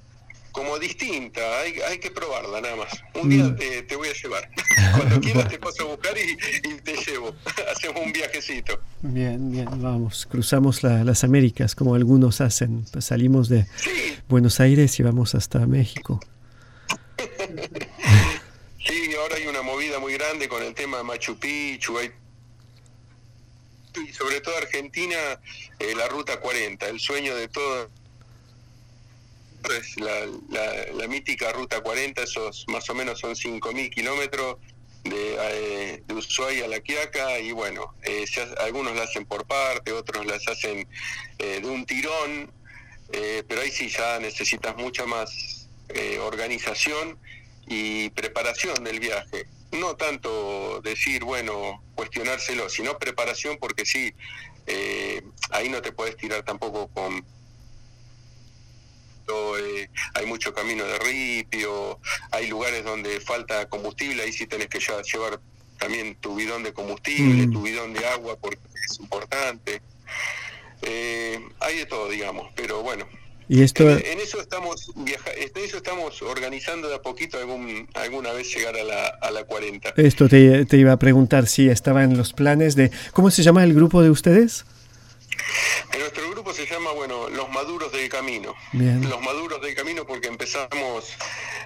como 0.59 0.77
distinta, 0.77 1.41
hay, 1.61 1.81
hay 1.89 1.99
que 1.99 2.11
probarla 2.11 2.61
nada 2.61 2.75
más. 2.75 2.89
Un 3.15 3.29
día 3.29 3.45
mm. 3.45 3.87
te, 3.87 3.95
voy 3.95 4.09
a 4.09 4.13
llevar. 4.13 4.51
Cuando 4.97 5.21
quieras 5.21 5.49
te 5.49 5.57
paso 5.57 5.85
a 5.85 5.87
buscar 5.87 6.15
y, 6.19 6.37
te 6.81 6.97
llevo. 6.97 7.33
Hacemos 7.73 8.03
un 8.03 8.13
viajecito. 8.13 8.81
Bien, 9.03 9.53
bien, 9.53 9.69
vamos. 9.81 10.27
Cruzamos 10.29 10.83
las 10.83 11.23
Américas 11.23 11.77
como 11.77 11.95
algunos 11.95 12.41
hacen. 12.41 12.85
Pues 12.93 13.05
salimos 13.05 13.49
de 13.49 13.67
Buenos 14.29 14.59
Aires 14.59 14.99
y 14.99 15.05
vamos 15.05 15.37
hasta 15.37 15.65
México. 15.65 16.19
sí, 18.85 19.15
ahora 19.15 19.37
hay 19.37 19.47
una 19.47 19.63
movida 19.63 20.01
muy 20.01 20.15
grande 20.15 20.49
con 20.49 20.61
el 20.65 20.75
tema 20.75 20.99
de 20.99 21.05
Machu 21.05 21.39
Picchu. 21.39 21.99
Hay 21.99 22.11
y 23.95 24.13
sobre 24.13 24.41
todo 24.41 24.57
Argentina, 24.57 25.17
eh, 25.79 25.95
la 25.97 26.09
Ruta 26.09 26.41
40, 26.41 26.89
el 26.89 27.01
sueño 27.01 27.35
de 27.35 27.49
todo 27.49 27.91
es 29.79 29.97
la, 29.99 31.07
mítica 31.09 31.53
Ruta 31.53 31.81
40, 31.81 32.23
esos 32.23 32.65
más 32.69 32.89
o 32.91 32.95
menos 32.95 33.21
son 33.21 33.35
5.000 33.35 33.91
kilómetros 33.91 34.57
de, 35.05 35.37
eh, 35.41 36.03
de, 36.07 36.15
Ushuaia 36.15 36.67
a 36.67 36.69
La 36.69 36.81
Quiaca 36.81 37.39
y 37.39 37.53
bueno, 37.53 37.95
eh, 38.03 38.25
algunos 38.61 38.95
la 38.97 39.05
hacen 39.05 39.25
por 39.27 39.47
parte, 39.47 39.93
otros 39.93 40.27
las 40.27 40.47
hacen 40.49 40.87
eh, 41.39 41.61
de 41.61 41.69
un 41.69 41.87
tirón, 41.87 42.53
pero 43.11 43.63
ahí 43.63 43.71
sí 43.71 43.89
ya 43.89 44.19
necesitas 44.19 44.77
mucha 44.77 45.07
más 45.07 45.67
organización 46.21 47.19
y 47.67 48.11
preparación 48.11 48.85
del 48.85 49.01
viaje. 49.01 49.47
No 49.73 49.97
tanto 49.97 50.83
decir, 50.83 51.25
bueno, 51.25 51.83
cuestionárselo, 51.95 52.69
sino 52.69 52.99
preparación 52.99 53.57
porque 53.59 53.87
sí, 53.87 54.13
ahí 55.51 55.71
no 55.71 55.81
te 55.81 55.93
puedes 55.93 56.19
tirar 56.19 56.43
tampoco 56.43 56.89
con 56.89 57.25
eh, 59.59 59.91
hay 60.15 60.27
mucho 60.27 60.55
camino 60.55 60.85
de 60.85 60.99
ripio, 60.99 61.99
hay 62.31 62.47
lugares 62.49 62.85
donde 62.85 63.21
falta 63.21 63.69
combustible, 63.69 64.23
ahí 64.23 64.33
sí 64.33 64.47
tenés 64.47 64.69
que 64.69 64.79
llevar 64.79 65.41
también 65.79 66.17
tu 66.17 66.35
bidón 66.35 66.63
de 66.63 66.73
combustible, 66.73 67.47
mm. 67.47 67.53
tu 67.53 67.63
bidón 67.63 67.93
de 67.93 68.07
agua, 68.07 68.37
porque 68.41 68.59
es 68.89 68.99
importante. 69.01 69.81
Eh, 70.83 71.41
hay 71.61 71.79
de 71.79 71.87
todo, 71.87 72.09
digamos, 72.09 72.51
pero 72.55 72.83
bueno. 72.83 73.07
Y 73.49 73.63
esto... 73.63 73.89
en, 73.89 74.21
eso 74.21 74.41
estamos 74.41 74.93
viaja 74.95 75.31
en 75.33 75.65
eso 75.65 75.79
estamos 75.79 76.21
organizando 76.21 76.89
de 76.89 76.97
a 76.97 77.03
poquito 77.03 77.39
algún, 77.39 77.89
alguna 77.95 78.33
vez 78.33 78.55
llegar 78.55 78.77
a 78.77 78.85
la, 78.85 79.07
a 79.07 79.31
la 79.31 79.45
40. 79.45 79.95
Esto 79.97 80.29
te, 80.29 80.67
te 80.67 80.77
iba 80.77 80.93
a 80.93 80.99
preguntar 80.99 81.47
si 81.47 81.71
estaba 81.71 82.05
en 82.05 82.19
los 82.19 82.35
planes 82.35 82.77
de... 82.77 82.91
¿Cómo 83.13 83.31
se 83.31 83.43
llama 83.43 83.65
el 83.65 83.73
grupo 83.73 84.03
de 84.03 84.11
ustedes? 84.11 84.67
Nuestro 85.99 86.31
grupo 86.31 86.53
se 86.53 86.67
llama, 86.67 86.93
bueno, 86.93 87.29
Los 87.29 87.51
Maduros 87.51 87.93
del 87.93 88.09
Camino. 88.09 88.55
Los 88.73 89.21
Maduros 89.21 89.61
del 89.61 89.75
Camino 89.75 90.07
porque 90.07 90.29
empezamos, 90.29 91.17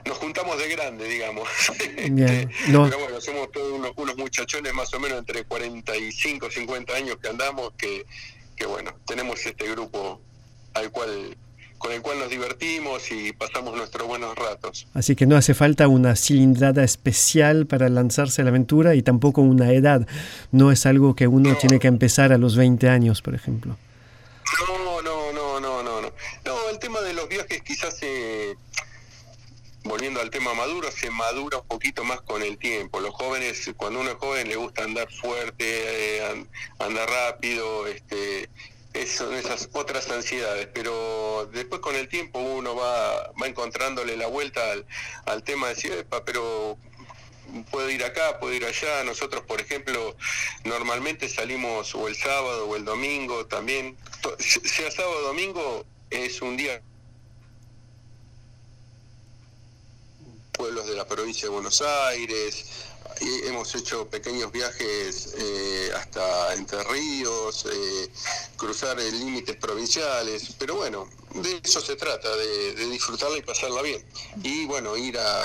nos 0.05 0.19
juntamos 0.19 0.59
de 0.59 0.69
grande, 0.69 1.07
digamos. 1.09 1.49
Este, 2.03 2.49
pero 2.67 2.99
bueno, 2.99 3.21
somos 3.21 3.51
todos 3.53 3.73
unos, 3.97 4.17
muchachones 4.17 4.73
más 4.75 4.93
o 4.95 5.01
menos 5.01 5.19
entre 5.19 5.45
45 5.45 6.51
50 6.51 6.95
años 6.95 7.17
que 7.21 7.29
andamos, 7.29 7.73
que, 7.77 8.05
que 8.57 8.67
bueno, 8.67 8.95
tenemos 9.07 9.45
este 9.45 9.69
grupo 9.71 10.21
al 10.75 10.91
cual 10.91 11.37
con 11.83 11.91
el 11.91 12.01
cual 12.01 12.21
nos 12.21 12.31
divertimos 12.31 13.11
y 13.11 13.33
pasamos 13.33 13.77
nuestros 13.77 14.07
buenos 14.07 14.37
ratos. 14.37 14.87
Así 14.95 15.17
que 15.17 15.27
no 15.27 15.37
hace 15.37 15.53
falta 15.53 15.89
una 15.89 16.15
cilindrada 16.15 16.85
especial 16.85 17.67
para 17.67 17.89
lanzarse 17.89 18.41
a 18.41 18.45
la 18.45 18.51
aventura 18.51 18.95
y 18.95 19.03
tampoco 19.03 19.43
una 19.43 19.73
edad. 19.73 20.07
No 20.53 20.71
es 20.71 20.87
algo 20.87 21.17
que 21.17 21.27
uno 21.27 21.57
tiene 21.57 21.81
que 21.81 21.89
empezar 21.89 22.33
a 22.33 22.39
los 22.39 22.55
20 22.55 22.89
años, 22.89 23.21
por 23.21 23.35
ejemplo. 23.35 23.77
No, 24.69 25.03
no, 25.03 25.33
no, 25.33 25.61
no, 25.61 25.83
no. 25.83 25.83
No, 25.83 26.13
no 26.45 26.71
el 26.71 26.79
tema 26.79 27.01
de 27.01 27.15
los 27.15 27.29
viajes 27.29 27.63
quizás 27.63 27.97
se... 27.99 28.57
volviendo 29.83 30.21
al 30.21 30.31
tema 30.31 30.55
maduro, 30.55 30.89
se 30.93 31.11
madura 31.11 31.59
un 31.59 31.67
poquito 31.67 32.05
más 32.05 32.21
con 32.21 32.43
el 32.43 32.59
tiempo. 32.59 33.01
Los 33.01 33.13
jóvenes, 33.13 33.73
cuando 33.77 34.01
uno 34.01 34.11
es 34.11 34.17
joven, 34.19 34.49
le 34.49 34.55
gusta 34.55 34.85
andar 34.85 35.11
fuerte, 35.11 35.65
eh, 35.67 36.47
andar 36.79 37.09
rápido, 37.09 37.89
este, 37.89 38.49
son 39.07 39.35
esas 39.35 39.69
otras 39.73 40.11
ansiedades, 40.11 40.69
pero 40.73 41.49
después 41.53 41.81
con 41.81 41.97
el 41.97 42.09
tiempo 42.09 42.39
uno 42.39 42.75
va, 42.75 43.33
va 43.41 43.47
encontrándole 43.47 44.17
la 44.17 44.27
vuelta 44.27 44.73
al, 44.73 44.87
al 45.27 45.43
tema 45.43 45.69
de 45.69 45.75
decir, 45.75 46.07
pero 46.25 46.77
puedo 47.71 47.91
ir 47.91 48.05
acá, 48.05 48.39
puedo 48.39 48.55
ir 48.55 48.65
allá. 48.65 49.05
Nosotros, 49.05 49.45
por 49.45 49.61
ejemplo, 49.61 50.17
normalmente 50.65 51.29
salimos 51.29 51.95
o 51.95 52.09
el 52.09 52.17
sábado 52.17 52.69
o 52.69 52.77
el 52.77 52.85
domingo 52.85 53.47
también. 53.47 53.97
Sea 54.39 54.91
sábado 54.91 55.19
o 55.19 55.23
domingo, 55.23 55.85
es 56.11 56.43
un 56.43 56.57
día 56.57 56.83
pueblos 60.53 60.87
de 60.87 60.95
la 60.95 61.07
provincia 61.07 61.49
de 61.49 61.49
Buenos 61.49 61.83
Aires, 61.83 62.87
hemos 63.47 63.75
hecho 63.75 64.07
pequeños 64.09 64.51
viajes 64.53 65.35
eh, 65.39 65.91
hasta 65.97 66.55
Entre 66.55 66.83
Ríos, 66.85 67.67
eh, 67.67 68.09
cruzar 68.57 68.97
límites 68.99 69.57
provinciales, 69.57 70.55
pero 70.59 70.77
bueno, 70.77 71.09
de 71.35 71.61
eso 71.65 71.81
se 71.81 71.97
trata, 71.97 72.29
de, 72.37 72.87
disfrutarla 72.91 73.39
y 73.39 73.43
pasarla 73.43 73.83
bien. 73.83 74.03
Y 74.43 74.67
bueno, 74.67 74.97
ir 74.97 75.19
a, 75.19 75.43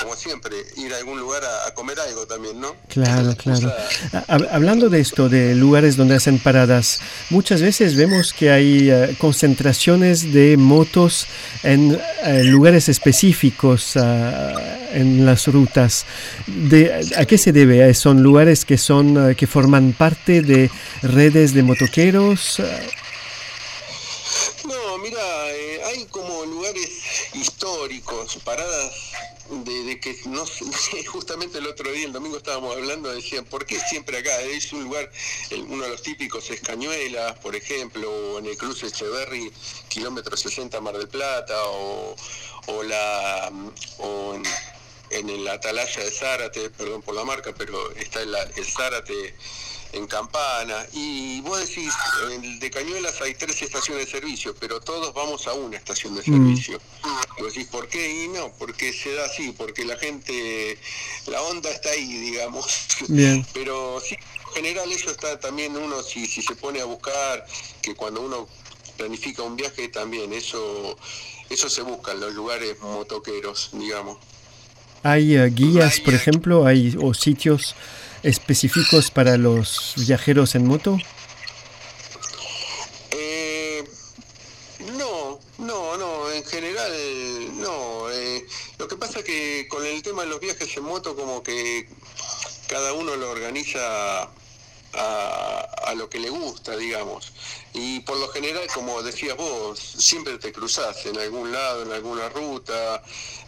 como 0.00 0.16
siempre, 0.16 0.56
ir 0.76 0.92
a 0.92 0.98
algún 0.98 1.18
lugar 1.18 1.42
a, 1.44 1.72
comer 1.74 1.98
algo 2.00 2.26
también, 2.26 2.60
¿no? 2.60 2.74
Claro, 2.88 3.34
claro. 3.36 3.72
Hablando 4.50 4.88
de 4.88 5.00
esto, 5.00 5.28
de 5.28 5.54
lugares 5.54 5.96
donde 5.96 6.16
hacen 6.16 6.38
paradas, 6.38 7.00
muchas 7.30 7.62
veces 7.62 7.94
vemos 7.94 8.32
que 8.32 8.50
hay 8.50 8.90
eh, 8.90 9.16
concentraciones 9.18 10.32
de 10.32 10.56
motos 10.56 11.26
en 11.62 12.00
lugares 12.50 12.88
específicos 12.88 13.96
en 14.92 15.26
las 15.26 15.46
rutas. 15.46 16.06
De, 16.46 17.06
¿A 17.16 17.24
qué 17.24 17.38
se 17.38 17.52
debe? 17.52 17.92
¿Son 17.94 18.22
lugares 18.22 18.64
que, 18.64 18.78
son, 18.78 19.34
que 19.34 19.46
forman 19.46 19.92
parte 19.92 20.42
de 20.42 20.70
redes 21.02 21.54
de 21.54 21.62
motoqueros? 21.62 22.60
No, 24.64 24.98
mira, 24.98 25.20
eh, 25.50 25.80
hay 25.86 26.04
como 26.06 26.44
lugares 26.44 26.90
históricos, 27.34 28.38
paradas 28.44 28.92
de, 29.50 29.98
que 30.00 30.16
no 30.26 30.44
justamente 31.06 31.58
el 31.58 31.66
otro 31.66 31.90
día, 31.90 32.06
el 32.06 32.12
domingo 32.12 32.36
estábamos 32.36 32.76
hablando, 32.76 33.12
decían, 33.12 33.44
¿por 33.44 33.64
qué 33.64 33.78
siempre 33.80 34.18
acá? 34.18 34.40
Es 34.42 34.72
un 34.72 34.84
lugar, 34.84 35.10
uno 35.68 35.84
de 35.84 35.90
los 35.90 36.02
típicos 36.02 36.50
es 36.50 36.60
Cañuelas, 36.60 37.38
por 37.38 37.56
ejemplo, 37.56 38.10
o 38.10 38.38
en 38.38 38.46
el 38.46 38.56
cruce 38.56 38.86
Echeverry, 38.86 39.50
kilómetro 39.88 40.36
60 40.36 40.80
Mar 40.80 40.96
del 40.98 41.08
Plata, 41.08 41.54
o, 41.64 42.14
o 42.66 42.82
la 42.82 43.50
o 43.98 44.34
en, 44.34 44.42
el 45.10 45.48
Atalaya 45.48 46.04
de 46.04 46.10
Zárate, 46.10 46.70
perdón 46.70 47.02
por 47.02 47.14
la 47.14 47.24
marca, 47.24 47.54
pero 47.56 47.92
está 47.92 48.20
el, 48.20 48.34
el 48.56 48.64
Zárate 48.64 49.34
en 49.92 50.06
Campana. 50.06 50.86
Y 50.92 51.40
vos 51.40 51.60
decís, 51.60 51.92
en 52.30 52.58
de 52.58 52.70
Cañuelas 52.70 53.20
hay 53.20 53.34
tres 53.34 53.62
estaciones 53.62 54.06
de 54.06 54.10
servicio, 54.10 54.54
pero 54.58 54.80
todos 54.80 55.14
vamos 55.14 55.46
a 55.46 55.54
una 55.54 55.76
estación 55.76 56.14
de 56.14 56.20
mm. 56.22 56.24
servicio. 56.24 56.80
Y 57.38 57.42
vos 57.42 57.54
decís, 57.54 57.68
¿por 57.68 57.88
qué? 57.88 58.24
Y 58.24 58.28
no, 58.28 58.52
porque 58.58 58.92
se 58.92 59.14
da 59.14 59.26
así, 59.26 59.52
porque 59.52 59.84
la 59.84 59.96
gente, 59.96 60.78
la 61.26 61.42
onda 61.42 61.70
está 61.70 61.90
ahí, 61.90 62.06
digamos. 62.06 62.66
Pero 63.54 64.00
sí, 64.00 64.16
en 64.48 64.54
general 64.54 64.90
eso 64.92 65.10
está 65.10 65.38
también 65.38 65.76
uno, 65.76 66.02
si, 66.02 66.26
si 66.26 66.42
se 66.42 66.56
pone 66.56 66.80
a 66.80 66.84
buscar, 66.84 67.46
que 67.80 67.94
cuando 67.94 68.20
uno 68.22 68.48
planifica 68.96 69.42
un 69.42 69.56
viaje 69.56 69.88
también, 69.88 70.32
eso, 70.32 70.96
eso 71.48 71.68
se 71.68 71.82
busca 71.82 72.12
en 72.12 72.20
los 72.20 72.34
lugares 72.34 72.78
motoqueros, 72.80 73.70
digamos. 73.72 74.18
¿Hay 75.02 75.36
eh, 75.36 75.46
guías, 75.50 76.00
por 76.00 76.14
ejemplo, 76.14 76.66
hay 76.66 76.96
o 77.00 77.14
sitios 77.14 77.74
específicos 78.22 79.10
para 79.10 79.36
los 79.36 79.94
viajeros 79.96 80.54
en 80.54 80.66
moto? 80.66 80.98
Eh, 83.12 83.84
no, 84.96 85.38
no, 85.58 85.96
no, 85.96 86.30
en 86.32 86.44
general 86.44 86.92
no. 87.60 88.10
Eh, 88.10 88.44
lo 88.78 88.88
que 88.88 88.96
pasa 88.96 89.22
que 89.22 89.66
con 89.68 89.84
el 89.84 90.02
tema 90.02 90.22
de 90.22 90.28
los 90.28 90.40
viajes 90.40 90.76
en 90.76 90.84
moto 90.84 91.14
como 91.14 91.42
que 91.42 91.88
cada 92.68 92.92
uno 92.92 93.16
lo 93.16 93.30
organiza 93.30 94.28
a, 94.94 95.94
lo 95.96 96.08
que 96.08 96.18
le 96.18 96.30
gusta, 96.30 96.76
digamos. 96.76 97.32
Y 97.80 98.00
por 98.00 98.16
lo 98.16 98.28
general, 98.28 98.66
como 98.74 99.00
decías 99.02 99.36
vos, 99.36 99.78
siempre 99.78 100.36
te 100.38 100.52
cruzás 100.52 101.06
en 101.06 101.16
algún 101.16 101.52
lado, 101.52 101.82
en 101.82 101.92
alguna 101.92 102.28
ruta, 102.28 103.00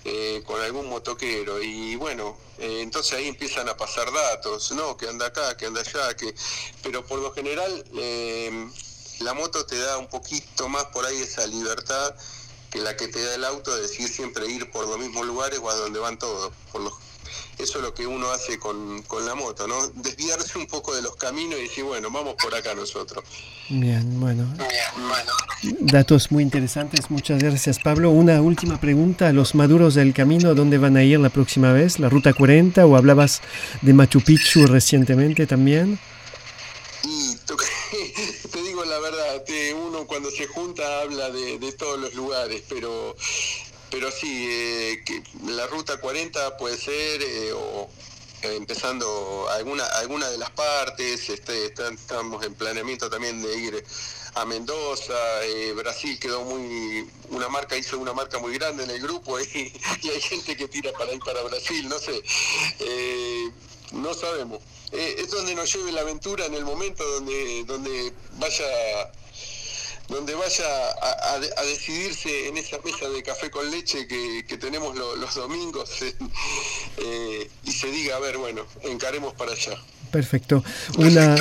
eh, 0.05 0.41
con 0.47 0.61
algún 0.61 0.89
motoquero. 0.89 1.61
Y 1.61 1.97
bueno, 1.97 2.39
eh, 2.59 2.81
entonces 2.81 3.15
ahí 3.15 3.27
empiezan 3.27 3.69
a 3.69 3.77
pasar 3.77 4.13
datos, 4.13 4.71
¿no? 4.71 4.97
Que 4.97 5.09
anda 5.09 5.27
acá, 5.27 5.57
que 5.57 5.67
anda 5.67 5.81
allá, 5.81 6.17
que... 6.17 6.33
Pero 6.81 7.05
por 7.05 7.19
lo 7.19 7.33
general, 7.33 7.85
eh, 7.97 8.71
la 9.19 9.35
moto 9.35 9.67
te 9.67 9.79
da 9.79 9.99
un 9.99 10.07
poquito 10.07 10.69
más 10.69 10.85
por 10.87 11.05
ahí 11.05 11.17
esa 11.17 11.45
libertad 11.49 12.15
que 12.71 12.79
la 12.79 12.97
que 12.97 13.09
te 13.09 13.21
da 13.21 13.35
el 13.35 13.45
auto 13.45 13.75
de 13.75 13.83
decir 13.83 14.09
siempre 14.09 14.47
ir 14.47 14.71
por 14.71 14.87
los 14.87 14.97
mismos 14.99 15.27
lugares 15.27 15.59
o 15.61 15.69
a 15.69 15.75
donde 15.75 15.99
van 15.99 16.21
todos. 16.21 16.53
Por 16.71 16.83
los 16.83 16.95
eso 17.63 17.79
es 17.79 17.85
lo 17.85 17.95
que 17.95 18.07
uno 18.07 18.31
hace 18.31 18.59
con, 18.59 19.05
la 19.25 19.35
moto, 19.35 19.67
¿no? 19.67 19.89
Desviarse 19.89 20.59
un 20.59 20.67
poco 20.67 20.95
de 20.95 21.03
los 21.03 21.17
caminos 21.17 21.59
y 21.59 21.63
decir, 21.63 21.85
bueno, 21.85 22.11
vamos 22.11 22.35
por 22.43 22.55
acá 22.55 22.75
nosotros. 22.75 23.25
Bien, 23.69 24.19
bueno. 24.19 24.53
Datos 25.81 26.33
muy 26.33 26.43
interesantes, 26.43 27.11
muchas 27.11 27.43
gracias 27.43 27.79
Pablo. 27.79 28.11
Una 28.11 28.41
última 28.41 28.81
pregunta, 28.81 29.33
los 29.33 29.55
maduros 29.55 29.95
del 29.95 30.15
camino, 30.15 30.55
¿dónde 30.55 30.79
van 30.79 30.97
a 30.97 31.05
ir 31.05 31.21
la 31.21 31.29
próxima 31.29 31.73
vez? 31.73 31.99
¿La 31.99 32.09
Ruta 32.09 32.33
40 32.33 32.85
o 32.87 32.97
hablabas 32.97 33.43
de 33.83 33.93
Machu 33.93 34.21
Picchu 34.21 34.67
recientemente 34.67 35.47
también? 35.47 35.99
Y 37.05 37.37
te 38.51 38.63
digo 38.63 38.85
la 38.85 38.99
verdad, 38.99 39.45
uno 39.77 40.07
cuando 40.07 40.31
se 40.31 40.47
junta 40.47 41.03
habla 41.03 41.31
de, 41.31 41.59
de 41.59 41.73
todos 41.73 41.99
los 41.99 42.15
lugares, 42.15 42.63
pero 42.69 43.15
pero 43.91 44.11
sí, 44.11 44.47
eh, 44.49 45.03
que 45.05 45.23
la 45.47 45.67
ruta 45.67 45.99
40 45.99 46.57
puede 46.57 46.77
ser, 46.77 47.23
eh, 47.23 47.53
o 47.53 47.89
eh, 48.43 48.55
empezando 48.57 49.49
alguna, 49.51 49.85
alguna 49.85 50.29
de 50.31 50.39
las 50.39 50.51
partes, 50.51 51.29
este, 51.29 51.67
estamos 51.67 52.45
en 52.45 52.55
planeamiento 52.55 53.11
también 53.11 53.43
de 53.43 53.57
ir 53.59 53.85
a 54.35 54.45
Mendoza, 54.45 55.13
Brasil 55.75 56.19
quedó 56.21 56.45
muy, 56.45 57.09
una 57.31 57.49
marca 57.49 57.77
hizo 57.77 57.99
una 57.99 58.13
marca 58.13 58.39
muy 58.39 58.57
grande 58.57 58.85
en 58.85 58.91
el 58.91 59.01
grupo 59.01 59.41
y, 59.41 59.73
hay 60.09 60.21
gente 60.21 60.57
que 60.57 60.69
tira 60.69 60.93
para 60.93 61.13
ir 61.13 61.21
para 61.21 61.43
Brasil, 61.43 61.89
no 61.89 61.99
sé, 61.99 62.23
no 63.93 64.15
sabemos. 64.15 64.61
es 64.93 65.31
donde 65.31 65.55
nos 65.57 65.75
lleve 65.75 65.91
la 65.91 66.03
aventura 66.03 66.47
en 66.47 66.55
el 66.55 66.65
momento 66.65 67.05
donde, 67.05 67.65
donde 67.65 68.13
vaya 68.39 68.65
donde 70.11 70.35
vaya 70.35 70.65
a, 71.27 71.65
decidirse 71.65 72.49
en 72.49 72.57
esa 72.57 72.79
mesa 72.85 73.09
de 73.09 73.23
café 73.23 73.51
con 73.51 73.71
leche 73.71 74.07
que, 74.07 74.59
tenemos 74.59 74.97
los 74.97 75.35
domingos 75.35 75.91
eh, 76.99 77.51
y 77.65 77.73
se 77.73 77.91
diga, 77.91 78.17
a 78.17 78.19
ver, 78.19 78.37
bueno, 78.37 78.67
encaremos 78.83 79.33
para 79.35 79.53
allá. 79.53 79.73
Perfecto. 80.11 80.63
Una, 80.99 81.37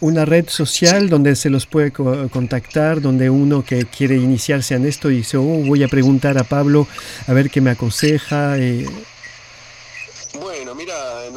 una 0.00 0.24
red 0.24 0.48
social 0.48 1.08
donde 1.08 1.36
se 1.36 1.48
los 1.48 1.66
puede 1.66 1.92
contactar, 1.92 3.00
donde 3.00 3.30
uno 3.30 3.64
que 3.64 3.86
quiere 3.86 4.16
iniciarse 4.16 4.74
en 4.74 4.86
esto 4.86 5.10
y 5.10 5.18
dice, 5.18 5.36
oh, 5.36 5.42
voy 5.42 5.82
a 5.84 5.88
preguntar 5.88 6.36
a 6.38 6.44
Pablo 6.44 6.88
a 7.26 7.32
ver 7.32 7.50
qué 7.50 7.60
me 7.60 7.70
aconseja. 7.70 8.58
Eh, 8.58 8.86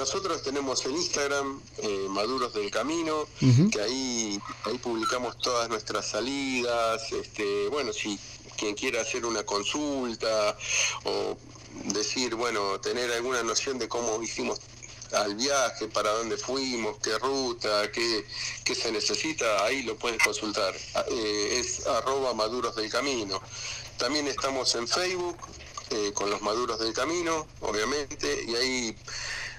nosotros 0.03 0.43
tenemos 0.43 0.85
en 0.85 0.97
Instagram 0.97 1.61
eh, 1.77 2.07
Maduros 2.09 2.53
del 2.53 2.69
Camino, 2.69 3.25
que 3.71 3.81
ahí, 3.81 4.37
ahí 4.65 4.77
publicamos 4.79 5.37
todas 5.37 5.69
nuestras 5.69 6.09
salidas. 6.09 7.09
Este, 7.13 7.69
bueno, 7.69 7.93
si 7.93 8.19
quien 8.57 8.75
quiera 8.75 8.99
hacer 8.99 9.25
una 9.25 9.43
consulta 9.43 10.57
o 11.05 11.37
decir, 11.93 12.35
bueno, 12.35 12.81
tener 12.81 13.13
alguna 13.13 13.43
noción 13.43 13.79
de 13.79 13.87
cómo 13.87 14.21
hicimos 14.21 14.59
al 15.13 15.35
viaje, 15.35 15.87
para 15.87 16.11
dónde 16.11 16.35
fuimos, 16.35 16.97
qué 17.01 17.17
ruta, 17.17 17.89
qué, 17.89 18.25
qué 18.65 18.75
se 18.75 18.91
necesita, 18.91 19.63
ahí 19.63 19.83
lo 19.83 19.95
pueden 19.95 20.19
consultar. 20.19 20.75
Eh, 21.11 21.59
es 21.61 21.87
arroba 21.87 22.33
maduros 22.33 22.75
del 22.75 22.91
camino. 22.91 23.41
También 23.97 24.27
estamos 24.27 24.75
en 24.75 24.85
Facebook, 24.85 25.37
eh, 25.93 26.11
con 26.13 26.29
los 26.29 26.41
maduros 26.41 26.79
del 26.79 26.91
camino, 26.91 27.45
obviamente, 27.61 28.45
y 28.47 28.55
ahí, 28.55 28.97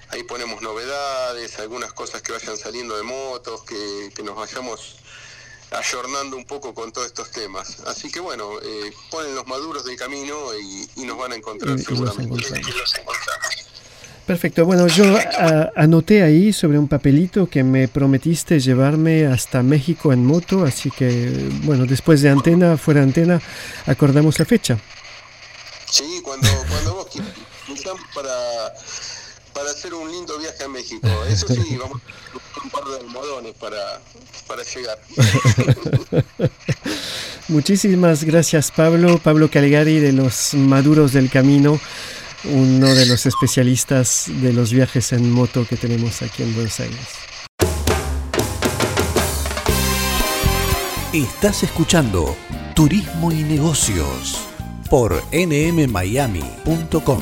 ahí 0.09 0.23
ponemos 0.23 0.61
novedades, 0.61 1.59
algunas 1.59 1.93
cosas 1.93 2.21
que 2.21 2.31
vayan 2.31 2.57
saliendo 2.57 2.95
de 2.97 3.03
motos, 3.03 3.63
que, 3.63 4.23
nos 4.23 4.35
vayamos 4.35 4.97
ayornando 5.71 6.37
un 6.37 6.45
poco 6.45 6.73
con 6.73 6.91
todos 6.91 7.07
estos 7.07 7.31
temas. 7.31 7.81
Así 7.87 8.11
que 8.11 8.19
bueno, 8.19 8.59
eh, 8.61 8.91
ponen 9.11 9.35
los 9.35 9.45
maduros 9.47 9.85
del 9.85 9.97
camino 9.97 10.35
y, 10.57 11.05
nos 11.05 11.17
van 11.17 11.33
a 11.33 11.35
encontrar 11.35 11.77
seguramente. 11.79 12.43
Perfecto, 14.25 14.65
bueno, 14.65 14.87
yo 14.87 15.05
anoté 15.75 16.23
ahí 16.23 16.51
sobre 16.51 16.79
un 16.79 16.87
papelito 16.87 17.47
que 17.47 17.63
me 17.63 17.87
prometiste 17.87 18.59
llevarme 18.59 19.27
hasta 19.27 19.61
México 19.61 20.11
en 20.11 20.25
moto, 20.25 20.65
así 20.65 20.89
que 20.89 21.47
bueno, 21.61 21.85
después 21.85 22.23
de 22.23 22.29
antena, 22.29 22.75
fuera 22.75 23.03
antena, 23.03 23.39
acordamos 23.85 24.39
la 24.39 24.45
fecha. 24.45 24.79
Sí, 25.91 26.21
cuando, 26.23 26.47
cuando 26.67 26.95
vos 26.95 27.07
quieras, 27.07 27.35
para, 28.15 28.73
para 29.55 29.71
hacer 29.71 29.93
un 29.93 30.11
lindo 30.11 30.37
viaje 30.37 30.63
a 30.63 30.67
México. 30.67 31.07
Eso 31.27 31.47
sí, 31.47 31.77
vamos 31.79 32.01
a 32.01 32.63
un 32.63 32.69
par 32.69 32.83
de 32.83 32.97
almohadones 32.99 33.53
para, 33.53 34.01
para 34.45 34.61
llegar. 34.63 34.99
Muchísimas 37.47 38.23
gracias 38.23 38.71
Pablo, 38.71 39.19
Pablo 39.19 39.49
Caligari 39.49 39.99
de 39.99 40.11
los 40.11 40.55
Maduros 40.55 41.13
del 41.13 41.29
Camino, 41.29 41.79
uno 42.43 42.93
de 42.93 43.05
los 43.05 43.25
especialistas 43.25 44.25
de 44.27 44.51
los 44.51 44.73
viajes 44.73 45.13
en 45.13 45.31
moto 45.31 45.65
que 45.67 45.77
tenemos 45.77 46.21
aquí 46.21 46.43
en 46.43 46.53
Buenos 46.53 46.79
Aires. 46.79 47.07
Estás 51.13 51.63
escuchando 51.63 52.35
Turismo 52.75 53.31
y 53.31 53.43
Negocios 53.43 54.41
por 54.89 55.23
nmmiami.com. 55.31 57.21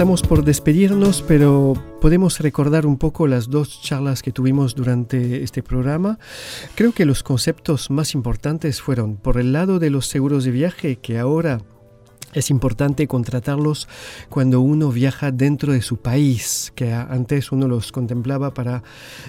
Estamos 0.00 0.22
por 0.22 0.44
despedirnos, 0.44 1.20
pero 1.28 1.74
podemos 2.00 2.40
recordar 2.40 2.86
un 2.86 2.96
poco 2.96 3.26
las 3.26 3.50
dos 3.50 3.82
charlas 3.82 4.22
que 4.22 4.32
tuvimos 4.32 4.74
durante 4.74 5.42
este 5.42 5.62
programa. 5.62 6.18
Creo 6.74 6.92
que 6.92 7.04
los 7.04 7.22
conceptos 7.22 7.90
más 7.90 8.14
importantes 8.14 8.80
fueron, 8.80 9.16
por 9.16 9.38
el 9.38 9.52
lado 9.52 9.78
de 9.78 9.90
los 9.90 10.06
seguros 10.06 10.44
de 10.44 10.52
viaje, 10.52 10.96
que 10.96 11.18
ahora 11.18 11.60
es 12.32 12.50
importante 12.50 13.06
contratarlos 13.08 13.88
cuando 14.28 14.60
uno 14.60 14.90
viaja 14.90 15.32
dentro 15.32 15.72
de 15.72 15.82
su 15.82 15.96
país, 15.96 16.72
que 16.76 16.92
antes 16.92 17.50
uno 17.50 17.66
los 17.66 17.90
contemplaba 17.90 18.54
para 18.54 18.82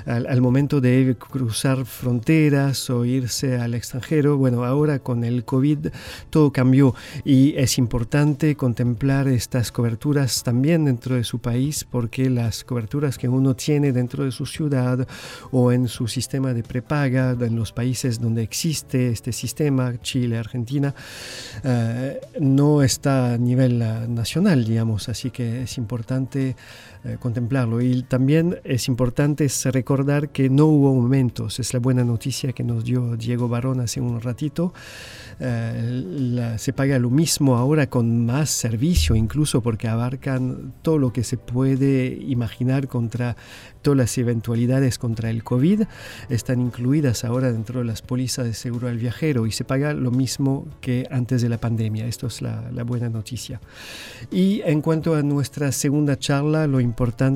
al, 0.05 0.41
momento 0.41 0.81
de 0.81 1.15
cruzar 1.17 1.85
fronteras 1.85 2.89
o 2.89 3.05
irse 3.05 3.57
al 3.57 3.73
extranjero. 3.73 4.37
Bueno, 4.37 4.63
ahora 4.65 4.99
con 4.99 5.23
el 5.23 5.45
COVID 5.45 5.87
todo 6.29 6.51
cambió 6.51 6.93
y 7.25 7.55
es 7.57 7.77
importante 7.77 8.55
contemplar 8.55 9.27
estas 9.27 9.71
coberturas 9.71 10.43
también 10.43 10.85
dentro 10.85 11.15
de 11.15 11.23
su 11.23 11.39
país 11.39 11.85
porque 11.89 12.29
las 12.29 12.63
coberturas 12.63 13.17
que 13.17 13.27
uno 13.27 13.55
tiene 13.55 13.91
dentro 13.91 14.25
de 14.25 14.31
su 14.31 14.45
ciudad 14.45 15.07
o 15.51 15.71
en 15.71 15.87
su 15.87 16.07
sistema 16.07 16.53
de 16.53 16.63
prepaga 16.63 17.31
en 17.31 17.55
los 17.55 17.71
países 17.71 18.19
donde 18.19 18.43
existe 18.43 19.09
este 19.09 19.31
sistema, 19.31 19.93
Chile, 20.01 20.37
Argentina, 20.37 20.93
eh, 21.63 22.19
no 22.39 22.81
es 22.81 22.90
está 22.91 23.33
a 23.33 23.37
nivel 23.37 23.79
nacional, 24.13 24.65
digamos, 24.65 25.09
así 25.09 25.31
que 25.31 25.63
es 25.63 25.77
importante 25.77 26.55
contemplarlo. 27.19 27.81
Y 27.81 28.03
también 28.03 28.59
es 28.63 28.87
importante 28.87 29.47
recordar 29.65 30.29
que 30.29 30.49
no 30.49 30.65
hubo 30.67 30.93
momentos, 30.93 31.59
es 31.59 31.73
la 31.73 31.79
buena 31.79 32.03
noticia 32.03 32.53
que 32.53 32.63
nos 32.63 32.83
dio 32.83 33.17
Diego 33.17 33.47
Barón 33.47 33.79
hace 33.79 34.01
un 34.01 34.21
ratito. 34.21 34.73
se 35.39 36.73
paga 36.73 36.99
lo 36.99 37.09
mismo 37.09 37.55
ahora 37.57 37.87
con 37.89 38.25
más 38.25 38.49
servicio, 38.49 39.15
incluso 39.15 39.61
porque 39.61 39.87
abarcan 39.87 40.73
todo 40.81 40.97
lo 40.97 41.11
que 41.11 41.23
se 41.23 41.37
puede 41.37 42.17
imaginar 42.27 42.87
contra 42.87 43.35
todas 43.81 43.97
las 43.97 44.17
eventualidades 44.17 44.97
contra 44.97 45.29
el 45.29 45.43
COVID 45.43 45.83
están 46.29 46.61
incluidas 46.61 47.23
ahora 47.23 47.51
dentro 47.51 47.79
de 47.79 47.85
las 47.85 48.01
pólizas 48.01 48.45
de 48.45 48.53
seguro 48.53 48.87
al 48.87 48.97
viajero 48.97 49.47
y 49.47 49.51
se 49.51 49.63
paga 49.63 49.93
lo 49.93 50.11
mismo 50.11 50.67
que 50.81 51.07
antes 51.11 51.41
de 51.41 51.49
la 51.49 51.57
pandemia. 51.57 52.05
Esto 52.05 52.27
es 52.27 52.41
la, 52.41 52.61
buena 52.83 53.09
noticia. 53.09 53.61
Y 54.31 54.61
en 54.65 54.81
cuanto 54.81 55.15
a 55.15 55.21
nuestra 55.21 55.71
segunda 55.71 56.17
charla, 56.17 56.67
lo 56.67 56.79
importante 56.79 56.90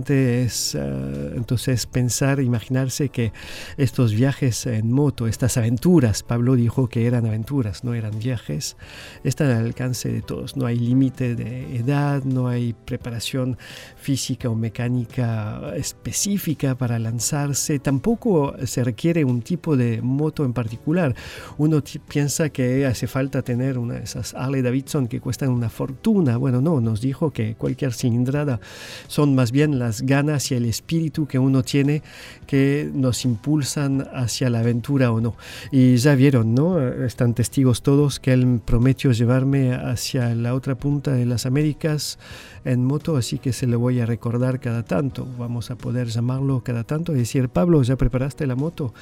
es 0.10 0.76
eh, 0.76 1.34
entonces 1.36 1.86
pensar, 1.86 2.40
imaginarse 2.40 3.10
que 3.10 3.34
estos 3.78 4.14
viajes 4.14 4.66
en 4.66 4.92
moto, 4.92 5.28
estas 5.28 5.58
aventuras, 5.58 6.24
Pablo 6.24 6.56
dijo 6.56 6.88
que 6.88 7.08
eran 7.08 7.26
aventuras, 7.26 7.84
no 7.84 7.94
eran 7.94 8.18
viajes, 8.20 8.78
están 9.24 9.52
al 9.52 9.66
alcance 9.66 10.10
de 10.10 10.22
todos. 10.22 10.56
No 10.56 10.66
hay 10.66 10.78
límite 10.80 11.36
de 11.36 11.78
edad, 11.78 12.24
no 12.24 12.48
hay 12.48 12.74
preparación 12.74 13.58
física 13.96 14.50
o 14.50 14.56
mecánica 14.56 15.76
específica 15.76 16.76
para 16.76 17.00
lanzarse, 17.00 17.80
tampoco 17.80 18.56
se 18.66 18.84
requiere 18.84 19.26
un 19.26 19.42
tipo 19.42 19.76
de 19.76 20.02
moto 20.02 20.46
en 20.46 20.54
particular. 20.54 21.16
Uno 21.58 21.82
piensa 22.08 22.50
que 22.50 22.86
hace 22.86 23.08
falta 23.08 23.42
tener 23.42 23.78
una 23.78 23.96
de 23.96 24.04
esas 24.04 24.34
Harley 24.34 24.62
Davidson 24.62 25.08
que 25.08 25.20
cuestan 25.20 25.50
una 25.50 25.70
fortuna. 25.70 26.38
Bueno, 26.38 26.62
no, 26.62 26.82
nos 26.82 27.02
dijo 27.02 27.32
que 27.32 27.56
cualquier 27.56 27.94
cilindrada 27.94 28.60
son 29.08 29.36
más 29.36 29.45
bien 29.52 29.80
las 29.80 30.02
ganas 30.02 30.52
y 30.52 30.56
el 30.56 30.66
espíritu 30.66 31.28
que 31.28 31.40
uno 31.40 31.64
tiene 31.64 32.02
que 32.48 32.90
nos 32.94 33.26
impulsan 33.26 34.08
hacia 34.14 34.50
la 34.50 34.60
aventura 34.60 35.12
o 35.12 35.22
no. 35.22 35.36
Y 35.72 35.98
ya 35.98 36.16
vieron, 36.16 36.54
¿no? 36.54 36.80
Están 36.82 37.34
testigos 37.34 37.82
todos 37.82 38.20
que 38.20 38.34
él 38.34 38.62
prometió 38.64 39.12
llevarme 39.12 39.74
hacia 39.74 40.34
la 40.36 40.54
otra 40.54 40.76
punta 40.76 41.12
de 41.12 41.26
las 41.26 41.46
Américas 41.46 42.18
en 42.66 42.84
moto, 42.84 43.16
así 43.16 43.38
que 43.38 43.54
se 43.54 43.68
lo 43.68 43.80
voy 43.80 44.00
a 44.00 44.06
recordar 44.06 44.60
cada 44.60 44.84
tanto. 44.84 45.28
Vamos 45.38 45.70
a 45.70 45.76
poder 45.76 46.08
llamarlo 46.08 46.64
cada 46.64 46.84
tanto 46.84 47.14
y 47.14 47.20
decir, 47.20 47.50
Pablo, 47.50 47.84
¿ya 47.84 47.96
preparaste 47.96 48.48
la 48.48 48.56
moto? 48.56 48.94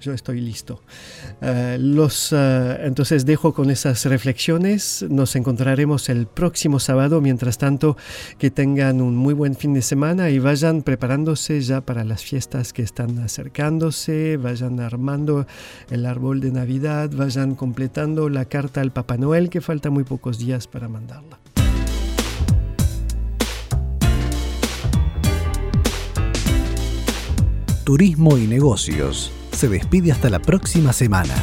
Yo 0.00 0.12
estoy 0.12 0.40
listo. 0.40 0.82
Eh, 1.42 1.76
los, 1.78 2.32
eh, 2.32 2.78
entonces 2.82 3.26
dejo 3.26 3.52
con 3.52 3.70
esas 3.70 4.06
reflexiones. 4.06 5.04
Nos 5.08 5.36
encontraremos 5.36 6.08
el 6.08 6.26
próximo 6.26 6.80
sábado. 6.80 7.20
Mientras 7.20 7.58
tanto, 7.58 7.96
que 8.38 8.50
tengan 8.50 9.00
un 9.02 9.16
muy 9.16 9.34
buen 9.34 9.54
fin 9.54 9.74
de 9.74 9.82
semana 9.90 10.30
y 10.30 10.38
vayan 10.38 10.82
preparándose 10.82 11.60
ya 11.62 11.80
para 11.80 12.04
las 12.04 12.22
fiestas 12.22 12.72
que 12.72 12.80
están 12.80 13.18
acercándose, 13.18 14.36
vayan 14.36 14.78
armando 14.78 15.48
el 15.90 16.06
árbol 16.06 16.38
de 16.38 16.52
Navidad, 16.52 17.10
vayan 17.12 17.56
completando 17.56 18.28
la 18.28 18.44
carta 18.44 18.82
al 18.82 18.92
Papá 18.92 19.16
Noel 19.16 19.50
que 19.50 19.60
falta 19.60 19.90
muy 19.90 20.04
pocos 20.04 20.38
días 20.38 20.68
para 20.68 20.86
mandarla. 20.86 21.40
Turismo 27.82 28.38
y 28.38 28.46
Negocios 28.46 29.32
se 29.50 29.68
despide 29.68 30.12
hasta 30.12 30.30
la 30.30 30.38
próxima 30.38 30.92
semana. 30.92 31.34